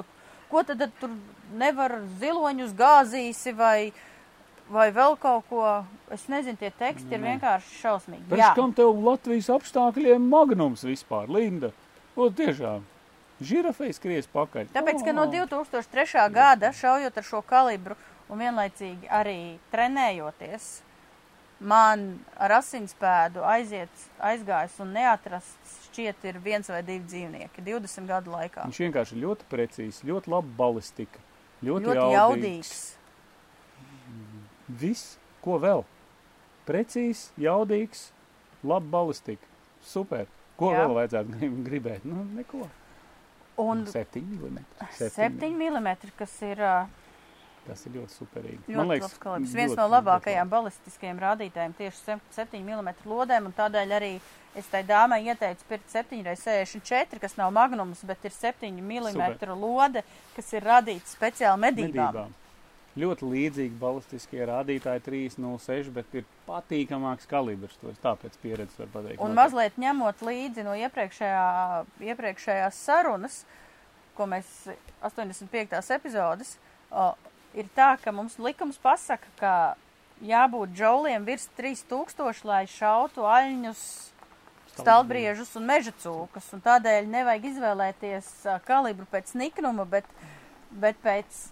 ko 0.50 0.64
tad, 0.64 0.80
tad 0.80 0.92
tur 1.00 1.12
nevar 1.54 2.00
ziloņus 2.20 2.74
gāzīsi 2.80 3.54
vai, 3.56 3.92
vai 4.70 4.90
vēl 4.96 5.18
kaut 5.22 5.46
ko. 5.50 5.64
Es 6.14 6.28
nezinu, 6.32 6.58
tie 6.58 6.72
teksti 6.74 7.14
ir 7.18 7.22
vienkārši 7.26 7.76
šausmīgi. 7.84 8.26
Pēc 8.32 8.56
kam 8.58 8.74
tev 8.74 8.96
Latvijas 9.06 9.50
apstākļiem 9.54 10.24
magnums 10.32 10.84
vispār, 10.88 11.30
Linda? 11.30 11.70
O, 12.16 12.30
tiešām. 12.34 12.86
Žirafei 13.40 13.94
skries 13.96 14.28
pakaļ. 14.28 14.68
tāpēc, 14.76 15.04
ka 15.06 15.14
no 15.16 15.24
O, 15.24 15.32
2003. 15.32 16.26
gada 16.34 16.74
šaujot 16.76 17.18
ar 17.18 17.24
šo 17.24 17.40
kalibru 17.48 17.96
un 18.30 18.42
vienlaicīgi 18.42 19.08
arī 19.08 19.58
trenējoties, 19.72 20.82
man 21.60 22.20
ar 22.40 22.52
asinspēdu 22.60 23.44
aiziet, 23.48 24.04
aizgājis 24.24 24.78
un 24.84 24.94
neatrasts 24.96 25.78
šķiet 25.90 26.28
ir 26.30 26.38
viens 26.44 26.70
vai 26.72 26.82
divi 26.84 27.04
dzīvnieki 27.08 27.64
20 27.66 28.08
gadu 28.08 28.32
laikā. 28.36 28.66
Viņš 28.68 28.82
vienkārši 28.86 29.20
ļoti 29.24 29.48
precīzs, 29.52 30.04
ļoti 30.08 30.32
laba 30.32 30.48
balistika. 30.60 31.20
Ļoti, 31.64 31.86
Ļoti 31.90 31.98
jaudīgs. 31.98 32.16
jaudīgs. 32.16 32.99
Viss, 34.70 35.18
ko 35.42 35.58
vēl? 35.60 35.84
Precīzs, 36.70 37.32
jaudīgs, 37.42 38.10
laba 38.64 38.86
balistika. 39.00 39.46
Super. 39.82 40.28
Ko 40.60 40.74
Jā. 40.74 40.84
vēl 40.84 40.96
vajadzētu 40.98 41.38
grib- 41.40 41.60
gribēt? 41.66 42.06
Nu, 42.06 42.24
neko. 42.36 42.68
Un 43.60 43.86
7 43.88 44.22
mm. 44.22 44.60
7 45.00 45.50
mm, 45.52 45.96
kas 46.18 46.42
ir 46.48 46.62
Tas 47.68 47.86
ir 47.86 47.92
ļoti 47.98 48.16
superīgi. 48.16 48.60
ļoti 48.72 49.02
labs 49.02 49.18
kalibrs. 49.22 49.54
Viens 49.54 49.72
ļoti, 49.72 49.78
no 49.78 49.86
ļoti 49.86 49.94
labākajām 49.94 50.46
labi. 50.48 50.54
balistiskajiem 50.56 51.20
rādītājiem 51.20 51.74
tieši 51.78 52.16
7 52.38 52.62
mm 52.64 52.90
lodēm, 53.06 53.50
tādēļ 53.58 53.94
arī 53.98 54.12
es 54.56 54.68
tai 54.72 54.82
dāmai 54.84 55.20
ieteicu 55.28 55.68
pirkt 55.70 55.92
7x64, 55.94 57.20
kas 57.20 57.36
nav 57.38 57.52
magnums, 57.54 58.02
bet 58.04 58.26
ir 58.26 58.32
7 58.32 58.72
mm 58.72 59.12
Super. 59.14 59.54
lode, 59.56 60.04
kas 60.36 60.54
ir 60.54 60.66
radīta 60.66 61.06
speciāli 61.06 61.60
medībām. 61.68 62.14
medībām. 62.14 62.34
Ļoti 62.98 63.28
līdzīgi 63.30 63.76
balistiskie 63.78 64.42
rādītāji 64.50 65.04
306, 65.06 65.92
bet 65.94 66.16
ir 66.18 66.26
patīkamāks 66.48 67.30
kalibrs. 67.30 67.78
To 67.84 67.92
es 67.94 68.00
tāpēc 68.02 68.38
pieredzi 68.42 68.80
varu 68.82 68.94
pateikt. 68.96 69.22
Un 69.22 69.36
mazliet 69.38 69.78
ņemot 69.80 70.24
līdzi 70.26 70.66
no 70.66 70.74
iepriekšējā, 70.80 71.44
iepriekšējās 72.10 72.80
sarunas, 72.88 73.44
ko 74.18 74.26
mēs 74.32 74.50
85. 75.06 75.78
epizodes, 75.96 76.56
o, 76.90 77.12
ir 77.54 77.70
tā, 77.78 77.94
ka 78.02 78.12
mums 78.16 78.40
likums 78.42 78.82
pasaka, 78.82 79.30
ka 79.40 79.54
jābūt 80.26 80.74
džauliem 80.74 81.28
virs 81.30 81.46
3000, 81.60 82.42
lai 82.50 82.64
šautu 82.68 83.30
aļņus, 83.30 83.84
stalbriežus 84.80 85.54
un 85.60 85.70
meža 85.70 85.94
cūkas. 86.02 86.50
Un 86.56 86.66
tādēļ 86.66 87.08
nevajag 87.14 87.48
izvēlēties 87.54 88.34
kalibru 88.68 89.08
pēc 89.14 89.34
niknuma, 89.38 89.86
bet, 89.90 90.10
bet 90.74 91.00
pēc 91.06 91.46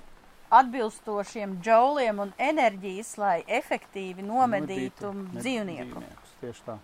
atbilstošiem 0.50 1.58
džauliem 1.62 2.20
un 2.20 2.34
enerģijas, 2.40 3.18
lai 3.18 3.44
efektīvi 3.48 4.24
nomedītu 4.24 5.14
med- 5.14 5.42
dzīvnieku. 5.42 6.00
dzīvniekus, 6.00 6.36
Tieši 6.42 6.62
tā. 6.68 6.78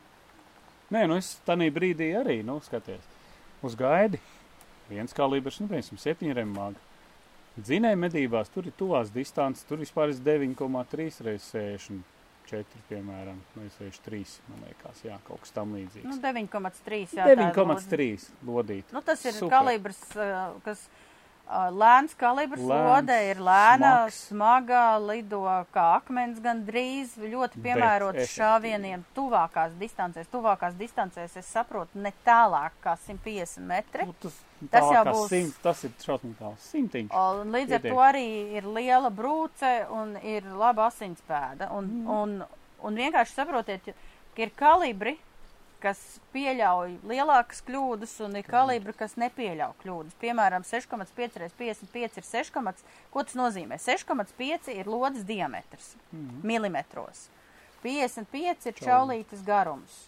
Nē, 0.91 1.07
nu 1.07 1.15
es 1.17 1.39
tādā 1.47 1.69
brīdī 1.73 2.11
arī, 2.19 2.43
nu, 2.45 2.59
skaties, 2.59 3.01
uz 3.63 3.75
gaidi. 3.75 4.19
Viens 4.89 5.13
kalibrs, 5.13 5.59
nu, 5.59 5.67
piemēram, 5.67 5.97
7 5.97 6.33
remāga. 6.33 6.75
Dzinēja 7.59 7.95
medībās, 7.97 8.49
tur 8.49 8.65
ir 8.65 8.73
tuvās 8.77 9.11
distances, 9.13 9.63
tur 9.63 9.77
vispār 9.77 10.09
ir 10.09 10.15
9,3 10.25 11.21
reizes 11.21 11.51
64, 11.51 12.65
piemēram, 12.89 13.37
vai 13.55 13.69
63, 13.77 14.39
man 14.49 14.59
liekas, 14.67 15.03
jā, 15.05 15.17
kaut 15.27 15.39
kas 15.41 15.51
tam 15.51 15.73
līdzīgs. 15.73 16.03
Nu, 16.03 16.17
9,3. 16.19 17.13
jā, 17.13 17.23
tā 17.23 17.31
ir 17.31 17.37
lode. 17.37 17.53
9,3 17.53 18.29
lodīt. 18.45 18.83
Nu, 18.91 19.01
tas 19.01 19.23
ir 19.25 19.31
Super. 19.37 19.49
kalibrs, 19.57 20.01
ā, 20.17 20.53
kas 20.65 20.87
ā, 20.89 20.89
lēns 21.51 22.15
kalibrs. 22.17 22.61
Lode 22.63 23.15
ir 23.29 23.41
lēna, 23.43 24.07
smags. 24.07 24.19
smaga, 24.29 24.83
lido 25.01 25.43
kā 25.73 25.85
akmens 25.97 26.39
gan 26.43 26.63
drīz. 26.65 27.17
Ļoti 27.19 27.61
piemērots 27.63 28.31
šāvieniem 28.33 29.03
tuvākās 29.15 29.75
distancēs. 29.79 30.29
Tuvākās 30.31 30.77
distancēs, 30.79 31.37
es 31.37 31.45
saprotu, 31.45 31.99
ne 32.01 32.13
tālāk 32.25 32.71
kā 32.83 32.95
150 33.07 33.67
metri. 33.67 34.07
Nu, 34.07 34.15
tas, 34.21 34.39
Tas 34.71 34.85
jau 34.87 35.03
būs- 35.03 35.27
Simt, 35.27 35.55
tas 35.61 35.83
ir 35.83 35.91
šausmīgi 35.99 36.37
tāls. 36.39 36.67
Simtiņš. 36.71 37.11
Un 37.11 37.51
līdz 37.51 37.73
ar 37.73 37.81
Pietiek. 37.81 37.91
to 37.91 37.97
arī 37.99 38.53
ir 38.55 38.63
liela 38.63 39.09
brūce 39.11 39.89
un 39.91 40.15
ir 40.23 40.43
laba 40.43 40.87
asinspēda. 40.87 41.69
Un, 41.71 41.83
mm. 41.83 42.07
un, 42.07 42.45
un 42.79 42.95
vienkārši 42.95 43.35
saprotiet, 43.35 43.83
ka 44.35 44.41
ir 44.41 44.51
kalibri, 44.55 45.17
kas 45.83 45.99
pieļauj 46.33 46.93
lielākas 47.11 47.59
kļūdas, 47.67 48.13
un 48.25 48.37
ir 48.39 48.47
kalibri, 48.47 48.93
kas 48.95 49.17
nepieļauj 49.19 49.75
kļūdas. 49.83 50.15
Piemēram, 50.21 50.63
6,5 50.67 51.43
x 51.49 51.57
55 51.59 52.21
ir 52.21 52.27
6, 52.29 52.83
ko 53.11 53.23
tas 53.27 53.35
nozīmē? 53.35 53.77
6,5 53.83 54.71
ir 54.73 54.87
lodes 54.87 55.25
diametrs 55.27 55.95
Mhm. 56.13 56.41
milimetros. 56.47 57.27
55 57.83 58.65
ir 58.71 58.73
čaulītes 58.79 59.43
garums. 59.43 60.07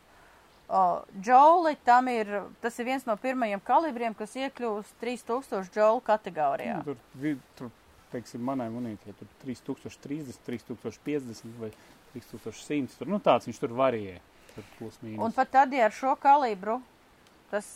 O, 0.68 1.04
Džauli 1.22 1.76
tam 1.86 2.08
ir, 2.10 2.30
tas 2.62 2.80
ir 2.80 2.88
viens 2.88 3.04
no 3.06 3.14
pirmajiem 3.22 3.62
kalibriem, 3.62 4.16
kas 4.18 4.34
iekļūst 4.34 4.96
3000 5.02 5.70
džaulu 5.76 6.02
kategorijā. 6.02 6.80
Nu, 6.80 6.96
tur, 6.96 7.36
tur, 7.60 7.70
teiksim, 8.12 8.42
manai 8.42 8.72
munīcijai 8.74 9.14
tur 9.20 9.28
3030, 9.44 10.40
3050 10.48 11.60
vai 11.60 11.70
3100. 12.16 12.98
Tur, 12.98 13.12
nu, 13.12 13.20
tāds 13.20 13.46
viņš 13.46 13.60
tur 13.62 13.76
varijē. 13.78 14.18
Plus 14.78 15.00
mīnus. 15.04 15.22
Un 15.24 15.34
pat 15.36 15.52
tad, 15.52 15.74
ja 15.76 15.90
ar 15.90 15.96
šo 15.96 16.16
kalibru 16.22 16.80
tas 17.52 17.68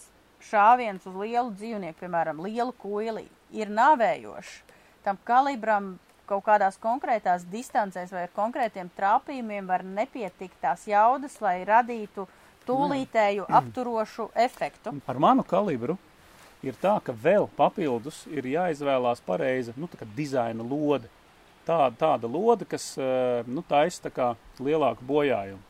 šāviens 0.49 1.05
uz 1.07 1.15
lielu 1.19 1.51
dzīvnieku, 1.51 1.99
piemēram, 1.99 2.39
lielu 2.45 2.73
kuili, 2.79 3.25
ir 3.51 3.71
nāvējošs, 3.73 4.53
tam 5.03 5.19
kalibram 5.27 5.97
kaut 6.29 6.45
kādās 6.45 6.77
konkrētās 6.81 7.45
distancēs 7.49 8.11
vai 8.13 8.27
ar 8.27 8.33
konkrētiem 8.35 8.91
trāpījumiem 8.97 9.69
var 9.69 9.83
nepietikt 9.85 10.59
tās 10.61 10.85
jaudas, 10.87 11.39
lai 11.41 11.63
radītu 11.67 12.27
tūlītēju 12.69 13.47
apturošu 13.59 14.29
efektu. 14.37 14.93
Ar 15.09 15.21
manu 15.21 15.45
kalibru 15.47 15.97
ir 16.65 16.77
tā, 16.81 16.99
ka 17.03 17.15
vēl 17.15 17.49
papildus 17.57 18.25
ir 18.29 18.45
jāizvēlās 18.51 19.23
pareiza 19.25 19.73
nu, 19.77 19.89
tā 19.89 20.05
dizaina 20.15 20.65
lode. 20.65 21.09
Tāda, 21.65 21.93
tāda 21.97 22.29
lode, 22.29 22.65
kas 22.65 22.91
eh, 22.97 23.47
nu, 23.49 23.61
taisa 23.67 24.09
tā 24.09 24.29
lielāku 24.61 25.05
bojājumu. 25.05 25.61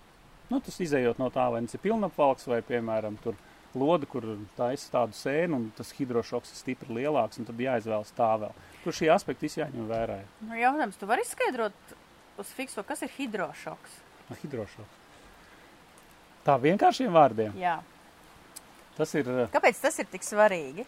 Nu, 0.50 0.60
tas 0.66 0.80
izējot 0.82 1.20
no 1.22 1.30
tā, 1.34 1.45
vai 1.54 1.62
tas 1.66 1.78
ir 1.78 1.84
pilnapvalks 1.84 2.47
vai, 2.50 2.60
piemēram, 2.66 3.20
tur 3.22 3.38
lode, 3.78 4.08
kur 4.10 4.26
taisa 4.58 4.89
tādu 4.95 5.18
sēnu, 5.18 5.60
un 5.60 5.68
tas 5.78 5.91
hidrošoks 5.93 6.54
ir 6.54 6.58
stipri 6.58 6.95
lielāks, 7.02 7.38
un 7.38 7.45
tad 7.45 7.60
jāizvēlas 7.62 8.14
tā 8.18 8.32
vēl. 8.41 8.56
Tur 8.84 8.95
šie 8.95 9.12
aspekti 9.14 9.52
jāņem 9.60 9.89
vērā. 9.89 10.22
Nu, 10.47 10.58
jautājums, 10.58 10.97
tu 10.97 11.10
vari 11.10 11.26
izskaidrot 11.26 11.93
uz 12.41 12.54
fikso, 12.58 12.84
kas 12.88 13.04
ir 13.06 13.14
hidrošoks? 13.18 14.00
No 14.30 14.38
hidrošoks. 14.41 14.97
Tā 16.47 16.56
vienkāršiem 16.62 17.14
vārdiem. 17.14 17.54
Jā. 17.60 17.80
Tas 18.97 19.14
ir, 19.16 19.28
eh, 19.30 19.50
Kāpēc 19.54 19.82
tas 19.82 20.00
ir 20.00 20.08
tik 20.10 20.26
svarīgi? 20.26 20.86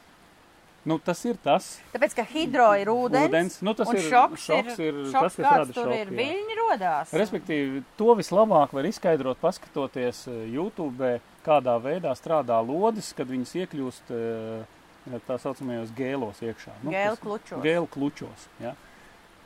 Nu, 0.85 0.97
tas 0.99 1.19
ir 1.29 1.37
tas. 1.43 1.67
Tāpēc, 1.93 2.15
ka 2.17 2.23
hidro 2.25 2.67
ir 2.79 2.89
ūdens, 2.89 3.29
Ūdens, 3.29 3.57
nu, 3.61 3.73
tas 3.77 3.87
un 3.91 3.95
ir- 3.99 4.07
šoks, 4.09 4.45
šoks 4.49 4.79
ir, 4.81 4.93
šoks 5.11 5.13
tas, 5.13 5.35
kas 5.35 5.45
rada 5.45 5.73
tur 5.73 5.89
šoku, 5.91 5.97
ir, 6.01 6.13
viļņi 6.17 6.57
rodās. 6.59 7.13
Respektīvi, 7.13 7.83
to 7.99 8.15
vislabāk 8.17 8.73
var 8.73 8.87
izskaidrot, 8.89 9.37
paskatoties 9.41 10.23
eh, 10.27 10.39
YouTube, 10.55 11.19
kādā 11.45 11.75
veidā 11.81 12.13
strādā 12.17 12.57
lodes, 12.65 13.13
kad 13.17 13.27
viņas 13.29 13.53
iekļūst 13.63 14.13
eh, 14.17 15.19
tā 15.27 15.37
saucamajos 15.41 15.93
gēlos 15.97 16.41
iekšā. 16.45 16.73
Gēlu 16.85 17.15
kas- 17.15 17.19
klučos. 17.25 17.61
Gēlu 17.63 17.87
klučos 17.89 18.47
ja. 18.61 18.73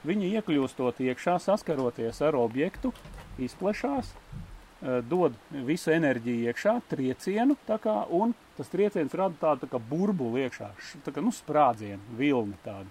Viņi 0.05 0.27
iekļūstot 0.37 0.99
iekšā, 1.01 1.39
saskaroties 1.41 2.19
ar 2.21 2.35
objektu, 2.37 2.91
izplešās, 3.41 4.11
eh, 4.85 5.01
dod 5.01 5.33
visu 5.51 5.91
enerģiju 5.91 6.51
iekšā, 6.51 6.75
triecienu, 6.91 7.57
tā 7.67 7.79
kā, 7.81 8.05
un 8.09 8.35
tas 8.57 8.69
trieciens 8.71 9.13
rada 9.17 9.35
tādu 9.41 9.65
tā 9.65 9.69
kā 9.73 9.79
burbuli 9.89 10.45
iekšā, 10.45 10.69
tā 11.05 11.11
kā, 11.15 11.21
nu, 11.23 11.31
sprādzienu, 11.35 11.99
vilni 12.19 12.55
tādu. 12.65 12.87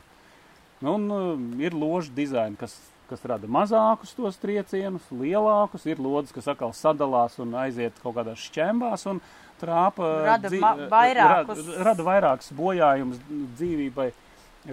Nu, 0.85 0.97
un 0.99 1.07
uh, 1.11 1.63
ir 1.63 1.73
ložu 1.73 2.13
dizaini, 2.13 2.57
kas, 2.61 2.75
kas 3.09 3.23
rada 3.25 3.49
mazākus 3.49 4.13
tos 4.17 4.37
triecienus, 4.43 5.07
lielākus. 5.15 5.87
Ir 5.89 6.01
lodes, 6.03 6.33
kas 6.35 6.49
atkal 6.53 6.75
sadalās 6.77 7.39
un 7.41 7.55
aiziet 7.63 7.97
kaut 8.03 8.17
kādās 8.19 8.43
šķembās 8.51 9.07
un 9.09 9.21
trāpa. 9.63 10.11
Rada 10.27 10.51
dzī- 10.51 10.61
ma- 10.61 10.75
vairākus- 10.93 11.63
Rada, 11.71 11.85
rada 11.91 12.03
vairākus 12.11 12.53
bojājumus 12.59 13.23
dzīvībai, 13.57 14.11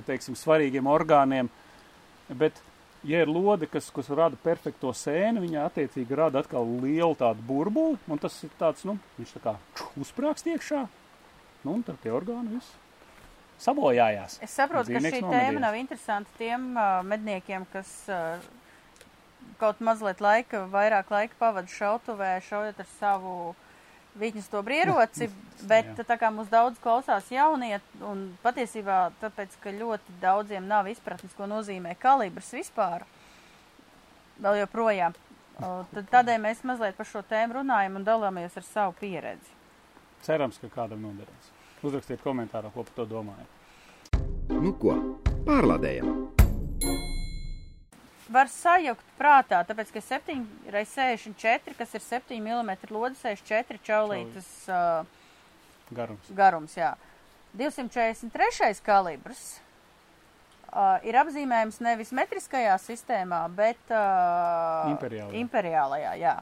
teiksim, 0.08 0.36
svarīgiem 0.36 0.88
orgāniem. 0.90 1.50
Bet, 2.32 2.60
ja 3.08 3.24
ir 3.24 3.32
lode, 3.32 3.68
kas, 3.72 3.90
kas 3.94 4.10
rada 4.14 4.38
perfekto 4.44 4.94
sēni, 4.96 5.42
viņa 5.46 5.66
attiecīgi 5.70 6.18
rada 6.18 6.42
atkal 6.44 6.68
lielu 6.84 7.18
tādu 7.20 7.44
burbuli, 7.48 8.00
un 8.12 8.22
tas 8.22 8.36
ir 8.46 8.54
tāds, 8.60 8.86
nu, 8.88 8.98
viņš 9.18 9.36
tā 9.38 9.44
kā 9.48 9.56
uzsprāgst 10.00 10.50
iekšā, 10.52 10.86
nu, 11.66 11.76
un 11.78 11.84
tad 11.88 12.00
tie 12.04 12.14
orgāni 12.14 12.58
viss 12.58 12.78
sabojājās. 13.62 14.40
Es 14.42 14.56
saprotu, 14.58 14.94
ka 14.94 15.02
šī 15.02 15.20
nomedījās. 15.22 15.46
tēma 15.46 15.62
nav 15.62 15.78
interesanta 15.78 16.38
tiem 16.40 16.72
uh, 16.74 17.02
medniekiem, 17.06 17.68
kas, 17.74 17.92
uh, 18.10 18.42
kaut 19.62 19.82
mazliet 19.86 20.22
laika, 20.24 20.66
vairāk 20.72 21.12
laika 21.14 21.38
pavadu 21.42 21.70
šautuvē, 21.74 22.34
šaujot 22.48 22.82
ar 22.82 22.90
savu 22.98 23.36
viņas 24.20 24.50
to 24.52 24.62
brieroci, 24.66 25.30
bet 25.72 25.92
Jā. 25.94 26.06
tā 26.08 26.18
kā 26.20 26.32
mums 26.34 26.52
daudz 26.52 26.80
klausās 26.84 27.30
jauniet, 27.32 27.86
un 28.06 28.30
patiesībā 28.44 29.12
tāpēc, 29.22 29.58
ka 29.64 29.74
ļoti 29.76 30.20
daudziem 30.22 30.68
nav 30.68 30.90
izpratnes, 30.92 31.36
ko 31.38 31.50
nozīmē 31.50 31.96
kalibrs 32.02 32.52
vispār, 32.56 33.06
vēl 34.42 34.62
joprojām, 34.64 35.16
tad 35.60 36.12
tādēļ 36.12 36.44
mēs 36.48 36.66
mazliet 36.68 36.98
par 36.98 37.10
šo 37.10 37.24
tēmu 37.30 37.62
runājam 37.62 38.00
un 38.00 38.08
dalāmies 38.08 38.58
ar 38.58 38.68
savu 38.68 38.98
pieredzi. 39.00 39.58
Cerams, 40.26 40.60
ka 40.62 40.70
kādam 40.74 41.02
noderēs. 41.06 41.50
Uzrakstiet 41.82 42.22
komentārā, 42.22 42.70
ko 42.74 42.86
par 42.86 43.00
to 43.00 43.08
domājat. 43.10 43.58
Nu 44.52 44.76
ko, 44.78 44.94
pārlādējam! 45.48 47.11
Var 48.32 48.48
sajaukt 48.48 49.04
prātā, 49.20 49.58
tāpēc, 49.68 49.90
ka 49.92 50.00
7 50.04 50.46
reiz 50.72 50.88
64, 50.96 51.74
kas 51.76 51.96
ir 51.98 52.02
7 52.06 52.38
mm 52.40 52.70
lode, 52.94 53.16
64 53.20 53.80
čaulītes 53.84 54.48
uh, 54.72 55.04
Garums. 55.92 56.30
garums, 56.38 56.78
jā. 56.80 56.94
243. 57.60 58.80
kalibrs 58.86 59.60
uh, 60.72 61.04
ir 61.04 61.18
apzīmējums 61.20 61.82
nevis 61.84 62.14
metriskajā 62.16 62.78
sistēmā, 62.80 63.42
bet 63.58 63.92
uh, 63.92 64.88
Imperiālajā. 64.94 65.36
imperiālajā, 65.42 66.14
jā. 66.22 66.38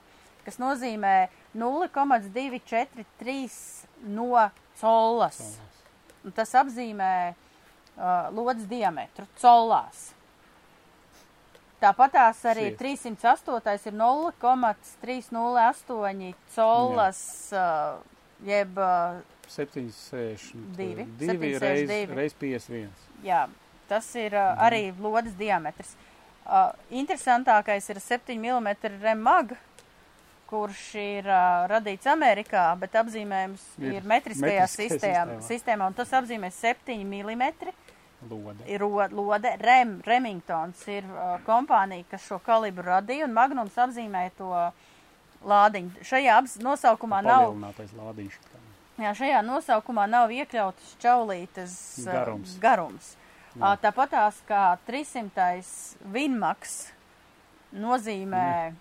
Kas 0.46 0.62
nozīmē 0.62 1.16
0,243 1.58 4.06
no 4.14 4.30
collas. 4.80 5.58
Un 6.22 6.30
tas 6.38 6.54
apzīmē 6.62 7.34
uh, 7.34 8.30
lodes 8.36 8.66
diametru 8.70 9.26
collās. 9.42 10.19
Tāpat 11.80 12.12
tās 12.12 12.42
arī 12.52 12.66
Siet. 12.74 12.82
308 13.16 13.88
ir 13.88 13.94
0,308 13.96 16.34
collas, 16.56 17.22
uh, 17.56 17.96
jeb 18.44 18.76
uh, 18.78 19.22
762. 19.48 20.60
Divi. 20.78 21.06
2 21.18 21.60
reiz, 21.64 21.88
762. 21.88 22.16
reiz 22.20 22.34
51. 22.40 22.90
Jā, 23.24 23.46
tas 23.88 24.12
ir 24.16 24.34
uh, 24.36 24.56
Mhm. 24.56 24.60
arī 24.68 24.84
lodes 25.00 25.34
diametrs. 25.40 25.96
Uh, 26.50 26.72
interesantākais 26.92 27.90
ir 27.94 28.00
7 28.02 28.36
mm 28.40 28.68
remag, 29.02 29.52
kurš 30.50 30.96
ir 30.98 31.28
uh, 31.30 31.68
radīts 31.70 32.08
Amerikā, 32.10 32.72
bet 32.82 32.92
apzīmējums 32.98 33.62
Ir 33.78 33.94
ir, 34.00 34.04
metriskajā 34.04 34.66
metriskajā 34.66 34.98
sistēmā. 34.98 35.38
sistēmā, 35.46 35.86
un 35.88 35.94
tas 35.94 36.10
apzīmē 36.18 36.50
7 36.52 36.98
mm 37.06 37.44
Lode. 38.28 38.66
ir 38.68 38.82
lode. 38.84 39.48
Rem, 39.64 40.02
Remingtons 40.06 40.82
ir 40.92 41.04
uh, 41.08 41.38
kompānija, 41.48 42.04
kas 42.12 42.26
šo 42.28 42.36
kalibru 42.44 42.84
radīja, 42.90 43.24
un 43.30 43.34
Magnums 43.34 43.78
apzīmē 43.80 44.26
to 44.38 44.50
lādiņu. 45.48 46.04
Šajā 46.04 46.42
nosaukumā 46.60 47.22
nav, 47.24 47.56
lādiņš. 47.96 48.36
jā, 49.00 49.14
šajā 49.16 49.40
nosaukumā 49.48 50.04
nav 50.12 50.28
iekļauts 50.36 50.98
čaulītes 51.00 51.78
uh, 52.04 52.12
Garums. 52.12 52.58
garums. 52.60 53.16
Uh, 53.56 53.78
Tāpat 53.82 54.10
tās 54.12 54.36
kā 54.48 54.78
300. 54.88 55.64
Vinmaks 56.14 56.92
nozīmē 57.74 58.74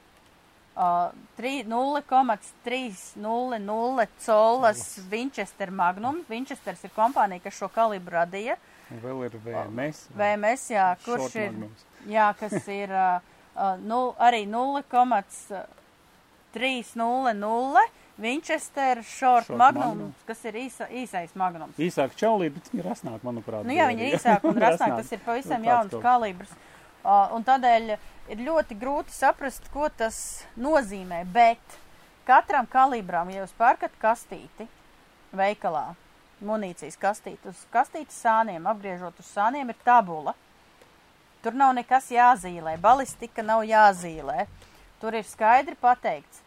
uh, 0.77 1.11
tri- 1.39 1.65
0,300 1.65 4.07
colas 4.27 4.99
Winchester 5.11 5.71
Magnum. 5.71 6.25
Winchesters 6.29 6.85
ir 6.85 6.91
kompānija, 6.97 7.43
kas 7.47 7.55
šo 7.59 7.69
kalibru 7.69 8.15
radīja. 8.19 8.53
Un 8.57 8.61
vēl 9.03 9.25
ir 9.29 9.35
VMS. 9.45 9.99
VMS, 10.17 10.63
jā, 10.73 10.87
kurš 11.05 11.35
ir, 11.37 11.51
magnums. 11.53 11.81
jā, 12.09 12.29
kas 12.41 12.69
ir 12.81 12.91
uh, 12.97 13.21
nu, 13.85 14.01
arī 14.19 14.45
0,300 16.55 17.79
Winchester 18.19 19.03
Short, 19.05 19.47
Short 19.47 19.59
Magnum, 19.59 19.89
Magnum. 19.89 20.15
kas 20.27 20.41
ir 20.51 20.57
īsa, 20.59 20.89
īsais 20.91 21.35
magnums. 21.39 21.77
Īsāk 21.79 22.17
čaulīt, 22.19 22.57
bet 22.57 22.67
viņi 22.73 22.83
ir 22.83 22.89
rasnāk, 22.91 23.21
manuprāt. 23.23 23.63
Nu, 23.69 23.71
jā, 23.77 23.87
viņi 23.93 24.03
ir 24.09 24.17
īsāki 24.17 24.49
un 24.51 24.59
rasnāk, 24.65 24.97
tas 24.99 25.13
ir 25.15 25.21
pavisam 25.23 25.63
Nu, 25.63 25.69
jauns 25.71 25.93
kaut- 25.95 26.03
kalibrs. 26.03 26.51
Uh, 27.07 27.31
un 27.37 27.45
tādēļ 27.47 27.93
ir 28.35 28.39
ļoti 28.43 28.75
grūti 28.81 29.15
saprast, 29.15 29.69
ko 29.73 29.87
tas 29.97 30.19
nozīmē, 30.59 31.23
bet 31.31 31.79
katram 32.27 32.67
kalibram, 32.69 33.31
ja 33.31 33.45
jūs 33.45 33.55
pērkat 33.57 33.95
kastīti 34.03 34.67
veikalā, 35.33 35.93
munīcijas 36.45 36.97
kastīti, 37.01 37.49
uz 37.51 37.65
kastītes 37.73 38.19
sāniem, 38.25 38.67
apgriežot 38.71 39.19
uz 39.23 39.27
sāniem, 39.35 39.69
ir 39.73 39.79
tabula. 39.85 40.35
Tur 41.43 41.55
nav 41.55 41.75
nekas 41.79 42.11
jāzīmē, 42.11 42.77
balistika 42.83 43.43
nav 43.47 43.63
jāzīmē. 43.69 44.47
Tur 45.01 45.15
ir 45.15 45.23
skaidri 45.25 45.77
pateikts, 45.79 46.41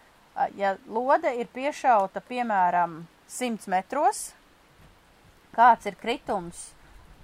ja 0.59 0.73
lode 0.87 1.31
ir 1.39 1.47
piešauta 1.53 2.19
piemēram 2.27 3.01
100 3.31 3.67
metros, 3.71 4.33
kāds 5.55 5.87
ir 5.87 5.95
kritums 5.99 6.69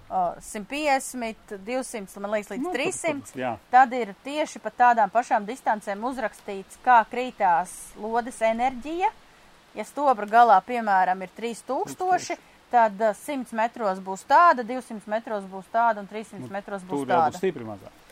a, 0.10 0.38
150, 0.40 1.58
200, 1.68 2.22
man 2.24 2.32
liekas, 2.32 2.52
līdz 2.54 2.64
Nu, 2.64 2.72
tur- 2.72 2.80
300. 2.80 3.32
tur, 3.34 3.42
Jā, 3.42 3.58
Tad 3.72 3.92
ir 3.94 4.14
tieši 4.24 4.60
pa 4.64 4.72
tādām 4.72 5.12
pašām 5.12 5.44
distancēm 5.46 6.00
uzrakstīts, 6.08 6.80
kā 6.86 7.02
krītās 7.12 7.74
lodes 8.00 8.40
enerģija. 8.42 9.10
Ja 9.76 9.84
stobra 9.84 10.26
galā, 10.26 10.62
piemēram, 10.64 11.22
ir 11.22 11.30
3000, 11.38 12.38
tad 12.72 13.02
uh, 13.02 13.14
100 13.16 13.56
metros 13.58 14.02
būs 14.04 14.26
tāda, 14.28 14.66
200 14.68 15.08
metros 15.12 15.46
būs 15.52 15.70
tāda 15.74 16.04
un 16.04 16.10
300 16.10 16.52
metros 16.52 16.84
būs 16.84 17.02
jau 17.02 17.06
būs 17.06 17.14
tāda. 17.14 17.40
stipri 17.40 17.68
mazāk. 17.68 18.04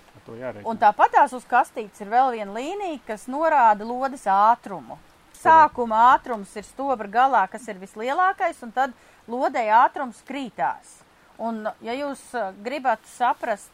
Un 0.66 0.80
tāpat 0.82 1.12
tās 1.14 1.34
uz 1.38 1.43
kastītes 1.45 2.01
ir 2.01 2.10
vēl 2.10 2.32
viena 2.34 2.56
līnija, 2.56 2.97
kas 3.06 3.28
norāda 3.30 3.86
lodes 3.86 4.24
ātrumu. 4.26 4.97
Sākuma 5.38 5.99
ātrums 6.16 6.56
ir 6.58 6.66
stobra 6.66 7.06
galā, 7.12 7.43
kas 7.51 7.68
ir 7.70 7.78
vislielākais, 7.78 8.64
un 8.66 8.72
tad 8.74 8.95
lodei 9.30 9.68
ātrums 9.70 10.24
krītās. 10.26 11.01
Un, 11.38 11.68
ja 11.84 11.93
jūs 11.93 12.24
uh, 12.34 12.56
gribat 12.66 13.03
saprast, 13.12 13.70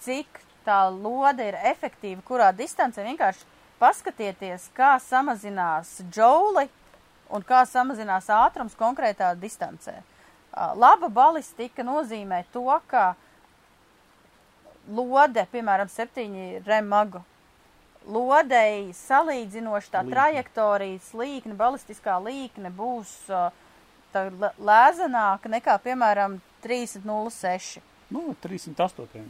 cik 0.00 0.40
tā 0.64 0.86
lode 0.94 1.44
ir 1.50 1.58
efektīva, 1.68 2.22
kurā 2.24 2.52
distancē, 2.56 3.04
vienkārši 3.04 3.44
paskatieties, 3.82 4.70
kā 4.76 4.94
samazinās 5.02 5.98
džouli 6.06 6.68
un 7.32 7.42
kā 7.48 7.62
samazinās 7.68 8.28
ātrums 8.32 8.76
konkrētā 8.78 9.32
distancē. 9.40 9.98
Laba 10.76 11.08
balistika 11.08 11.84
nozīmē 11.84 12.42
to, 12.52 12.66
ka 12.90 13.14
lode, 14.92 15.44
piemēram, 15.52 15.88
septiņi 15.88 16.62
remagu, 16.66 17.22
lodei 18.04 18.90
salīdzinoši 18.98 19.92
tā 19.94 20.02
Līkne. 20.02 20.12
trajektorijas 20.16 21.12
līkne, 21.14 21.54
balistiskā 21.56 22.18
līkne 22.20 22.72
būs 22.74 23.14
tā 24.12 24.26
lē- 24.28 24.52
lēzenāka 24.58 25.48
nekā, 25.48 25.78
piemēram, 25.86 26.40
306. 26.62 27.80
Nu, 28.10 28.34
308. 28.42 29.24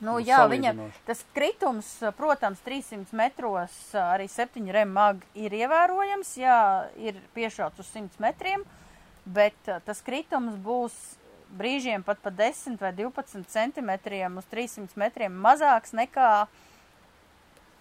Nu, 0.00 0.14
Nu, 0.16 0.16
jā, 0.24 0.40
viņa, 0.48 0.72
tas 1.04 1.20
kritums, 1.36 1.88
protams, 2.16 2.62
300 2.64 3.12
metros 3.16 3.74
arī 4.00 4.30
7 4.32 4.70
remag 4.72 5.20
ir 5.36 5.52
ievērojams, 5.58 6.30
jā, 6.40 6.60
ir 6.96 7.20
piešauts 7.36 7.82
uz 7.82 7.90
100 7.92 8.22
metriem, 8.24 8.64
bet 9.28 9.68
tas 9.84 10.00
kritums 10.06 10.56
būs 10.64 10.96
brīžiem 11.58 12.04
pat 12.06 12.20
pa 12.22 12.32
10 12.32 12.80
vai 12.80 12.94
12 12.96 13.44
centimetriem 13.50 14.40
uz 14.40 14.48
300 14.50 14.96
metriem 15.00 15.36
mazāks 15.36 15.92
nekā 15.92 16.46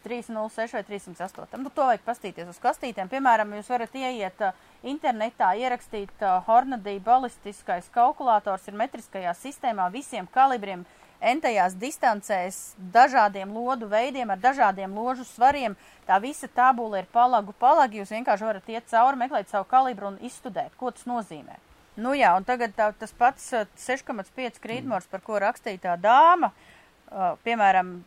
306 0.04 0.74
vai 0.74 0.84
308. 0.84 1.60
Nu, 1.60 1.70
to 1.70 1.86
vajag 1.86 2.04
pastīties 2.06 2.50
uz 2.50 2.60
kastītēm. 2.64 3.10
Piemēram, 3.12 3.52
jūs 3.58 3.70
varat 3.72 3.96
ieiet 4.00 4.44
internetā, 4.88 5.52
ierakstīt 5.60 6.24
Hornady 6.48 6.98
balistiskais 7.04 7.90
kalkulators 7.94 8.68
ir 8.72 8.80
metriskajā 8.80 9.36
sistēmā 9.38 9.90
visiem 9.94 10.28
kalibriem, 10.32 10.86
entajās 11.20 11.76
distancēs, 11.80 12.60
dažādiem 12.94 13.52
lodu 13.54 13.90
veidiem, 13.92 14.30
ar 14.32 14.40
dažādiem 14.40 14.94
ložu 14.96 15.26
svariem. 15.28 15.76
Tā 16.08 16.20
visa 16.24 16.48
tabula 16.48 17.02
ir 17.02 17.10
palagu 17.14 17.54
palagi. 17.60 18.00
Jūs 18.00 18.14
vienkārši 18.16 18.48
varat 18.48 18.70
iet 18.72 18.88
cauri, 18.92 19.20
meklēt 19.20 19.52
savu 19.52 19.68
kalibru 19.70 20.14
un 20.14 20.22
izstudēt, 20.26 20.76
ko 20.80 20.92
tas 20.96 21.06
nozīmē. 21.10 21.60
Nu 22.00 22.14
jā, 22.16 22.32
un 22.38 22.46
tagad 22.48 22.72
tā, 22.78 22.92
tas 22.96 23.12
pats 23.12 23.50
uh, 23.54 23.68
6,5 23.76 24.62
krītmors, 24.64 25.10
par 25.12 25.24
ko 25.26 25.40
rakstīja 25.44 25.82
tā 25.84 25.96
dāma, 26.00 26.54
uh, 26.54 27.34
piemēram, 27.44 27.98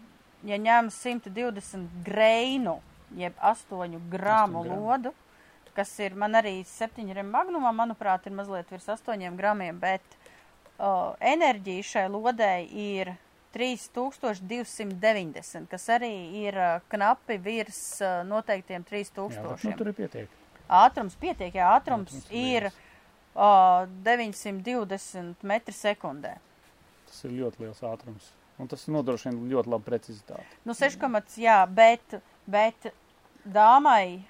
ja 0.49 0.57
ņem 0.57 0.89
120 0.95 2.01
greinu, 2.07 2.79
jeb 3.19 3.37
8 3.37 3.99
gramu 4.09 4.63
8 4.63 4.65
gramu. 4.65 4.65
lodu, 4.65 5.13
kas 5.77 5.93
ir 6.01 6.17
man 6.17 6.37
arī 6.41 6.63
7 6.69 7.13
rem 7.13 7.29
magnumā, 7.33 7.73
manuprāt, 7.77 8.27
ir 8.27 8.37
mazliet 8.37 8.73
virs 8.73 8.89
8 8.89 9.37
gramiem, 9.37 9.79
bet 9.81 10.17
uh, 10.83 11.14
enerģija 11.22 11.83
šai 11.87 12.09
lodei 12.11 12.66
ir 12.66 13.14
3290, 13.55 15.68
kas 15.70 15.89
arī 15.93 16.11
ir 16.43 16.57
uh, 16.59 16.80
knapi 16.93 17.39
virs 17.43 18.01
uh, 18.03 18.22
noteiktiem 18.26 18.83
Jā, 18.83 18.89
bet, 18.91 19.43
nu, 19.43 19.49
3000. 19.57 19.76
tur 19.78 19.87
ir 19.93 19.97
pietiek. 19.99 20.28
Ātrums 20.72 21.14
pietiek, 21.20 21.55
jā, 21.59 21.66
ātrums, 21.76 22.12
Ātrums 22.16 22.33
ir 22.33 22.70
uh, 22.70 23.85
920 24.07 25.45
metri 25.49 25.74
sekundē. 25.76 26.33
Tas 27.11 27.18
ir 27.28 27.33
ļoti 27.43 27.57
liels 27.66 27.83
ātrums. 27.85 28.24
Un 28.61 28.66
tas 28.70 28.83
nodrošina 28.89 29.37
ļoti 29.51 29.68
labu 29.72 29.85
precizitāti. 29.85 30.47
Nu, 30.68 30.72
6, 30.76 30.99
jā, 31.41 31.66
bet, 31.68 32.14
bet 32.47 32.93
dāmai, 33.45 34.22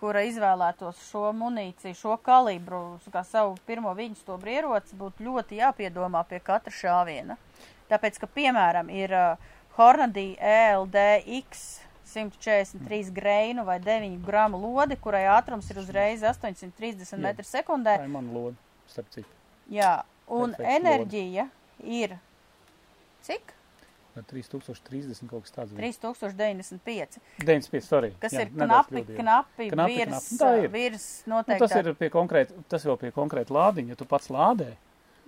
kura 0.00 0.22
izvēlētos 0.28 1.00
šo 1.08 1.30
munīciju, 1.36 1.96
šo 1.96 2.16
kalibru, 2.24 2.98
kā 3.12 3.22
savu 3.26 3.56
pirmo 3.68 3.94
viņas 3.96 4.24
to 4.26 4.36
ieroci, 4.44 4.96
būtu 4.98 5.26
ļoti 5.26 5.60
jāpiedomā 5.62 6.22
pie 6.28 6.40
katra 6.44 6.72
šāviena. 6.72 7.38
Tāpēc, 7.90 8.18
ka, 8.20 8.28
piemēram, 8.36 8.90
ir 8.90 9.14
uh, 9.14 9.52
Hornady 9.76 10.34
ELDX 10.40 11.64
143 12.06 13.10
greinu 13.14 13.64
vai 13.64 13.78
9 13.82 14.20
gramu 14.26 14.60
lode, 14.62 14.96
kurai 15.00 15.26
ātrums 15.30 15.70
ir 15.70 15.80
uzreiz 15.82 16.22
830 16.22 17.12
Jā. 17.12 17.18
metru 17.20 17.46
sekundē. 17.46 17.98
Tā 17.98 18.06
ir 18.06 18.14
mana 18.14 18.32
lode, 18.32 18.56
starp 18.90 19.10
citu. 19.14 19.28
Jā, 19.72 19.98
un 20.30 20.54
Perfekta 20.54 20.76
enerģija 20.78 21.48
ir 21.82 22.16
cik? 23.26 23.55
Vai 24.16 24.22
3030 24.24 25.28
kaut 25.28 25.44
kas 25.44 25.52
tāds. 25.52 25.74
bija? 25.76 25.90
3095, 25.92 27.18
95, 27.44 27.84
sorry. 27.84 28.10
kas 28.22 28.32
Jā, 28.32 28.46
ir 28.46 28.52
knapi, 28.54 29.02
knapi, 29.10 29.68
Knapi, 29.74 29.98
virs, 30.00 30.30
knapi. 30.38 30.62
Ir. 30.64 30.70
virs 30.72 31.06
Nu, 31.28 31.42
tas 31.44 31.74
ir 31.76 31.90
pie 32.00 32.08
konkrēta, 32.14 32.56
tas 32.72 32.86
jau 32.88 32.96
pie 33.00 33.12
konkrēta 33.12 33.52
lādiņa, 33.52 33.92
ja 33.92 33.98
tu 34.00 34.08
pats 34.08 34.32
lādē, 34.32 34.70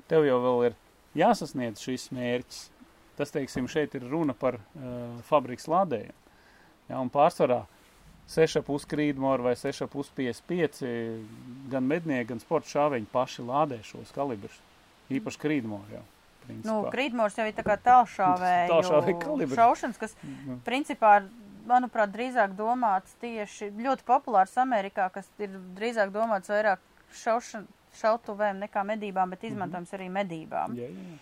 tev 0.08 0.24
jau 0.24 0.40
vēl 0.46 0.70
ir 0.70 0.78
jāsasniedz 1.20 1.84
šis 1.84 2.08
mērķis. 2.16 2.64
Tas, 3.18 3.34
teiksim, 3.34 3.66
šeit 3.68 3.96
ir 3.98 4.04
runa 4.08 4.32
par 4.32 4.56
uh, 4.56 5.18
fabriks 5.26 5.66
lādējumu. 5.68 6.14
Jā, 6.88 7.00
un 7.02 7.10
pārsvarā 7.12 7.64
6,5 8.30 8.86
krīdmoru 8.88 9.50
vai 9.50 9.56
6,55 9.58 10.84
gan 11.72 11.84
mednieki, 11.88 12.28
gan 12.30 12.40
sporta 12.40 12.70
šāveņi 12.72 13.10
paši 13.12 13.44
lādē 13.48 13.82
šos 13.84 14.14
kalibrus. 14.16 14.62
Īpaši 15.12 15.40
krīdmoru 15.44 15.98
jau. 15.98 16.04
Nu, 16.48 16.54
principā. 16.56 16.90
krītmors 16.94 17.36
jau 17.38 17.46
ir 17.46 17.52
tā 17.56 17.64
kā 17.66 17.76
tālšāvēju 17.86 18.70
Tālšāvēju 18.72 19.18
kalibri. 19.22 19.56
šaušanas, 19.56 19.98
kas, 20.00 20.14
Nu, 20.46 20.58
principā, 20.64 21.12
manuprāt, 21.68 22.10
drīzāk 22.14 22.54
domāts 22.56 23.12
tieši 23.20 23.70
ļoti 23.76 24.04
populārs 24.08 24.56
Amerikā, 24.56 25.10
kas 25.12 25.28
ir 25.38 25.48
drīzāk 25.76 26.10
domāts 26.14 26.48
vairāk 26.48 26.78
šaušan, 27.12 27.66
šautuvēm 28.00 28.58
nekā 28.64 28.84
medībām, 28.84 29.30
bet 29.30 29.44
izmantojams 29.44 29.92
arī 29.96 30.08
medībām. 30.12 30.74
jā, 30.76 30.88
jā. 30.88 31.18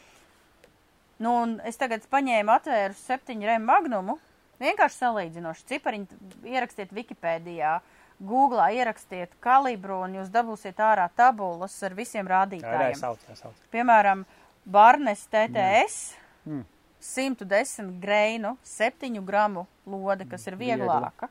Nu, 1.19 1.31
un 1.43 1.61
es 1.65 1.79
tagad 1.81 2.05
paņēmu, 2.13 2.53
atvēru 2.53 2.95
septiņu 2.95 3.47
rem 3.49 3.63
magnumu, 3.65 4.19
vienkārši 4.61 4.99
salīdzinoši 5.01 5.65
cipariņu, 5.71 6.07
ierakstiet 6.45 6.93
Wikipēdijā, 6.93 7.79
Google 8.21 8.67
ierakstiet 8.77 9.33
kalibru 9.41 10.03
un 10.05 10.15
jūs 10.19 10.29
dabūsiet 10.33 10.77
ārā 10.81 11.09
tabulas 11.17 11.75
ar 11.85 11.95
visiem 11.97 12.27
Jā, 12.27 12.29
jā, 12.29 12.35
rādītājiem. 12.35 12.99
sauc, 13.01 13.19
jā, 13.29 13.35
sauc. 13.37 13.55
Piemēram, 13.73 14.27
Barnes 14.67 15.27
TTS, 15.31 16.15
Mm. 16.47 16.65
110 17.01 18.01
greinu, 18.01 18.57
7 18.63 19.21
gramu 19.25 19.67
lode, 19.87 20.25
kas 20.29 20.47
ir 20.47 20.57
Viegla. 20.57 20.87
vieglāka. 20.87 21.29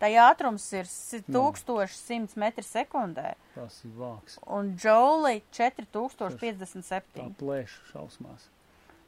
Tā 0.00 0.08
ātrums 0.14 0.72
ir 0.72 0.84
si- 0.86 1.22
1100 1.22 2.36
metri 2.36 2.62
sekundē, 2.62 3.34
Tas 3.54 3.84
ir 3.84 3.90
vāks. 3.98 4.38
un 4.46 4.76
džouli 4.76 5.42
Tā 5.50 5.74
4057. 5.74 7.34
plēš 7.40 7.68
šausmās. 7.92 8.46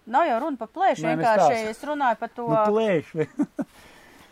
Nav 0.07 0.27
jau 0.27 0.41
runa 0.41 0.57
par 0.57 0.69
plēšu, 0.69 1.05
Nē, 1.05 1.17
vienkārši 1.17 1.69
es 1.71 1.83
runāju 1.85 2.19
par 2.19 2.29
to, 2.29 2.49
Nu, 2.49 2.57
plēš. 2.73 3.29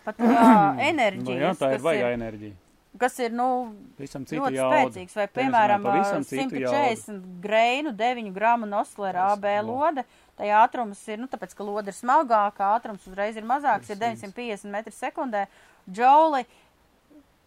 par 0.05 0.15
to 0.15 0.23
jā, 0.25 0.75
Nu, 0.75 0.81
enerģiju, 0.81 1.39
jā, 1.41 1.55
tā 1.61 1.75
ir 1.75 1.79
ir, 1.79 2.13
enerģija. 2.19 2.55
Kas 2.99 3.19
ir, 3.21 3.31
nu, 3.37 3.75
ļoti 3.99 4.55
jaudu. 4.57 4.71
spēcīgs. 4.73 5.15
Vai, 5.19 5.27
piemēram, 5.29 5.83
runājam 5.85 5.89
pavisam 5.89 6.25
citu 6.25 6.57
140 6.63 7.41
greinu, 7.43 7.93
9 7.93 8.33
gramu 8.35 8.67
noslera 8.71 9.33
AB 9.35 9.45
lode. 9.67 10.05
Tā 10.39 10.45
ātrums 10.63 11.01
ir, 11.11 11.19
nu, 11.19 11.27
tāpēc, 11.31 11.55
ka 11.59 11.63
lode 11.67 11.91
ir 11.91 11.97
smagāka, 11.99 12.73
ātrums 12.79 13.03
uzreiz 13.11 13.37
ir 13.37 13.45
mazāks, 13.47 13.91
ir 13.91 13.99
Precīzi. 13.99 14.33
950 14.33 14.71
metri 14.71 14.93
sekundē. 14.95 15.47
Džauli 15.91 16.45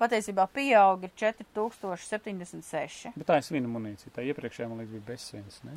patiesībā 0.01 0.47
pieaug 0.51 1.03
ir 1.05 1.11
4076. 1.15 3.13
Bet 3.15 3.27
tā 3.29 3.37
ir 3.39 3.43
svina 3.45 3.67
munīcija. 3.71 4.09
Tā 4.15 4.21
iepriekšējā, 4.27 4.67
man 4.69 4.77
liekas, 4.81 4.93
bija 4.95 5.07
bezsvins, 5.11 5.55
ne? 5.67 5.75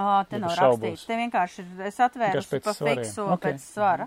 Ā, 0.00 0.24
te 0.30 0.38
nav 0.40 0.54
rakstīts. 0.56 1.06
Te 1.08 1.14
vienkārši 1.18 1.56
ir, 1.62 1.66
es 1.90 1.98
atvēru 2.00 2.42
pa 2.64 2.72
fiksu 2.78 3.22
Ok. 3.26 3.42
pēc 3.46 3.58
svara. 3.64 4.06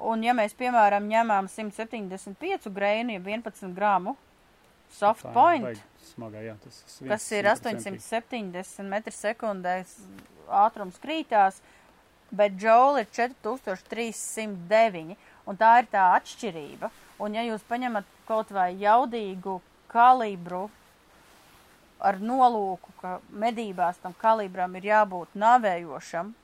Un 0.00 0.22
ja 0.24 0.32
mēs, 0.34 0.54
piemēram, 0.58 1.04
ņemām 1.10 1.48
175 1.52 2.70
greinu, 2.72 3.12
ja 3.12 3.20
11 3.20 3.74
gramu 3.76 4.16
soft 4.92 5.22
Tā 5.24 5.32
point, 5.32 5.78
Smagā, 6.12 6.40
jā, 6.44 6.54
tas 6.60 6.84
svins. 6.86 7.10
kas 7.12 7.32
ir 7.32 7.44
100%. 7.48 8.00
870 8.00 8.88
metri 8.88 9.12
sekundē, 9.14 9.84
ātrums 10.48 10.98
krītās, 11.00 11.60
bet 12.32 12.52
džouli 12.56 13.00
ir 13.04 13.08
4309, 13.12 15.16
un 15.46 15.56
tā 15.60 15.78
ir 15.80 15.86
tā 15.92 16.12
atšķirība. 16.18 16.90
Un 17.22 17.34
ja 17.36 17.42
jūs 17.46 17.62
paņemat 17.68 18.04
kaut 18.26 18.50
vai 18.50 18.72
jaudīgu 18.80 19.60
kalibru 19.92 20.70
ar 22.02 22.18
nolūku, 22.18 22.92
ka 23.00 23.20
medībās 23.30 23.96
tam 24.02 24.12
kalibram 24.18 24.74
ir 24.80 24.84
jābūt 24.90 25.28
navējošam, 25.38 26.34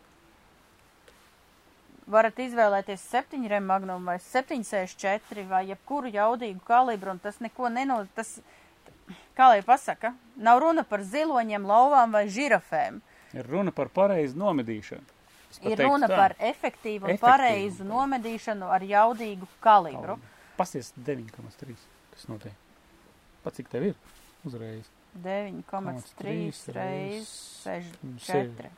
varat 2.11 2.39
izvēlēties 2.41 3.05
7 3.13 3.45
rem 3.51 3.67
magnumu 3.69 4.11
vai 4.11 4.17
764 4.23 5.45
vai 5.49 5.67
jebkuru 5.69 6.11
jaudīgu 6.15 6.63
kalibru, 6.67 7.13
un 7.15 7.21
tas 7.23 7.41
neko 7.45 7.69
neno, 7.73 8.01
tas, 8.17 8.39
kā 9.37 9.51
lai 9.53 9.61
pasaka, 9.67 10.15
nav 10.37 10.63
runa 10.65 10.85
par 10.89 11.05
ziloņiem, 11.05 11.69
lauvām 11.69 12.15
vai 12.17 12.27
žirafēm. 12.33 13.01
Ir 13.37 13.49
runa 13.53 13.75
par 13.77 13.93
pareizu 13.93 14.39
nomedīšanu. 14.41 15.15
Ir 15.65 15.81
runa 15.81 16.09
tā. 16.09 16.17
par 16.17 16.35
efektīvu 16.39 17.07
un 17.07 17.15
Efektīvu. 17.15 17.25
pareizu 17.25 17.85
nomedīšanu 17.89 18.69
ar 18.69 18.85
jaudīgu 18.85 19.49
kalibru. 19.65 20.19
Pasties 20.59 20.93
9,3. 20.97 21.77
Kas 22.13 22.29
notiek? 22.29 22.53
Pat 23.45 23.57
cik 23.57 23.71
tev 23.73 23.89
ir? 23.91 23.97
Uzreiz. 24.45 24.91
9,3 25.25 26.75
reizes 26.77 27.31
6, 27.65 28.69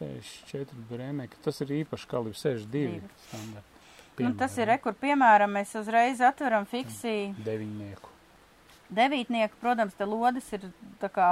64. 0.00 0.46
4 0.50 0.86
brēmēki. 0.90 1.40
Tas 1.44 1.60
ir 1.64 1.74
īpaši 1.84 2.08
kalibrs 2.10 2.42
62 2.42 2.70
Divi. 2.72 3.00
standarta. 3.28 3.66
Nu, 4.20 4.34
tas 4.36 4.56
ir 4.60 4.68
rekur, 4.68 4.92
piemēram, 5.00 5.52
mēs 5.56 5.72
uzreiz 5.80 6.20
atveram 6.20 6.66
fiksiju 6.68 7.34
Deviņnieku. 7.44 8.08
devītnieku. 8.90 9.56
Protams, 9.62 9.94
te 9.96 10.04
lodes 10.04 10.52
ir 10.52 10.66
tā 11.00 11.08
kā 11.08 11.28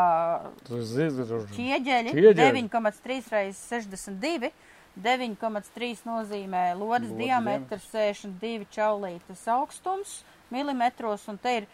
ķieģeļi. 0.69 2.15
Ķieģeļi. 2.15 2.69
9,3 2.71 3.33
reizes 3.35 3.61
62. 3.69 4.53
9,3 4.99 6.01
nozīmē 6.09 6.63
lodes 6.75 7.11
Lodes 7.11 7.19
diametrs, 7.19 7.85
62 7.93 8.67
čaulītes 8.75 9.45
augstums 9.47 10.25
milimetros, 10.51 11.29
un 11.31 11.39
te 11.39 11.53
ir 11.61 11.67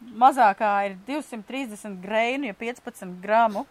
mazākā 0.00 0.70
ir 0.88 0.94
230 1.08 1.98
greinu, 2.00 2.48
ja 2.48 2.54
15 2.56 3.20
gramu. 3.20 3.66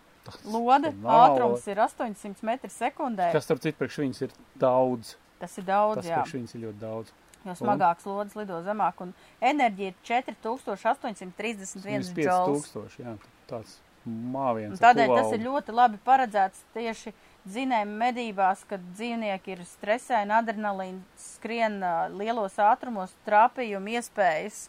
Lode 0.47 0.93
ātrums 1.03 1.67
ir 1.67 1.77
800 1.83 2.45
metri 2.47 2.71
sekundē. 2.71 3.31
Kas, 3.35 3.43
starp 3.47 3.59
citu, 3.63 3.77
priekš 3.81 3.97
viņas 4.03 4.19
ir 4.27 4.31
daudz. 4.59 5.15
Tas 5.41 5.53
ir 5.59 5.65
daudz, 5.67 5.95
Tas 5.99 6.07
jā. 6.07 6.15
priekš 6.21 6.33
viņas 6.39 6.53
ir 6.55 6.61
ļoti 6.67 6.79
daudz. 6.83 7.07
Jo 7.43 7.53
smagāks 7.59 8.05
lodes 8.07 8.33
lido 8.39 8.57
zemāk, 8.63 8.95
un 9.03 9.09
enerģija 9.43 9.91
ir 9.91 9.97
4831 10.07 12.13
džauls. 12.15 12.69
5000, 12.71 13.03
jā, 13.03 13.13
tāds 13.49 13.71
māviens. 14.07 14.75
Un 14.75 14.79
Tādēļ 14.83 15.07
tas 15.11 15.31
ir 15.35 15.41
ļoti 15.43 15.71
labi 15.75 15.97
paredzēts 16.07 16.59
tieši 16.75 17.11
dzinējuma 17.43 17.97
medībās, 18.05 18.63
kad 18.67 18.83
dzīvnieki 18.95 19.55
ir 19.55 19.63
stresēni, 19.67 20.31
adrenalīns 20.35 21.27
skrien 21.35 21.79
lielos 22.15 22.55
ātrumos, 22.63 23.11
trāpījumu 23.27 23.97
iespējas, 23.97 24.67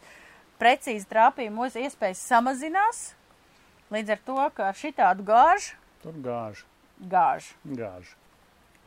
precīzi 0.58 1.06
trāpījumu 1.10 1.68
iespējas 1.70 2.22
samazinās. 2.30 3.04
Līdz 3.92 4.10
ar 4.10 4.20
to, 4.26 4.36
ka 4.56 4.72
šitādu 4.72 5.24
gāžu 5.28 5.74
Tur 6.02 6.12
gāž, 6.24 6.64
gāž. 7.08 7.52
gāž. 7.64 8.14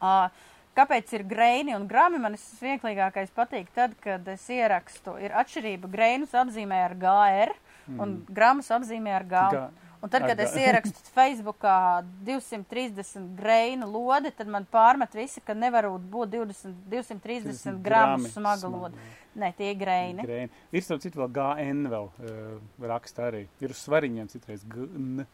Ā, 0.02 0.30
Kāpēc 0.78 1.10
ir 1.18 1.24
greini 1.26 1.74
un 1.74 1.88
grami? 1.90 2.20
Man 2.22 2.36
tas 2.38 2.60
vieglākais 2.62 3.32
patīk 3.34 3.66
tad, 3.74 3.96
kad 4.00 4.28
es 4.30 4.44
ierakstu. 4.54 5.16
Ir 5.18 5.32
atšķirība. 5.34 5.90
Greinus 5.90 6.36
apzīmē 6.38 6.84
ar 6.86 6.94
GR 6.94 7.54
un 7.98 8.26
gramus 8.30 8.70
apzīmē 8.70 9.16
ar 9.16 9.24
G. 9.26 9.40
Gā- 9.56 9.70
Un 10.08 10.12
tad, 10.14 10.24
kad 10.24 10.40
es 10.40 10.54
ierakstu 10.56 11.12
Facebookā 11.12 11.76
230 12.24 13.34
greinu 13.36 13.90
lodi, 13.92 14.32
tad 14.32 14.48
man 14.48 14.64
pārmet 14.72 15.12
visi, 15.18 15.42
ka 15.44 15.52
nevar 15.58 15.90
būt 16.00 16.32
20, 16.32 16.78
230 16.88 17.82
gramu 17.84 18.30
smaga 18.32 18.70
lode. 18.72 18.96
Nē, 19.38 19.52
tie 19.58 19.74
ir 19.74 19.78
greini. 19.78 20.24
Grēni. 20.26 20.50
Ir 20.72 20.82
starp 20.86 21.04
citu 21.04 21.20
vēl 21.22 21.34
GN 21.36 21.84
vēl 21.92 22.08
uh, 22.08 22.54
raksta 22.90 23.28
arī. 23.28 23.44
Ir 23.62 23.76
uz 23.76 23.82
svariņiem 23.84 24.32
citreiz 24.32 24.64
GN. 24.72 25.26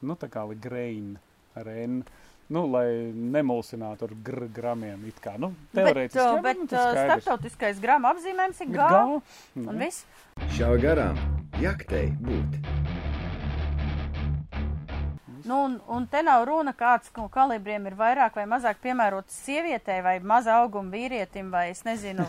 Nu, 0.00 0.16
tā 0.16 0.30
kā 0.32 0.42
li 0.48 0.56
grein 0.58 1.12
ar 1.56 1.68
N. 1.68 2.00
Nu, 2.48 2.64
lai 2.70 2.88
nemulsinātu 3.12 4.06
ar 4.08 4.16
gr 4.22 4.46
gramiem 4.54 5.04
it 5.10 5.20
kā. 5.20 5.36
Nu, 5.38 5.52
Bet, 5.74 5.82
teorētiski. 5.90 6.18
uh, 6.24 6.36
jā, 6.38 6.42
bet 6.48 6.60
nu, 6.64 6.66
tas 6.72 6.88
uh, 6.88 7.04
starptautiskais 7.04 7.80
gramu 7.84 8.08
apzīmējums 8.14 8.64
ir 8.64 8.68
Ir 8.70 8.74
G. 8.74 8.82
G. 8.82 9.20
Un 9.60 9.66
Mhm. 9.66 9.78
viss. 9.84 10.04
Šā 10.56 10.72
garām 10.82 11.18
jaktei 11.60 12.10
būt. 12.22 12.60
Nu, 15.46 15.62
un, 15.64 15.76
un 15.86 16.06
te 16.10 16.24
nav 16.26 16.44
runa, 16.48 16.72
kāds 16.74 17.12
no 17.14 17.28
kalibriem 17.30 17.84
ir 17.86 17.94
vairāk 17.94 18.34
vai 18.34 18.48
mazāk 18.50 18.80
piemērots 18.82 19.44
sievietei 19.46 20.00
vai 20.02 20.16
maza 20.18 20.56
auguma 20.58 20.90
vīrietim 20.90 21.52
vai 21.54 21.68
es 21.70 21.84
nezinu, 21.86 22.26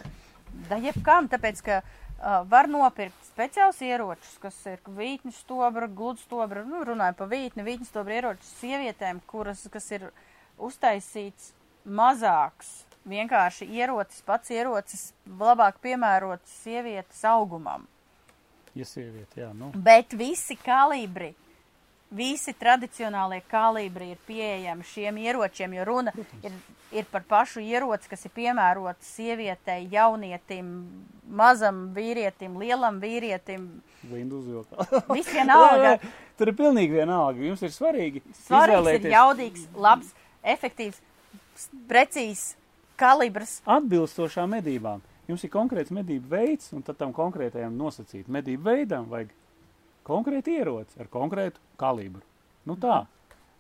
da 0.70 0.78
jebkam, 0.82 1.26
tāpēc, 1.32 1.64
ka 1.66 1.80
uh, 1.82 2.44
var 2.50 2.70
nopirkt 2.70 3.18
speciāls 3.32 3.82
ieročus, 3.82 4.36
kas 4.44 4.60
ir 4.70 4.84
vītņu 4.86 5.34
stobra, 5.34 5.90
gludu 5.90 6.22
stobra, 6.22 6.62
nu, 6.68 6.84
runājam 6.86 7.18
pa 7.18 7.30
vītni, 7.32 7.66
vītņu 7.66 7.90
stobra 7.90 8.20
ieročus 8.20 8.54
sievietēm, 8.62 9.24
kuras, 9.30 9.66
kas 9.74 9.90
ir 9.98 10.10
uztaisīts 10.62 11.52
mazāks, 11.88 12.84
vienkārši 13.08 13.66
ierocis, 13.80 14.22
pats 14.28 14.54
ierocis, 14.54 15.10
labāk 15.42 15.82
piemērots 15.82 16.62
sievietes 16.62 17.26
augumam. 17.26 17.88
Ja 18.78 18.86
sieviete, 18.86 19.42
jā, 19.42 19.52
nu. 19.58 19.72
Bet 19.74 20.14
visi 20.14 20.58
kalibri, 20.62 21.32
visi 22.10 22.54
tradicionālie 22.56 23.42
kalibri 23.52 24.12
ir 24.14 24.20
pieejami 24.28 24.86
šiem 24.88 25.18
ieročiem, 25.24 25.74
jo 25.78 25.86
runa 25.88 26.14
ir, 26.44 26.54
ir 26.92 27.08
par 27.12 27.26
pašu 27.28 27.64
ieroci, 27.64 28.10
kas 28.12 28.26
ir 28.28 28.34
piemērots 28.36 29.10
sievietei, 29.18 29.88
jaunietim, 29.92 30.70
mazam 31.28 31.88
vīrietim, 31.96 32.56
lielam 32.62 33.02
vīrietim. 33.04 33.68
Lindu 34.12 34.40
uzvilkā. 34.42 35.04
Viss 35.12 35.34
vienalga. 35.34 35.98
Tur 36.38 36.52
ir 36.52 36.58
pilnīgi 36.60 37.00
vienalga. 37.00 37.44
Jums 37.44 37.66
ir 37.66 37.74
svarīgi 37.74 38.24
Svarīgs 38.46 38.94
ir 39.02 39.12
jaudīgs, 39.12 39.68
labs, 39.76 40.14
efektīvs, 40.46 41.02
precīzs 41.90 42.54
kalibrs. 42.98 43.60
atbilstošām 43.66 44.56
medībām. 44.58 45.04
Jums 45.28 45.44
ir 45.44 45.52
konkrēts 45.52 45.92
medību 45.92 46.30
veids, 46.32 46.72
un 46.72 46.86
tad 46.88 46.96
tam 47.02 47.12
konkrētajam 47.14 47.74
nosacīt 47.76 48.30
medību 48.32 48.64
veidam 48.70 49.10
vajag 49.12 49.34
konkrēti 50.08 50.58
ieroci 50.60 51.00
ar 51.04 51.10
konkrētu 51.12 51.62
kalibru. 51.80 52.24
Nu 52.68 52.76
tā. 52.80 53.06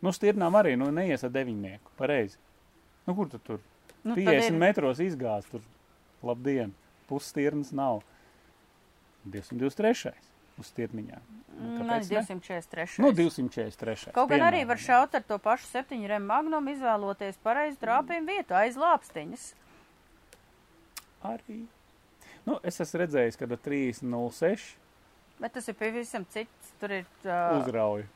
Nu, 0.03 0.13
stirnām 0.13 0.55
arī, 0.59 0.75
nu, 0.77 0.91
neies 0.93 1.23
ar 1.25 1.31
deviņnieku, 1.33 1.95
pareizi. 1.97 2.37
Nu, 3.07 3.15
kur 3.17 3.29
tu 3.31 3.39
tur? 3.41 3.61
Nu, 4.03 4.13
tad 4.13 4.23
50 4.27 4.51
ir- 4.53 4.59
metros 4.61 5.01
izgāz, 5.03 5.47
tur, 5.49 5.63
labdien, 6.23 6.73
pusstirnas 7.09 7.71
nav. 7.73 8.03
223. 9.27 10.13
uz 10.57 10.69
stirniņām. 10.71 11.23
Nu, 11.57 11.71
kāpēc 11.79 12.11
ne? 12.11 12.21
243. 12.21 12.99
Nu, 13.01 13.11
243. 13.11 14.13
Kaut 14.15 14.29
gan 14.29 14.45
arī 14.45 14.61
var 14.69 14.77
šaut 14.77 15.15
ar 15.17 15.23
to 15.25 15.37
pašu 15.41 15.65
septiņu 15.71 16.07
rem 16.11 16.25
magnumu, 16.29 16.75
izvēloties 16.75 17.39
pareizu 17.43 17.81
trāpījumu 17.81 18.29
vietu 18.37 18.55
aiz 18.57 18.77
lāpstiņas. 18.77 19.47
Arī. 21.27 21.65
Nu, 22.45 22.59
es 22.63 22.77
esmu 22.79 23.01
redzējis, 23.03 23.37
ka 23.39 23.49
ar 23.49 23.57
306 23.65 24.77
Bet 25.41 25.53
tas 25.57 25.67
ir 25.69 25.77
pavisam 25.77 26.25
cits. 26.33 26.71
Tur 26.81 26.93
ir. 27.01 27.09
Uh, 27.25 27.59
uzrauju 27.61 28.07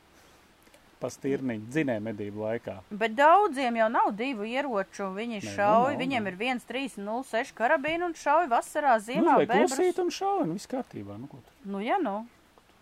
pa 1.02 1.10
stirniņu 1.10 1.70
dzinēja 1.72 2.02
medību 2.04 2.44
laikā. 2.44 2.76
bet 2.90 3.16
daudziem 3.18 3.78
jau 3.80 3.88
nav 3.90 4.12
divu 4.18 4.46
ieroču. 4.46 5.08
Viņi 5.16 5.40
Nē, 5.40 5.44
nu 5.48 5.54
šauj, 5.56 5.94
nav, 5.94 6.02
viņiem 6.02 6.28
ir 6.30 6.36
1, 6.38 6.60
3, 6.68 6.98
0, 7.02 7.24
6 7.30 7.56
karabīni 7.58 8.06
un 8.06 8.14
šauj 8.18 8.46
vasarā, 8.52 8.98
Nu, 9.18 9.32
vai 9.32 9.46
bebrus. 9.46 9.74
klusīt 9.74 9.98
un 9.98 10.12
šauj, 10.14 10.44
un 10.46 10.52
viss 10.54 10.70
kārtībā. 10.70 11.18
Nu, 11.18 11.26
tur? 11.32 11.56
Nu, 11.64 11.80
ja 11.82 11.98
nu. 11.98 12.26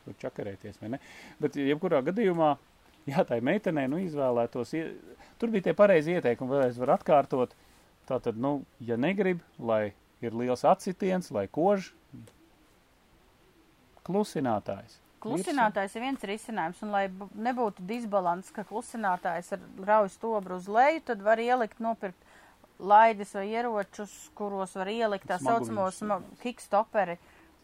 tur 0.05 0.17
čakarēties, 0.21 0.81
vai 0.83 0.97
ne? 0.97 0.99
Bet, 1.41 1.57
jebkurā 1.57 2.03
gadījumā, 2.03 2.57
jā, 3.07 3.25
tai 3.25 3.41
meitenei, 3.41 3.87
nu, 3.89 4.01
izvēlētos, 4.05 4.75
ie... 4.75 4.85
tur 5.39 5.53
bija 5.53 5.69
tie 5.69 5.75
pareizi 5.77 6.17
ieteikumi, 6.17 6.51
vēlreiz 6.51 6.81
var 6.81 6.97
atkārtot. 6.99 7.57
Tātad, 8.09 8.37
nu, 8.37 8.65
ja 8.81 8.97
negrib, 8.97 9.41
lai 9.59 9.93
ir 10.21 10.35
liels 10.35 10.65
atsitiens, 10.67 11.31
lai 11.31 11.47
kož, 11.49 11.93
klusinātājs. 14.09 14.99
Klusinātājs 15.21 15.95
ir 15.99 16.05
viens 16.07 16.23
risinājums, 16.25 16.79
un 16.87 16.95
lai 16.95 17.05
nebūtu 17.37 17.85
disbalans, 17.85 18.49
ka 18.57 18.65
klusinātājs 18.65 19.53
ar 19.53 19.67
raujas 19.85 20.17
stobru 20.17 20.57
uz 20.57 20.69
leju, 20.69 21.03
tad 21.11 21.21
var 21.27 21.43
ielikt, 21.43 21.83
nopirkt 21.85 22.25
laidis 22.81 23.35
vai 23.37 23.51
ieročus, 23.51 24.15
kuros 24.35 24.73
var 24.81 24.89
ielikt 24.89 25.29
tā 25.29 25.37
sma- 25.37 26.23
kickstoperi. 26.41 27.19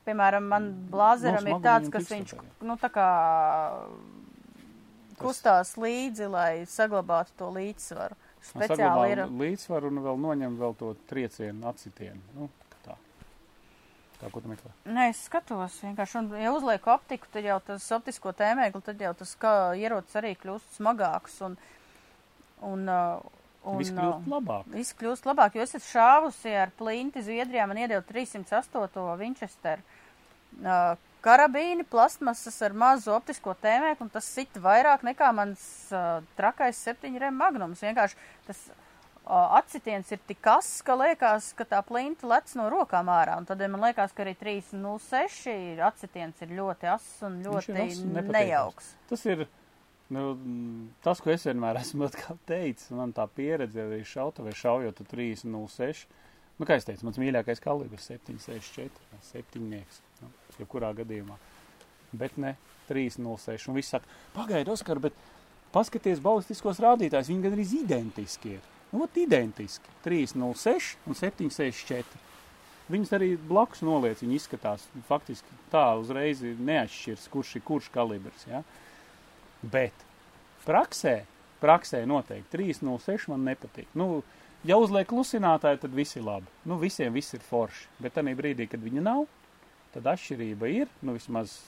Piemēram, 0.06 0.44
man 0.46 0.68
blāzeram 0.92 1.42
No 1.48 1.56
ir 1.56 1.64
tāds, 1.64 1.90
kas 1.90 2.12
viņš, 2.12 2.36
nu, 2.62 2.76
tā 2.78 2.90
kā 2.94 3.06
kustās 5.18 5.74
līdzi, 5.80 6.28
lai 6.30 6.50
saglabātu 6.70 7.34
to 7.40 7.48
līdzsvaru. 7.56 8.18
Speciāli 8.46 9.16
ir. 9.16 9.24
līdzsvaru 9.26 9.90
un 9.90 10.02
vēl 10.04 10.20
noņem 10.22 10.58
vēl 10.60 10.76
to 10.78 10.92
triecienu, 11.10 11.66
atsitienu. 11.66 12.20
Nu, 12.36 12.48
Tā, 14.20 14.30
ko 14.32 14.40
tu 14.40 14.48
meklē? 14.48 14.70
Nē, 14.88 15.10
es 15.12 15.18
skatos 15.28 15.74
vienkārši, 15.84 16.20
un, 16.22 16.28
ja 16.40 16.52
uzlieku 16.56 16.92
optiku, 16.94 17.28
tad 17.32 17.44
jau 17.44 17.56
tas 17.66 17.88
optisko 17.92 18.32
tēmēkli, 18.36 18.80
tad 18.86 19.02
jau 19.04 19.12
tas 19.18 19.34
kā 19.40 19.52
ierocis 19.76 20.16
arī 20.16 20.32
kļūst 20.40 20.78
smagāks 20.78 21.34
un, 21.44 21.58
un, 22.64 22.86
uh, 22.88 23.42
un 23.68 23.82
Viss 23.82 23.92
kļūst 23.92 24.30
labāk. 24.32 24.70
Viss 24.72 24.96
kļūst 24.96 25.28
labāk, 25.28 25.58
jo 25.58 25.66
es 25.66 25.76
esmu 25.76 25.90
šāvusi 25.90 26.54
ar 26.56 26.72
plinti 26.78 27.24
Zviedrijā, 27.26 27.68
man 27.68 27.82
iedeva 27.82 28.00
308. 28.08 29.04
Winchester 29.20 29.84
uh, 29.84 30.96
karabīni, 31.26 31.84
plastmasas 31.84 32.56
ar 32.64 32.72
mazu 32.72 33.12
optisko 33.12 33.52
tēmēkli, 33.60 34.08
un 34.08 34.16
tas 34.16 34.32
sit 34.32 34.56
vairāk 34.64 35.04
nekā 35.04 35.28
mans 35.36 35.68
uh, 35.92 36.24
trakais 36.40 36.80
septiņu 36.88 37.20
rem 37.20 37.36
magnums. 37.36 37.84
Vienkārši 37.84 38.16
tas 38.48 38.64
uh, 38.70 38.85
atsitiens 39.26 40.10
ir 40.14 40.20
tik 40.28 40.46
ass, 40.46 40.80
ka 40.86 40.94
liekas, 40.98 41.50
ka 41.58 41.66
tā 41.66 41.80
plinta 41.86 42.28
lec 42.30 42.52
no 42.58 42.68
rokām 42.70 43.10
ārā, 43.10 43.36
un 43.40 43.46
tad 43.48 43.62
man 43.66 43.82
liekas, 43.88 44.14
ka 44.14 44.22
arī 44.22 44.36
306 44.38 45.82
atsitiens 45.82 46.42
ir 46.46 46.54
ļoti 46.58 46.90
ass 46.92 47.22
un 47.26 47.40
ļoti 47.44 47.74
nepatīkams. 47.74 48.34
nejauks. 48.36 48.92
Tas 49.10 49.24
ir 49.26 49.46
nu, 50.14 50.36
tas, 51.02 51.20
ko 51.22 51.32
es 51.34 51.46
vienmēr 51.48 51.80
esmu 51.82 52.10
teicis. 52.50 52.92
Man 52.94 53.14
tā 53.16 53.26
pieredze 53.26 53.82
arī 53.82 54.04
šauta 54.06 54.46
vai 54.46 54.54
šaujot 54.54 55.02
ar 55.02 55.10
306. 55.10 56.06
Nu, 56.56 56.64
kā 56.64 56.78
es 56.78 56.86
teicu, 56.88 57.04
mans 57.04 57.18
mīļākais 57.20 57.60
kalibrs 57.60 58.06
ir 58.14 58.22
764, 58.22 59.18
septiņnieks, 59.26 59.98
nu, 60.22 60.30
jebkurā 60.56 60.94
gadījumā. 60.96 61.36
Bet 62.16 62.38
ne 62.40 62.54
306. 62.88 63.66
Un 63.68 63.76
viss 63.76 63.92
saka, 63.92 64.08
pagaidi, 64.32 64.72
Oskar, 64.72 65.02
bet 65.02 65.18
paskaties 65.74 66.22
balistiskos 66.24 66.80
rādītājus, 66.80 67.28
viņi 67.28 67.44
gan 67.44 67.58
arī 67.58 67.66
identiski 67.82 68.54
ir. 68.56 68.72
Nu, 68.92 69.02
ot, 69.02 69.16
identiski. 69.18 69.90
306 70.04 70.96
un 71.06 71.18
764. 71.18 72.22
Viņus 72.86 73.12
arī 73.16 73.32
blakus 73.48 73.82
noliec, 73.82 74.20
viņi 74.22 74.36
izskatās 74.38 74.84
faktiski 75.08 75.56
tā 75.72 75.88
uzreiz 75.98 76.44
neatšķirs, 76.44 77.26
kurš 77.32 77.56
ir 77.58 77.64
kurš 77.66 77.88
kalibrs. 77.94 78.44
Ja? 78.46 78.62
Bet 79.66 80.04
praksē, 80.62 81.24
praksē 81.62 82.04
noteikti 82.06 82.60
306 82.60 83.32
man 83.32 83.42
nepatīk. 83.48 83.90
Nu, 83.98 84.22
ja 84.66 84.78
uzliek 84.78 85.08
klusinātāju, 85.10 85.82
tad 85.82 85.96
viss 85.98 86.14
ir 86.14 86.26
labi. 86.28 86.52
Nu, 86.62 86.78
visiem 86.78 87.14
viss 87.16 87.34
ir 87.34 87.42
forši. 87.42 87.88
Bet 87.98 88.14
tajā 88.14 88.36
brīdī, 88.38 88.68
kad 88.70 88.82
viņa 88.82 89.02
nav, 89.02 89.26
tad 89.96 90.06
atšķirība 90.14 90.70
ir, 90.70 90.92
nu, 91.02 91.16
vismaz 91.18 91.58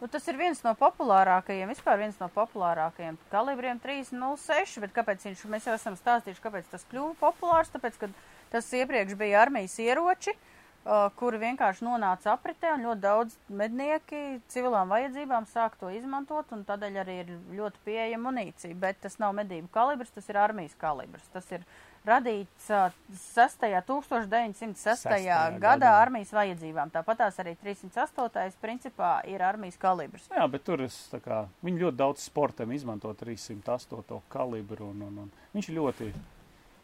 Nu, 0.00 0.08
tas 0.10 0.26
ir 0.26 0.38
viens 0.38 0.58
no 0.64 0.72
populārākajiem, 0.78 1.70
vispār 1.70 2.00
viens 2.00 2.16
no 2.18 2.26
populārākajiem 2.34 3.18
kalibriem 3.30 3.78
306, 3.82 4.80
bet 4.82 4.94
kāpēc 4.96 5.28
viņš, 5.28 5.44
mēs 5.52 5.68
jau 5.68 5.76
esam 5.78 5.98
stāstījuši, 6.00 6.42
kāpēc 6.42 6.72
tas 6.72 6.86
kļuva 6.90 7.14
populārs, 7.20 7.70
tāpēc, 7.72 8.00
ka 8.00 8.10
tas 8.52 8.72
iepriekš 8.74 9.14
bija 9.20 9.44
armijas 9.44 9.76
ieroči, 9.84 10.34
uh, 10.34 11.06
kuri 11.20 11.38
vienkārši 11.44 11.86
nonāca 11.86 12.34
apritē, 12.34 12.74
un 12.74 12.88
ļoti 12.88 13.04
daudz 13.06 13.38
mednieki 13.62 14.24
civilām 14.50 14.90
vajadzībām 14.90 15.46
sāk 15.52 15.78
to 15.78 15.92
izmantot, 15.94 16.50
un 16.56 16.66
tādēļ 16.66 17.00
arī 17.04 17.16
ir 17.22 17.32
ļoti 17.54 17.86
pieejama 17.86 18.32
munīcija, 18.32 18.74
bet 18.74 18.98
tas 19.06 19.20
nav 19.22 19.36
medību 19.38 19.70
kalibrs, 19.74 20.10
tas 20.16 20.26
ir 20.28 20.42
armijas 20.42 20.74
kalibrs, 20.80 21.30
tas 21.32 21.54
ir 21.54 21.62
radīts 22.08 22.68
uh, 22.72 22.92
6. 23.10 23.64
1906. 23.88 24.80
Sestajā 24.84 25.38
gadā 25.62 25.94
armijas 26.00 26.32
vajadzībām. 26.36 26.92
Tāpat 26.94 27.22
tās 27.24 27.38
arī 27.42 27.54
308. 27.62 28.58
principā 28.62 29.16
ir 29.30 29.44
armijas 29.44 29.78
kalibrs. 29.80 30.28
Jā, 30.32 30.46
bet 30.50 30.66
tur 30.66 30.84
es 30.84 30.96
tā 31.12 31.20
kā 31.24 31.44
viņi 31.64 31.86
ļoti 31.86 32.00
daudz 32.00 32.26
sportam 32.28 32.72
izmanto 32.76 33.12
308 33.20 34.20
kalibru 34.32 34.90
un, 34.92 35.06
un, 35.08 35.22
un 35.24 35.32
viņš 35.56 35.70
ļoti, 35.78 36.10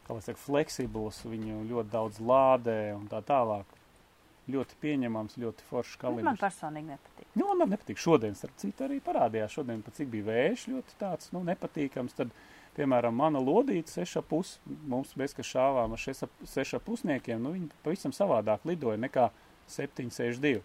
kā 0.06 0.16
lai 0.16 0.24
saka, 0.24 0.40
fleksibls, 0.46 1.20
viņu 1.28 1.64
ļoti 1.68 1.92
daudz 1.92 2.22
lādē 2.24 2.80
un 2.96 3.06
tā 3.12 3.22
tālāk. 3.26 3.76
Ļoti 4.50 4.74
pieņemams, 4.82 5.36
ļoti 5.38 5.62
foršs 5.68 5.92
Man 6.00 6.00
kalibrs. 6.02 6.40
personīgi 6.40 6.88
nepatīk. 6.90 7.26
Nu, 7.38 7.52
man 7.54 7.70
nepatīk. 7.70 8.00
Šodien, 8.02 8.34
starp 8.34 8.56
citu, 8.58 8.82
arī 8.88 8.96
parādījās. 9.04 9.52
Šodien, 9.54 9.84
pat 9.86 9.94
cik 9.94 10.08
bija 10.10 10.26
vējš, 10.26 10.64
ļoti 10.72 10.96
tāds 10.98 11.30
nu, 11.36 11.44
nepatīkams. 11.46 12.16
Tad, 12.18 12.32
piemēram, 12.76 13.14
mana 13.16 13.40
lodīte, 13.42 13.90
seša 13.92 14.22
pus, 14.26 14.58
mums 14.64 15.14
bez 15.18 15.34
ka 15.36 15.44
šāvām 15.46 15.94
ar 15.96 16.00
šeša, 16.00 16.28
seša 16.48 16.80
pusniekiem, 16.84 17.40
nu, 17.42 17.54
viņi 17.56 17.70
pavisam 17.84 18.14
savādāk 18.16 18.66
lidoja 18.68 19.00
nekā 19.00 19.30
762. 19.70 20.60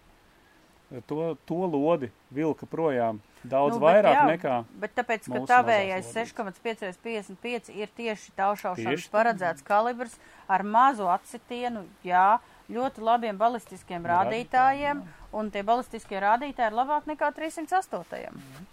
To, 1.10 1.32
to 1.48 1.56
lodi 1.66 2.12
vilka 2.30 2.66
projām 2.70 3.18
daudz 3.42 3.74
Nu, 3.74 3.82
vairāk 3.82 4.14
jā, 4.14 4.26
nekā. 4.30 4.58
Bet 4.78 4.92
tāpēc, 4.94 5.24
ka 5.26 5.40
tavējais 5.50 6.06
mazās 6.12 6.30
6,555 6.30 7.72
ir 7.74 7.90
tieši 7.96 8.34
taušaušanas 8.38 9.08
paredzēts 9.10 9.66
kalibrs 9.66 10.14
ar 10.46 10.62
mazu 10.62 11.08
atsitienu, 11.10 11.82
jā, 12.06 12.36
ļoti 12.70 13.02
labiem 13.02 13.38
balistiskiem 13.38 14.06
rādītājiem, 14.06 15.02
un 15.34 15.50
tie 15.50 15.66
balistiskie 15.66 16.22
rādītāji 16.22 16.70
ir 16.70 16.78
labāk 16.78 17.10
nekā 17.10 17.32
308. 17.34 18.30
Mhm. 18.30 18.72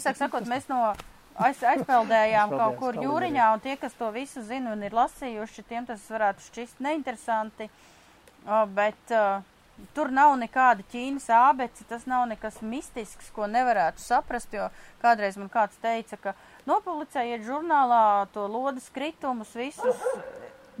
Īsāk 0.00 0.16
sakot, 0.16 0.48
mēs 0.48 0.68
no 0.70 0.94
aiz, 1.38 1.62
aizpeldējām 1.74 2.56
kaut 2.56 2.76
kur 2.80 2.98
jūriņā, 3.00 3.52
un 3.54 3.62
tie, 3.64 3.76
kas 3.80 3.94
to 3.98 4.10
visu 4.14 4.42
zina 4.46 4.74
un 4.74 4.82
ir 4.86 4.96
lasījuši, 4.96 5.66
tiem 5.68 5.86
tas 5.88 6.04
varētu 6.10 6.44
šķist 6.48 6.82
neinteresanti. 6.84 7.70
Bet 8.74 9.12
uh, 9.12 9.42
tur 9.96 10.10
nav 10.14 10.32
nekāda 10.40 10.84
ķīnas 10.92 11.28
ābeci, 11.36 11.84
tas 11.88 12.06
nav 12.08 12.26
nekas 12.30 12.60
mistisks, 12.64 13.28
ko 13.36 13.48
nevarētu 13.50 14.00
saprast, 14.00 14.54
jo 14.56 14.70
kādreiz 15.02 15.36
man 15.40 15.52
kāds 15.52 15.76
teica, 15.82 16.16
ka 16.16 16.34
nopublicējiet 16.70 17.44
žurnālā 17.44 18.26
to 18.34 18.46
lodas 18.48 18.88
kritumus 18.94 19.52
visus. 19.56 20.00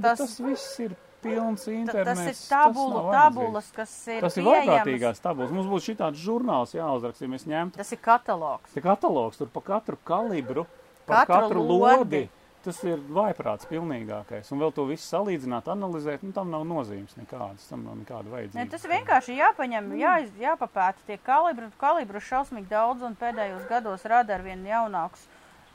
Tas, 0.00 0.18
tas 0.18 0.40
viss 0.40 0.78
ir 0.80 0.94
pilns 1.22 1.64
ta- 1.64 1.70
internets. 1.72 2.24
tas 2.24 2.42
ir 2.42 2.48
tabulu, 2.50 2.94
vajadzīgs. 3.00 3.20
tabulas, 3.20 3.70
kas 3.76 4.08
ir 4.08 4.20
Tas 4.20 4.36
ir 4.36 4.44
vārkārtīgās 4.44 5.20
tabulas. 5.20 5.50
Mums 5.50 5.66
būtu 5.66 5.94
šitāds 5.94 6.18
žurnāls 6.24 6.74
jāuzraksta, 6.74 7.22
ja 7.22 7.28
mēs 7.28 7.46
ņemtu. 7.46 7.76
Tas 7.76 7.92
ir 7.92 7.98
katalogs. 7.98 8.72
Tas 8.74 8.82
katalogs 8.82 9.36
tur 9.38 9.48
pa 9.48 9.60
katru 9.60 9.96
kalibru, 10.04 10.66
par 11.06 11.26
Katru 11.26 11.34
katru 11.48 11.62
lodi. 11.62 11.96
lodi. 11.98 12.28
Tas 12.62 12.76
ir 12.84 12.98
vaiprāts 12.98 13.64
pilnīgākais. 13.64 14.50
Un 14.52 14.58
vēl 14.60 14.74
to 14.74 14.84
visu 14.84 15.16
salīdzināt, 15.16 15.64
analizēt, 15.64 16.20
nu 16.22 16.30
tam 16.36 16.50
nav 16.50 16.60
nozīmes 16.68 17.14
nekādas. 17.16 17.64
Tam 17.70 17.84
nav 17.84 17.94
nekāda 17.96 18.24
Ne, 18.28 18.30
vajadzība. 18.34 18.70
tas 18.70 18.82
vienkārši 18.84 19.36
jāpaņem, 19.38 19.88
jā, 19.96 20.28
jāpapēta 20.38 20.96
tie 21.06 21.16
kalibri. 21.24 21.70
Kalibru 21.80 22.20
šausmīgi 22.20 22.68
daudz 22.68 23.00
un 23.02 23.16
pēdējos 23.16 23.66
gados 23.66 24.04
rada 24.04 24.34
ar 24.34 24.42
vien 24.42 24.62
jaunākus 24.68 25.24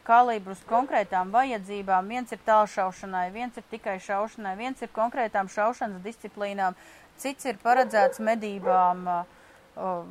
kalibrus 0.07 0.61
konkrētām 0.69 1.31
vajadzībām. 1.33 2.07
Viens 2.13 2.31
ir 2.35 2.41
tālšaušanai, 2.47 3.25
viens 3.33 3.57
ir 3.57 3.65
tikai 3.71 3.97
šaušanai, 4.05 4.55
viens 4.59 4.81
ir 4.85 4.91
konkrētām 4.95 5.49
šaušanas 5.51 6.03
disciplīnām, 6.05 6.77
cits 7.21 7.45
ir 7.49 7.57
paredzēts 7.63 8.21
medībām, 8.23 9.05
uh, 9.07 9.23
uh, 9.75 10.03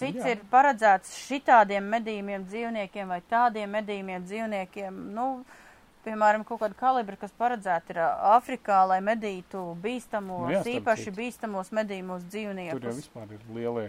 cits 0.00 0.22
Jā. 0.24 0.34
ir 0.36 0.44
paredzēts 0.50 1.16
šitādiem 1.26 1.90
medījumiem 1.96 2.46
dzīvniekiem 2.48 3.12
vai 3.12 3.20
tādiem 3.30 3.76
medījumiem 3.80 4.24
dzīvniekiem. 4.28 5.02
Nu, 5.18 5.28
Piemēram, 6.02 6.42
kaut 6.42 6.58
kāda 6.58 6.74
kalibra, 6.74 7.14
kas 7.14 7.30
paredzēta 7.38 7.92
ir 7.94 7.98
ā, 8.02 8.06
Āfrikā, 8.34 8.80
lai 8.90 8.96
medītu 9.06 9.60
bīstamos, 9.84 10.48
Nu 10.48 10.56
jā, 10.56 10.62
īpaši 10.80 11.04
citu. 11.04 11.14
bīstamos 11.20 11.70
medījumos 11.70 12.24
Tur 12.24 12.40
jau 12.40 12.54
dzīvniekus. 12.56 12.96
vispār 12.98 13.36
ir 13.36 13.44
lielie. 13.54 13.84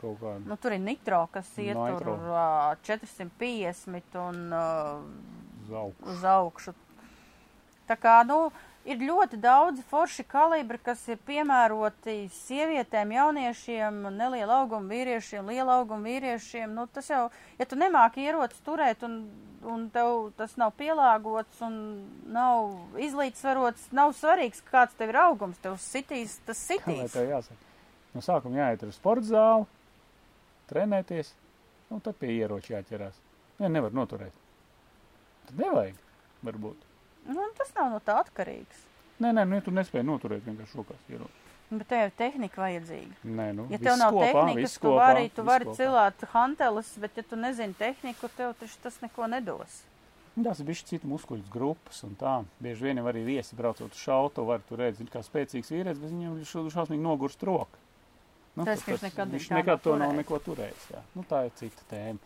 Kaut 0.00 0.18
kādi. 0.20 0.44
Nu, 0.48 0.56
tur 0.60 0.74
ir 0.76 0.80
nitro, 0.84 1.22
kas 1.32 1.48
iet 1.62 1.76
tur 1.76 2.10
ā, 2.36 2.76
450 2.84 4.18
un 4.20 4.40
ā, 4.52 4.64
Zauku. 5.70 6.08
uz 6.12 6.24
augšu. 6.24 6.74
Tā 7.86 7.94
kā, 8.02 8.16
nu, 8.26 8.50
ir 8.86 8.98
ļoti 9.02 9.38
daudz 9.42 9.80
forši 9.90 10.24
kalibri, 10.26 10.78
kas 10.82 11.04
ir 11.08 11.18
piemēroti 11.26 12.16
sievietēm, 12.34 13.12
jauniešiem, 13.14 14.00
neliela 14.18 14.60
auguma 14.62 14.90
vīriešiem, 14.90 15.46
liela 15.50 15.78
auguma 15.80 16.06
vīriešiem. 16.10 16.74
Nu, 16.74 16.86
tas 16.90 17.08
jau, 17.10 17.28
ja 17.58 17.66
tu 17.66 17.78
nemāki 17.78 18.26
ierocis 18.26 18.62
turēt 18.66 19.06
un, 19.06 19.20
un 19.66 19.86
tev 19.94 20.32
tas 20.38 20.56
nav 20.58 20.74
pielāgots 20.78 21.62
un 21.66 21.78
nav 22.34 22.74
izlīdzsvarots, 23.06 23.88
nav 23.94 24.12
svarīgs, 24.18 24.62
kāds 24.70 24.98
tev 24.98 25.14
ir 25.14 25.20
augums, 25.24 25.62
tev 25.62 25.78
sitīs, 25.82 26.40
tas 26.46 26.58
Kā 26.58 26.74
sitīs. 26.74 27.14
tev 27.14 27.30
jāsaka? 27.30 27.62
No 28.16 28.22
sākuma 28.24 28.62
jāiet 28.64 28.82
uz 28.86 28.94
sporta 28.96 29.26
zāli, 29.28 29.66
trenēties, 30.70 31.32
un 31.90 32.02
tad 32.04 32.18
pie 32.20 32.32
ieroča 32.36 32.76
jāķerās. 32.78 33.18
Ja 33.62 33.70
nevar 33.72 33.94
noturēt. 33.96 34.34
Tad 35.46 35.62
nevajag, 35.62 35.96
varbūt. 36.44 36.84
Nu, 37.26 37.48
tas 37.58 37.72
nav 37.76 37.90
no 37.94 38.00
tā 38.04 38.18
atkarīgs. 38.22 38.84
Nē, 39.22 39.32
nē, 39.32 39.46
nu, 39.48 39.56
ja 39.58 39.64
tu 39.64 39.72
nespēji 39.74 40.04
noturēt 40.06 40.44
vienkārši 40.46 40.76
rokās 40.78 41.10
ieroči. 41.10 41.42
Bet 41.66 41.88
tev 41.90 42.04
ir 42.04 42.12
tehnika 42.14 42.60
vajadzīga. 42.62 43.16
Nē, 43.26 43.46
nu, 43.56 43.64
Ja 43.72 43.78
tev 43.82 43.96
nav 43.98 44.14
kopā, 44.14 44.28
tehnikas, 44.30 44.76
tu 44.78 44.92
vari, 44.94 45.24
tu 45.34 45.42
vari 45.46 45.66
kopā. 45.66 45.76
cilāt 45.80 46.26
hanteles, 46.30 46.92
bet 47.02 47.16
ja 47.18 47.24
tu 47.26 47.38
nezini 47.40 47.74
tehniku, 47.74 48.30
tev 48.36 48.52
tas 48.84 49.00
neko 49.02 49.26
nedos. 49.32 49.80
Tas 50.36 50.60
ir 50.60 50.68
bijis 50.68 50.84
citu 50.84 51.08
muskuļu 51.08 51.48
grupas 51.50 52.02
un 52.04 52.12
tā. 52.20 52.36
Bieži 52.60 52.84
vien 52.90 53.00
arī 53.00 53.24
viesi 53.24 53.56
braucot 53.56 53.88
uz 53.88 53.98
šautu, 53.98 54.44
var 54.46 54.60
tur 54.68 54.82
redzēt, 54.84 55.08
kā 55.10 55.22
spēcīgs 55.24 55.72
vīrietis, 55.72 56.02
bet 56.02 56.12
viņam 56.12 56.36
ir 56.38 56.70
šausmīgi 56.74 57.02
nogurst 57.02 57.42
roka. 57.48 57.80
Nu, 58.56 58.64
Tas, 58.64 58.80
viņš 58.88 59.02
nekad 59.04 59.32
viņš 59.34 59.48
nekad 59.52 59.82
to 59.84 59.96
nav 60.00 60.14
neko 60.16 60.38
turējis. 60.40 60.84
Jā. 60.94 61.02
Nu, 61.14 61.24
tā 61.28 61.42
ir 61.46 61.52
cita 61.58 61.82
tēma. 61.90 62.18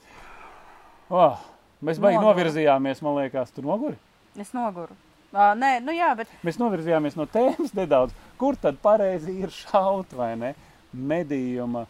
Oh, 1.10 1.40
mēs 1.82 1.98
baigi 2.02 2.20
novirzījāmies, 2.22 3.00
man 3.02 3.16
liekas, 3.18 3.50
tu 3.54 3.64
noguri. 3.66 3.98
Es 4.38 4.52
noguru. 4.54 4.94
Uh, 5.30 5.52
nē, 5.58 5.76
nu 5.82 5.94
jā, 5.94 6.08
bet 6.18 6.30
Mēs 6.46 6.56
novirzījāmies 6.58 7.16
no 7.18 7.26
tēmas 7.30 7.74
nedaudz. 7.74 8.14
Kur 8.38 8.56
tad 8.58 8.78
pareizi 8.82 9.34
ir 9.42 9.50
šaut 9.54 10.14
vai 10.18 10.32
ne? 10.38 10.52
Medījuma, 10.94 11.84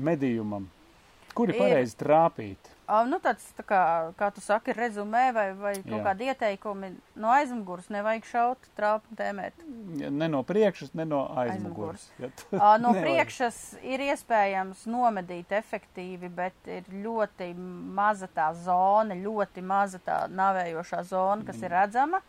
medījumam. 0.00 0.68
Kur 1.36 1.52
Ir. 1.52 1.58
pareizi 1.60 1.96
trāpīt? 2.00 2.70
Uh, 2.90 3.04
nu, 3.06 3.20
tāds, 3.22 3.44
tā 3.54 3.62
kā, 3.66 3.80
kā 4.18 4.28
tu 4.34 4.42
saki, 4.42 4.74
rezumē 4.74 5.28
vai, 5.36 5.46
vai 5.54 5.72
kaut 5.78 5.94
Jā. 5.94 6.00
kādi 6.08 6.26
ieteikumi 6.30 6.90
no 7.22 7.30
aizmugures 7.30 7.86
nevajag 7.94 8.26
šaut, 8.28 8.66
trāpu 8.78 9.14
tēmēt. 9.18 9.62
Ne 10.10 10.28
no 10.32 10.42
priekšas, 10.46 10.90
ne 10.98 11.06
no 11.06 11.22
aizmugures. 11.44 12.08
Ja 12.18 12.28
tu- 12.34 12.48
Uh, 12.50 12.74
no 12.82 12.90
nevajag. 12.92 13.04
priekšas 13.06 13.60
ir 13.86 14.02
iespējams 14.10 14.84
nomedīt 14.90 15.54
efektīvi, 15.60 16.28
bet 16.34 16.66
ir 16.66 16.90
ļoti 16.90 17.52
maza 17.56 18.28
tā 18.34 18.50
zona, 18.66 19.14
ļoti 19.14 19.62
maza 19.62 20.02
tā 20.02 20.24
navējošā 20.28 21.04
zona, 21.04 21.46
kas 21.46 21.62
ir 21.62 21.70
redzama. 21.70 22.20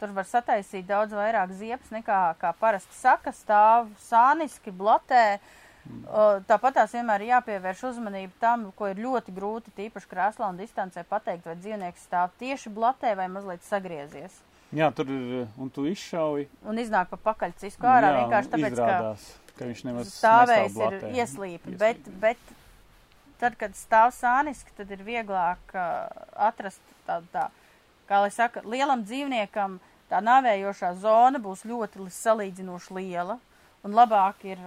Tur 0.00 0.12
var 0.16 0.24
sataisīt 0.24 0.86
daudz 0.88 1.12
vairāk 1.12 1.50
ziepes 1.52 1.90
nekā 1.92 2.20
kā 2.40 2.54
parasti 2.56 2.94
saka, 2.96 3.32
stāv 3.36 3.90
sāniski, 4.00 4.72
blatē. 4.72 5.24
Uh, 5.40 5.56
Tāpat 6.46 6.76
tās 6.76 6.92
vienmēr 6.94 7.24
ir 7.24 7.32
jāpievērš 7.32 7.82
uzmanība 7.90 8.32
tam, 8.42 8.68
ko 8.76 8.90
ir 8.90 9.00
ļoti 9.00 9.32
grūti, 9.34 9.72
tīpaši 9.78 10.10
krēslā 10.10 10.50
un 10.52 10.60
distancē, 10.60 11.04
pateikt, 11.08 11.46
vai 11.48 11.56
dzīvnieks 11.58 12.06
stāv 12.06 12.34
tieši 12.40 12.72
blatē 12.74 13.14
vai 13.18 13.26
mazliet 13.32 13.64
sagriezies. 13.66 14.36
Jā, 14.76 14.90
tur 14.94 15.08
ir, 15.10 15.46
un 15.58 15.70
tu 15.72 15.86
izšauji. 15.90 16.46
Un 16.68 16.78
iznāk 16.78 17.10
pa 17.10 17.18
pakaļ 17.30 17.56
cisku 17.58 17.88
ārā 17.90 18.12
jā, 18.12 18.18
vienkārši 18.20 18.52
tāpēc, 18.52 18.76
ka 18.76 18.76
izrādās, 18.76 19.24
ka 19.56 19.70
viņš 19.70 19.84
nemaz 19.88 20.12
stāvējis 20.14 20.76
ir 20.78 20.94
ieslīpi, 20.94 21.16
Ieslīpi. 21.24 21.76
bet, 21.80 22.10
bet 22.22 22.52
tad, 23.40 23.56
kad 23.58 23.74
stāv 23.74 24.12
sāniski, 24.14 24.74
tad 24.78 24.92
ir 24.94 25.02
vieglāk 25.02 25.74
uh, 25.74 26.06
atrast 26.50 26.94
tādu 27.08 27.26
tā, 27.34 27.48
kā 28.06 28.22
lai 28.22 28.30
saka, 28.34 28.62
lielam 28.62 29.02
dzīvniekam 29.08 29.80
tā 30.10 30.20
nāvējošā 30.22 30.92
zona 31.02 31.42
būs 31.42 31.64
ļoti 31.66 32.06
salīdzinoši 32.14 32.94
liela, 33.00 33.40
un 33.82 33.96
labāk 33.96 34.44
ir 34.46 34.62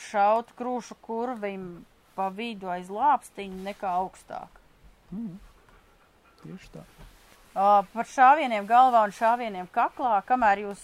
šaut 0.00 0.50
krūšu 0.58 0.96
kurvim 1.04 1.84
pa 2.14 2.28
vidu 2.34 2.70
aiz 2.70 2.90
lāpstiņu 2.92 3.62
nekā 3.68 3.94
augstāk. 4.02 4.60
Tieši 6.42 6.70
tā. 6.74 6.84
Uh, 7.54 7.86
par 7.94 8.08
šāvieniem 8.10 8.66
galvā 8.66 9.04
un 9.06 9.14
šāvieniem 9.14 9.68
kaklā, 9.74 10.18
kamēr 10.26 10.64
jūs 10.64 10.82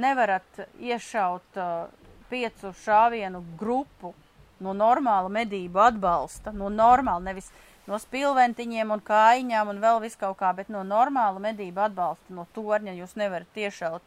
nevarat 0.00 0.64
iešaut 0.82 1.58
uh, 1.58 1.86
piecu 2.30 2.72
šāvienu 2.82 3.44
grupu 3.58 4.12
no 4.60 4.74
normāla 4.76 5.30
medību 5.32 5.80
atbalsta, 5.86 6.52
no 6.52 6.68
normāla, 6.70 7.30
nevis 7.30 7.50
no 7.88 7.98
spilventiņiem 7.98 8.90
un 8.94 9.02
kājiņām 9.06 9.70
un 9.72 9.80
vēl 9.82 10.00
vis 10.04 10.18
kaut 10.18 10.38
kā, 10.42 10.50
bet 10.56 10.70
no 10.70 10.82
normāla 10.86 11.42
medību 11.42 11.86
atbalsta, 11.86 12.34
no 12.34 12.46
torņa 12.54 12.94
jūs 12.98 13.16
nevarat 13.18 13.62
iešaut. 13.64 14.02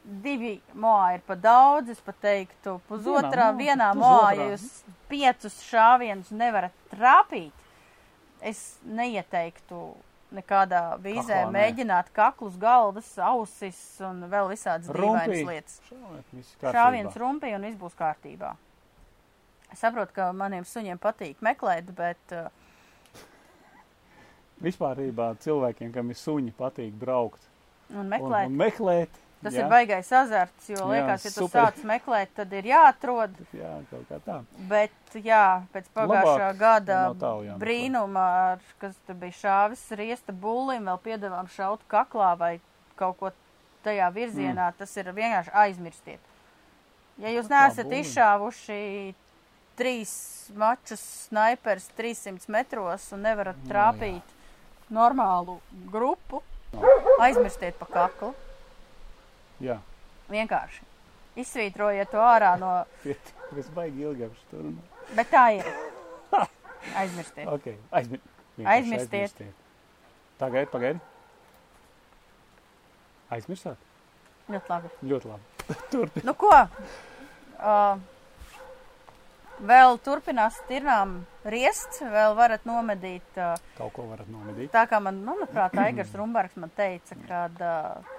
Divi 0.00 0.54
moā 0.80 1.16
ir 1.18 1.24
pa 1.26 1.36
daudz, 1.36 1.90
es 1.92 2.00
pat 2.02 2.16
teiktu, 2.22 2.78
pusotrā, 2.88 3.50
Vienā 3.52 3.58
vienā 3.58 3.88
moā, 3.98 4.30
ja 4.34 4.46
jūs 4.54 4.64
piecus 5.10 5.58
šāvienus 5.68 6.30
nevarat 6.32 6.72
trāpīt, 6.92 7.66
es 8.40 8.78
neieteiktu 8.88 9.82
nekādā 10.34 10.80
vīzē 11.02 11.42
Kaklā, 11.42 11.52
mēģināt 11.52 12.10
kaklus, 12.16 12.56
galvas, 12.60 13.10
ausis 13.18 13.78
un 14.06 14.24
vēl 14.30 14.48
visādas 14.52 14.88
dīvainas 14.88 15.44
lietas. 15.50 15.78
Šāviens 16.62 17.18
rumpī 17.20 17.52
un 17.56 17.66
viss 17.68 17.78
būs 17.78 17.98
kārtībā. 17.98 18.54
Es 19.70 19.82
saprotu, 19.84 20.14
ka 20.16 20.30
maniem 20.34 20.64
suņiem 20.66 20.98
patīk 21.02 21.42
meklēt, 21.44 21.92
bet 21.94 22.34
uh, 22.34 22.48
Vispārībā 24.60 25.32
cilvēkiem, 25.40 25.92
kam 25.94 26.10
ir 26.12 26.18
suņi, 26.20 26.52
patīk 26.56 26.96
braukt 27.00 27.46
un 27.88 28.02
un, 28.02 28.10
meklēt. 28.12 28.50
un 28.50 28.58
meklēt. 28.60 29.20
Tas 29.40 29.54
jā, 29.56 29.62
ir 29.62 29.70
baigais 29.72 30.08
azarts, 30.12 30.66
jo 30.68 30.76
Jā, 30.76 30.86
liekas, 30.90 31.22
ja 31.24 31.30
tu 31.32 31.46
super. 31.46 31.62
sāc 31.70 31.84
meklēt, 31.88 32.32
tad 32.36 32.50
ir 32.52 32.66
jāatrod. 32.68 33.38
Jā, 33.56 33.70
kaut 33.88 34.02
kā 34.10 34.18
tā. 34.26 34.34
Bet, 34.68 35.14
jā, 35.16 35.62
pēc 35.72 35.86
pagājušā 35.96 36.34
Labāk 36.50 36.58
gada 36.60 36.98
jāmeklē. 37.08 37.54
brīnuma, 37.62 38.24
ar, 38.50 38.66
kas 38.82 38.98
tur 39.06 39.16
bija 39.22 39.38
šāvis 39.38 39.86
riesta 39.96 40.34
bullim, 40.36 40.90
vēl 40.90 41.00
piedevām 41.06 41.48
šaut 41.54 41.86
kaklā 41.88 42.34
vai 42.36 42.52
kaut 43.00 43.16
ko 43.22 43.32
tajā 43.86 44.10
virzienā, 44.12 44.68
mm. 44.74 44.76
tas 44.82 44.92
ir 45.00 45.08
vienkārši 45.16 45.56
aizmirstiet. 45.62 46.28
Ja 47.20 47.32
jūs 47.32 47.48
neesat 47.48 47.96
izšāvuši 47.96 48.78
trīs 49.80 50.12
mačus 50.52 51.00
snaipers 51.30 51.88
300 51.96 52.52
metros 52.52 53.08
un 53.16 53.24
nevarat 53.24 53.56
Nu, 53.64 53.72
trāpīt 53.72 54.36
normālu 54.92 55.56
grupu, 55.88 56.42
aizmirstiet 57.24 57.80
pa 57.80 57.88
kaklu. 57.88 58.34
Jā, 59.60 59.78
Vienkārši. 60.30 60.86
Izsvītrojiet 61.40 62.10
to 62.12 62.20
ārā 62.22 62.54
no, 62.60 62.72
mēs 63.54 63.70
baigi 63.74 64.04
ilgi 64.06 64.26
ap 64.26 64.36
šo 64.38 64.62
runā. 64.64 64.82
bet 65.18 65.30
tā 65.30 65.44
ir. 65.58 65.70
Aizmirstiet. 67.00 67.46
Ok, 67.50 67.66
aizmir, 67.92 68.22
vienkārši 68.56 68.74
Aizmirstiet. 68.74 69.42
Tagad, 70.40 70.70
pagaidi. 70.72 71.00
Aizmirsāt? 73.30 73.88
Ļoti 74.50 74.72
labi. 74.72 74.92
Ļoti 75.06 75.30
labi. 75.30 75.66
Turpin. 75.92 76.24
Nu 76.26 76.34
ko? 76.38 76.50
Uh, 77.60 78.00
vēl 79.70 80.00
turpinās 80.02 80.56
tirnām 80.70 81.20
riest, 81.44 82.00
vēl 82.00 82.34
varat 82.38 82.64
nomedīt. 82.66 83.28
Uh, 83.36 83.54
Kaut 83.78 83.92
ko 83.98 84.08
varat 84.10 84.30
nomedīt. 84.32 84.72
tā 84.74 84.86
kā 84.90 84.98
man, 85.04 85.20
nu, 85.22 85.36
manuprāt, 85.36 85.76
Aigars 85.84 86.16
Rumbergs 86.18 86.58
man 86.58 86.72
teica, 86.74 87.18
kad 87.28 87.62
uh, 87.62 88.16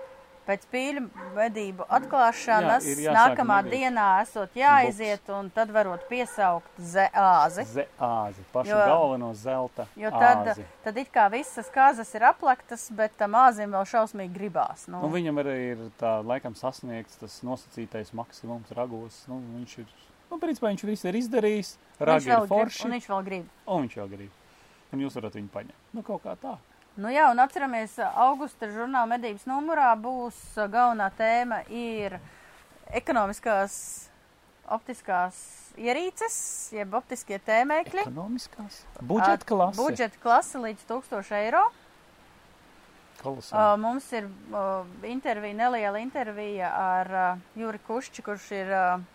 pēc 0.48 0.64
pīļu 0.72 1.02
medību 1.36 1.86
atklāšanas 1.88 2.86
Jā, 3.00 3.14
nākamā 3.16 3.60
medīt. 3.64 3.72
dienā 3.78 4.06
esot 4.24 4.56
jāaiziet 4.58 5.30
un 5.38 5.50
tad 5.54 5.70
varot 5.72 6.04
piesaukt 6.10 6.80
zeāzi. 6.80 7.66
Zeāzi, 7.70 8.44
pašu 8.54 8.70
Jo- 8.74 8.80
galveno 8.89 9.34
zelta 9.34 9.86
Jo 9.96 10.10
tad, 10.12 10.48
āzi. 10.56 10.66
tad 10.84 10.98
it 10.98 11.12
kā 11.14 11.30
visas 11.32 11.70
kāzas 11.70 12.14
ir 12.16 12.22
aplektas, 12.24 12.89
bet 12.92 13.16
tam 13.18 13.32
āzim 13.34 13.70
vēl 13.72 13.86
šausmīgi 13.86 14.34
gribās. 14.34 14.88
Nu, 14.88 15.02
Nu, 15.02 15.10
viņam 15.10 15.39
arī 15.44 15.56
ir 15.72 15.78
tā 16.00 16.24
laikam 16.26 16.56
sasniegts 16.56 17.18
tas 17.20 17.42
nosacītais 17.44 18.14
maksimums 18.14 18.72
ragos. 18.72 19.24
Nu, 19.28 19.39
viņš 19.60 19.78
ir, 19.80 19.86
nu, 20.32 20.38
principā 20.39 20.72
viņš 20.74 20.84
visu 20.89 21.08
ir 21.08 21.14
izdarījis. 21.22 21.76
Ragi 22.00 22.26
vēl 22.26 22.44
ir 22.44 22.48
grib, 22.48 22.50
forši. 22.50 22.86
un 22.86 22.92
viņš 22.98 23.08
vēl 23.08 23.24
grib. 23.26 23.46
Un 23.68 23.82
viņš 23.88 23.96
jau 23.98 24.08
grib. 24.10 24.32
Un 24.92 25.00
jūs 25.00 25.14
varat 25.16 25.34
viņu 25.38 25.50
paņemt. 25.54 25.82
Nu, 25.94 26.02
kaut 26.04 26.24
kā 26.24 26.36
tā. 26.36 26.58
Nu 27.00 27.08
jā, 27.08 27.30
un 27.32 27.39
atceramies, 27.39 27.94
augusta 28.20 28.68
žurnāla 28.68 29.08
medības 29.14 29.46
numurā 29.48 29.94
būs 29.96 30.36
galvenā 30.58 31.08
tēma 31.16 31.62
ir 31.72 32.18
ekonomiskās 32.92 33.78
optiskās 34.72 35.38
ierīces, 35.80 36.36
jeb 36.76 36.92
optiskie 37.00 37.39
tēmēkļi. 37.48 38.04
Ekonomiskās. 38.04 38.82
Budžeta 39.00 39.48
klase. 39.48 39.80
Budžeta 39.80 40.22
klase 40.24 40.64
līdz 40.66 40.86
1000 40.92 41.34
eiro. 41.39 41.64
Kolosāli. 43.22 43.80
Mums 43.80 44.12
ir 44.18 44.28
intervija, 45.08 45.56
neliela 45.64 46.00
intervija 46.04 46.72
ar 46.76 47.12
Juri 47.56 47.80
Kušķi, 47.88 48.24
kurš 48.26 48.48
ir 48.58 48.72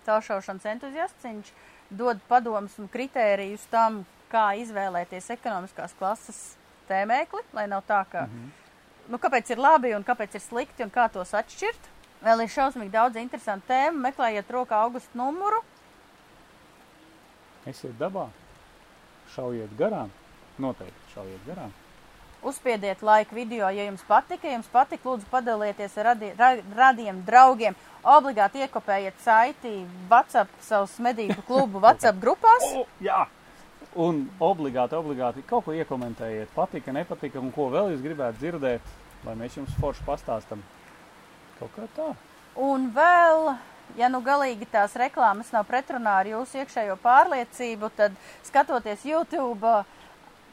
tālšaušanas 0.08 0.68
entuziasts. 0.76 1.24
Viņš 1.26 1.50
dod 1.90 2.22
padomus 2.30 2.76
un 2.80 2.88
kritērijus 2.88 3.66
tam, 3.68 4.04
kā 4.32 4.54
izvēlēties 4.62 5.34
ekonomiskās 5.36 5.92
klases 5.98 6.46
tēmēkli, 6.88 7.42
lai 7.56 7.66
nav 7.70 7.84
tā, 7.88 8.04
ka, 8.10 8.26
mm. 8.26 8.32
-hmm. 8.32 9.12
nu, 9.12 9.18
kāpēc 9.18 9.50
ir 9.52 9.58
labi 9.58 9.94
un 9.94 10.04
kāpēc 10.04 10.34
ir 10.34 10.40
slikti 10.40 10.84
un 10.86 10.90
kā 10.90 11.08
tos 11.12 11.34
atšķirt. 11.34 11.92
Vēl 12.24 12.42
ir 12.42 12.50
šausmīgi 12.50 12.90
daudz 12.90 13.16
interesantu 13.20 13.68
tēmu. 13.68 14.00
Meklējiet 14.08 14.50
rokā 14.50 14.78
augustu 14.86 15.18
numuru. 15.18 15.60
Esiet 17.66 17.98
dabā. 17.98 18.28
Šaujiet 19.34 19.74
garām. 19.78 20.10
Noteikti 20.58 21.12
šaujiet 21.14 21.44
garām. 21.46 21.74
Uzspiediet 22.46 23.02
laiku 23.02 23.34
video, 23.34 23.68
ja 23.74 23.84
jums 23.88 24.04
patika. 24.06 24.46
Ja 24.46 24.56
jums 24.56 24.68
patika, 24.72 25.08
lūdzu, 25.08 25.26
padalieties 25.30 25.96
ar 25.98 26.12
radi, 26.12 26.32
ra, 26.38 26.52
radiem 26.76 27.22
draugiem. 27.26 27.76
Obligāti 28.06 28.62
iekopējiet 28.62 29.18
saiti 29.24 29.72
WhatsApp, 30.10 30.52
savus 30.62 30.94
medību 31.02 31.42
klubu 31.48 31.82
WhatsApp 31.84 32.22
grupās. 32.22 32.68
O, 32.70 32.86
jā! 33.02 33.24
Un 33.96 34.26
obligāti, 34.44 34.96
obligāti 34.98 35.44
kaut 35.48 35.64
ko 35.64 35.72
iekomentējiet. 35.72 36.50
Patika, 36.54 36.92
nepatika, 36.92 37.40
un 37.40 37.52
ko 37.54 37.70
vēl 37.72 37.94
jūs 37.94 38.02
gribētu 38.04 38.42
dzirdēt, 38.42 38.90
lai 39.24 39.36
mēs 39.40 39.56
jums 39.56 39.72
forši 39.80 40.04
pastāstam. 40.04 40.60
Kaut 41.56 41.72
kā 41.72 41.86
tā. 41.96 42.10
Un 42.60 42.90
vēl, 42.92 43.54
ja 43.96 44.10
nu 44.12 44.20
galīgi 44.24 44.68
tās 44.68 44.96
reklāmas 45.00 45.48
nav 45.54 45.64
pretrunā 45.68 46.18
ar 46.20 46.28
jūsu 46.28 46.60
iekšējo 46.60 46.98
pārliecību, 47.00 47.90
tad 47.96 48.20
skatoties 48.44 49.04
YouTube, 49.08 49.72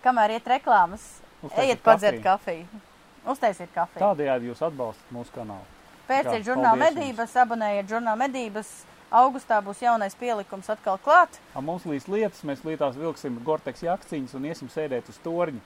kamēr 0.03 0.37
iet 0.37 0.47
reklāmas, 0.55 1.03
Uztaisiet 1.43 1.65
ejiet 1.65 1.83
padzert 1.83 2.23
kafiju. 2.23 2.81
Uztaisiet 3.27 3.71
kafiju. 3.75 4.03
Tādējādi 4.03 4.51
jūs 4.51 4.63
atbalstat 4.63 5.11
mūsu 5.15 5.35
kanālu. 5.35 5.67
Pēciet 6.07 6.41
Jā, 6.41 6.47
žurnāla 6.51 6.79
medības, 6.79 7.35
abonējiet 7.43 7.91
žurnāla 7.91 8.19
medības. 8.25 8.71
Augustā 9.13 9.59
būs 9.61 9.81
jaunais 9.83 10.15
pielikums 10.17 10.69
atkal 10.73 10.97
klāt. 10.97 11.37
A 11.53 11.61
mums 11.61 11.83
līdz 11.85 12.07
lietas, 12.09 12.39
mēs 12.49 12.63
lītās 12.65 12.95
vilksim 12.97 13.35
gorteks 13.45 13.83
jakciņas 13.85 14.33
un 14.39 14.47
iesim 14.49 14.71
sēdēt 14.73 15.11
uz 15.13 15.19
torņa 15.21 15.61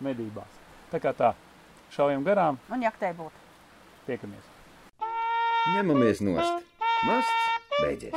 medībās. 0.00 0.54
Tā 0.92 1.00
kā 1.04 1.12
tā, 1.12 1.34
šaujam 1.92 2.24
garām, 2.24 2.56
Un 2.72 2.80
jaktē 2.86 3.12
būtu. 3.18 3.36
tiekamies. 4.06 4.48
Ņemamies 5.76 6.22
nost. 6.24 6.64
Masts 7.04 7.82
beidzies. 7.82 8.14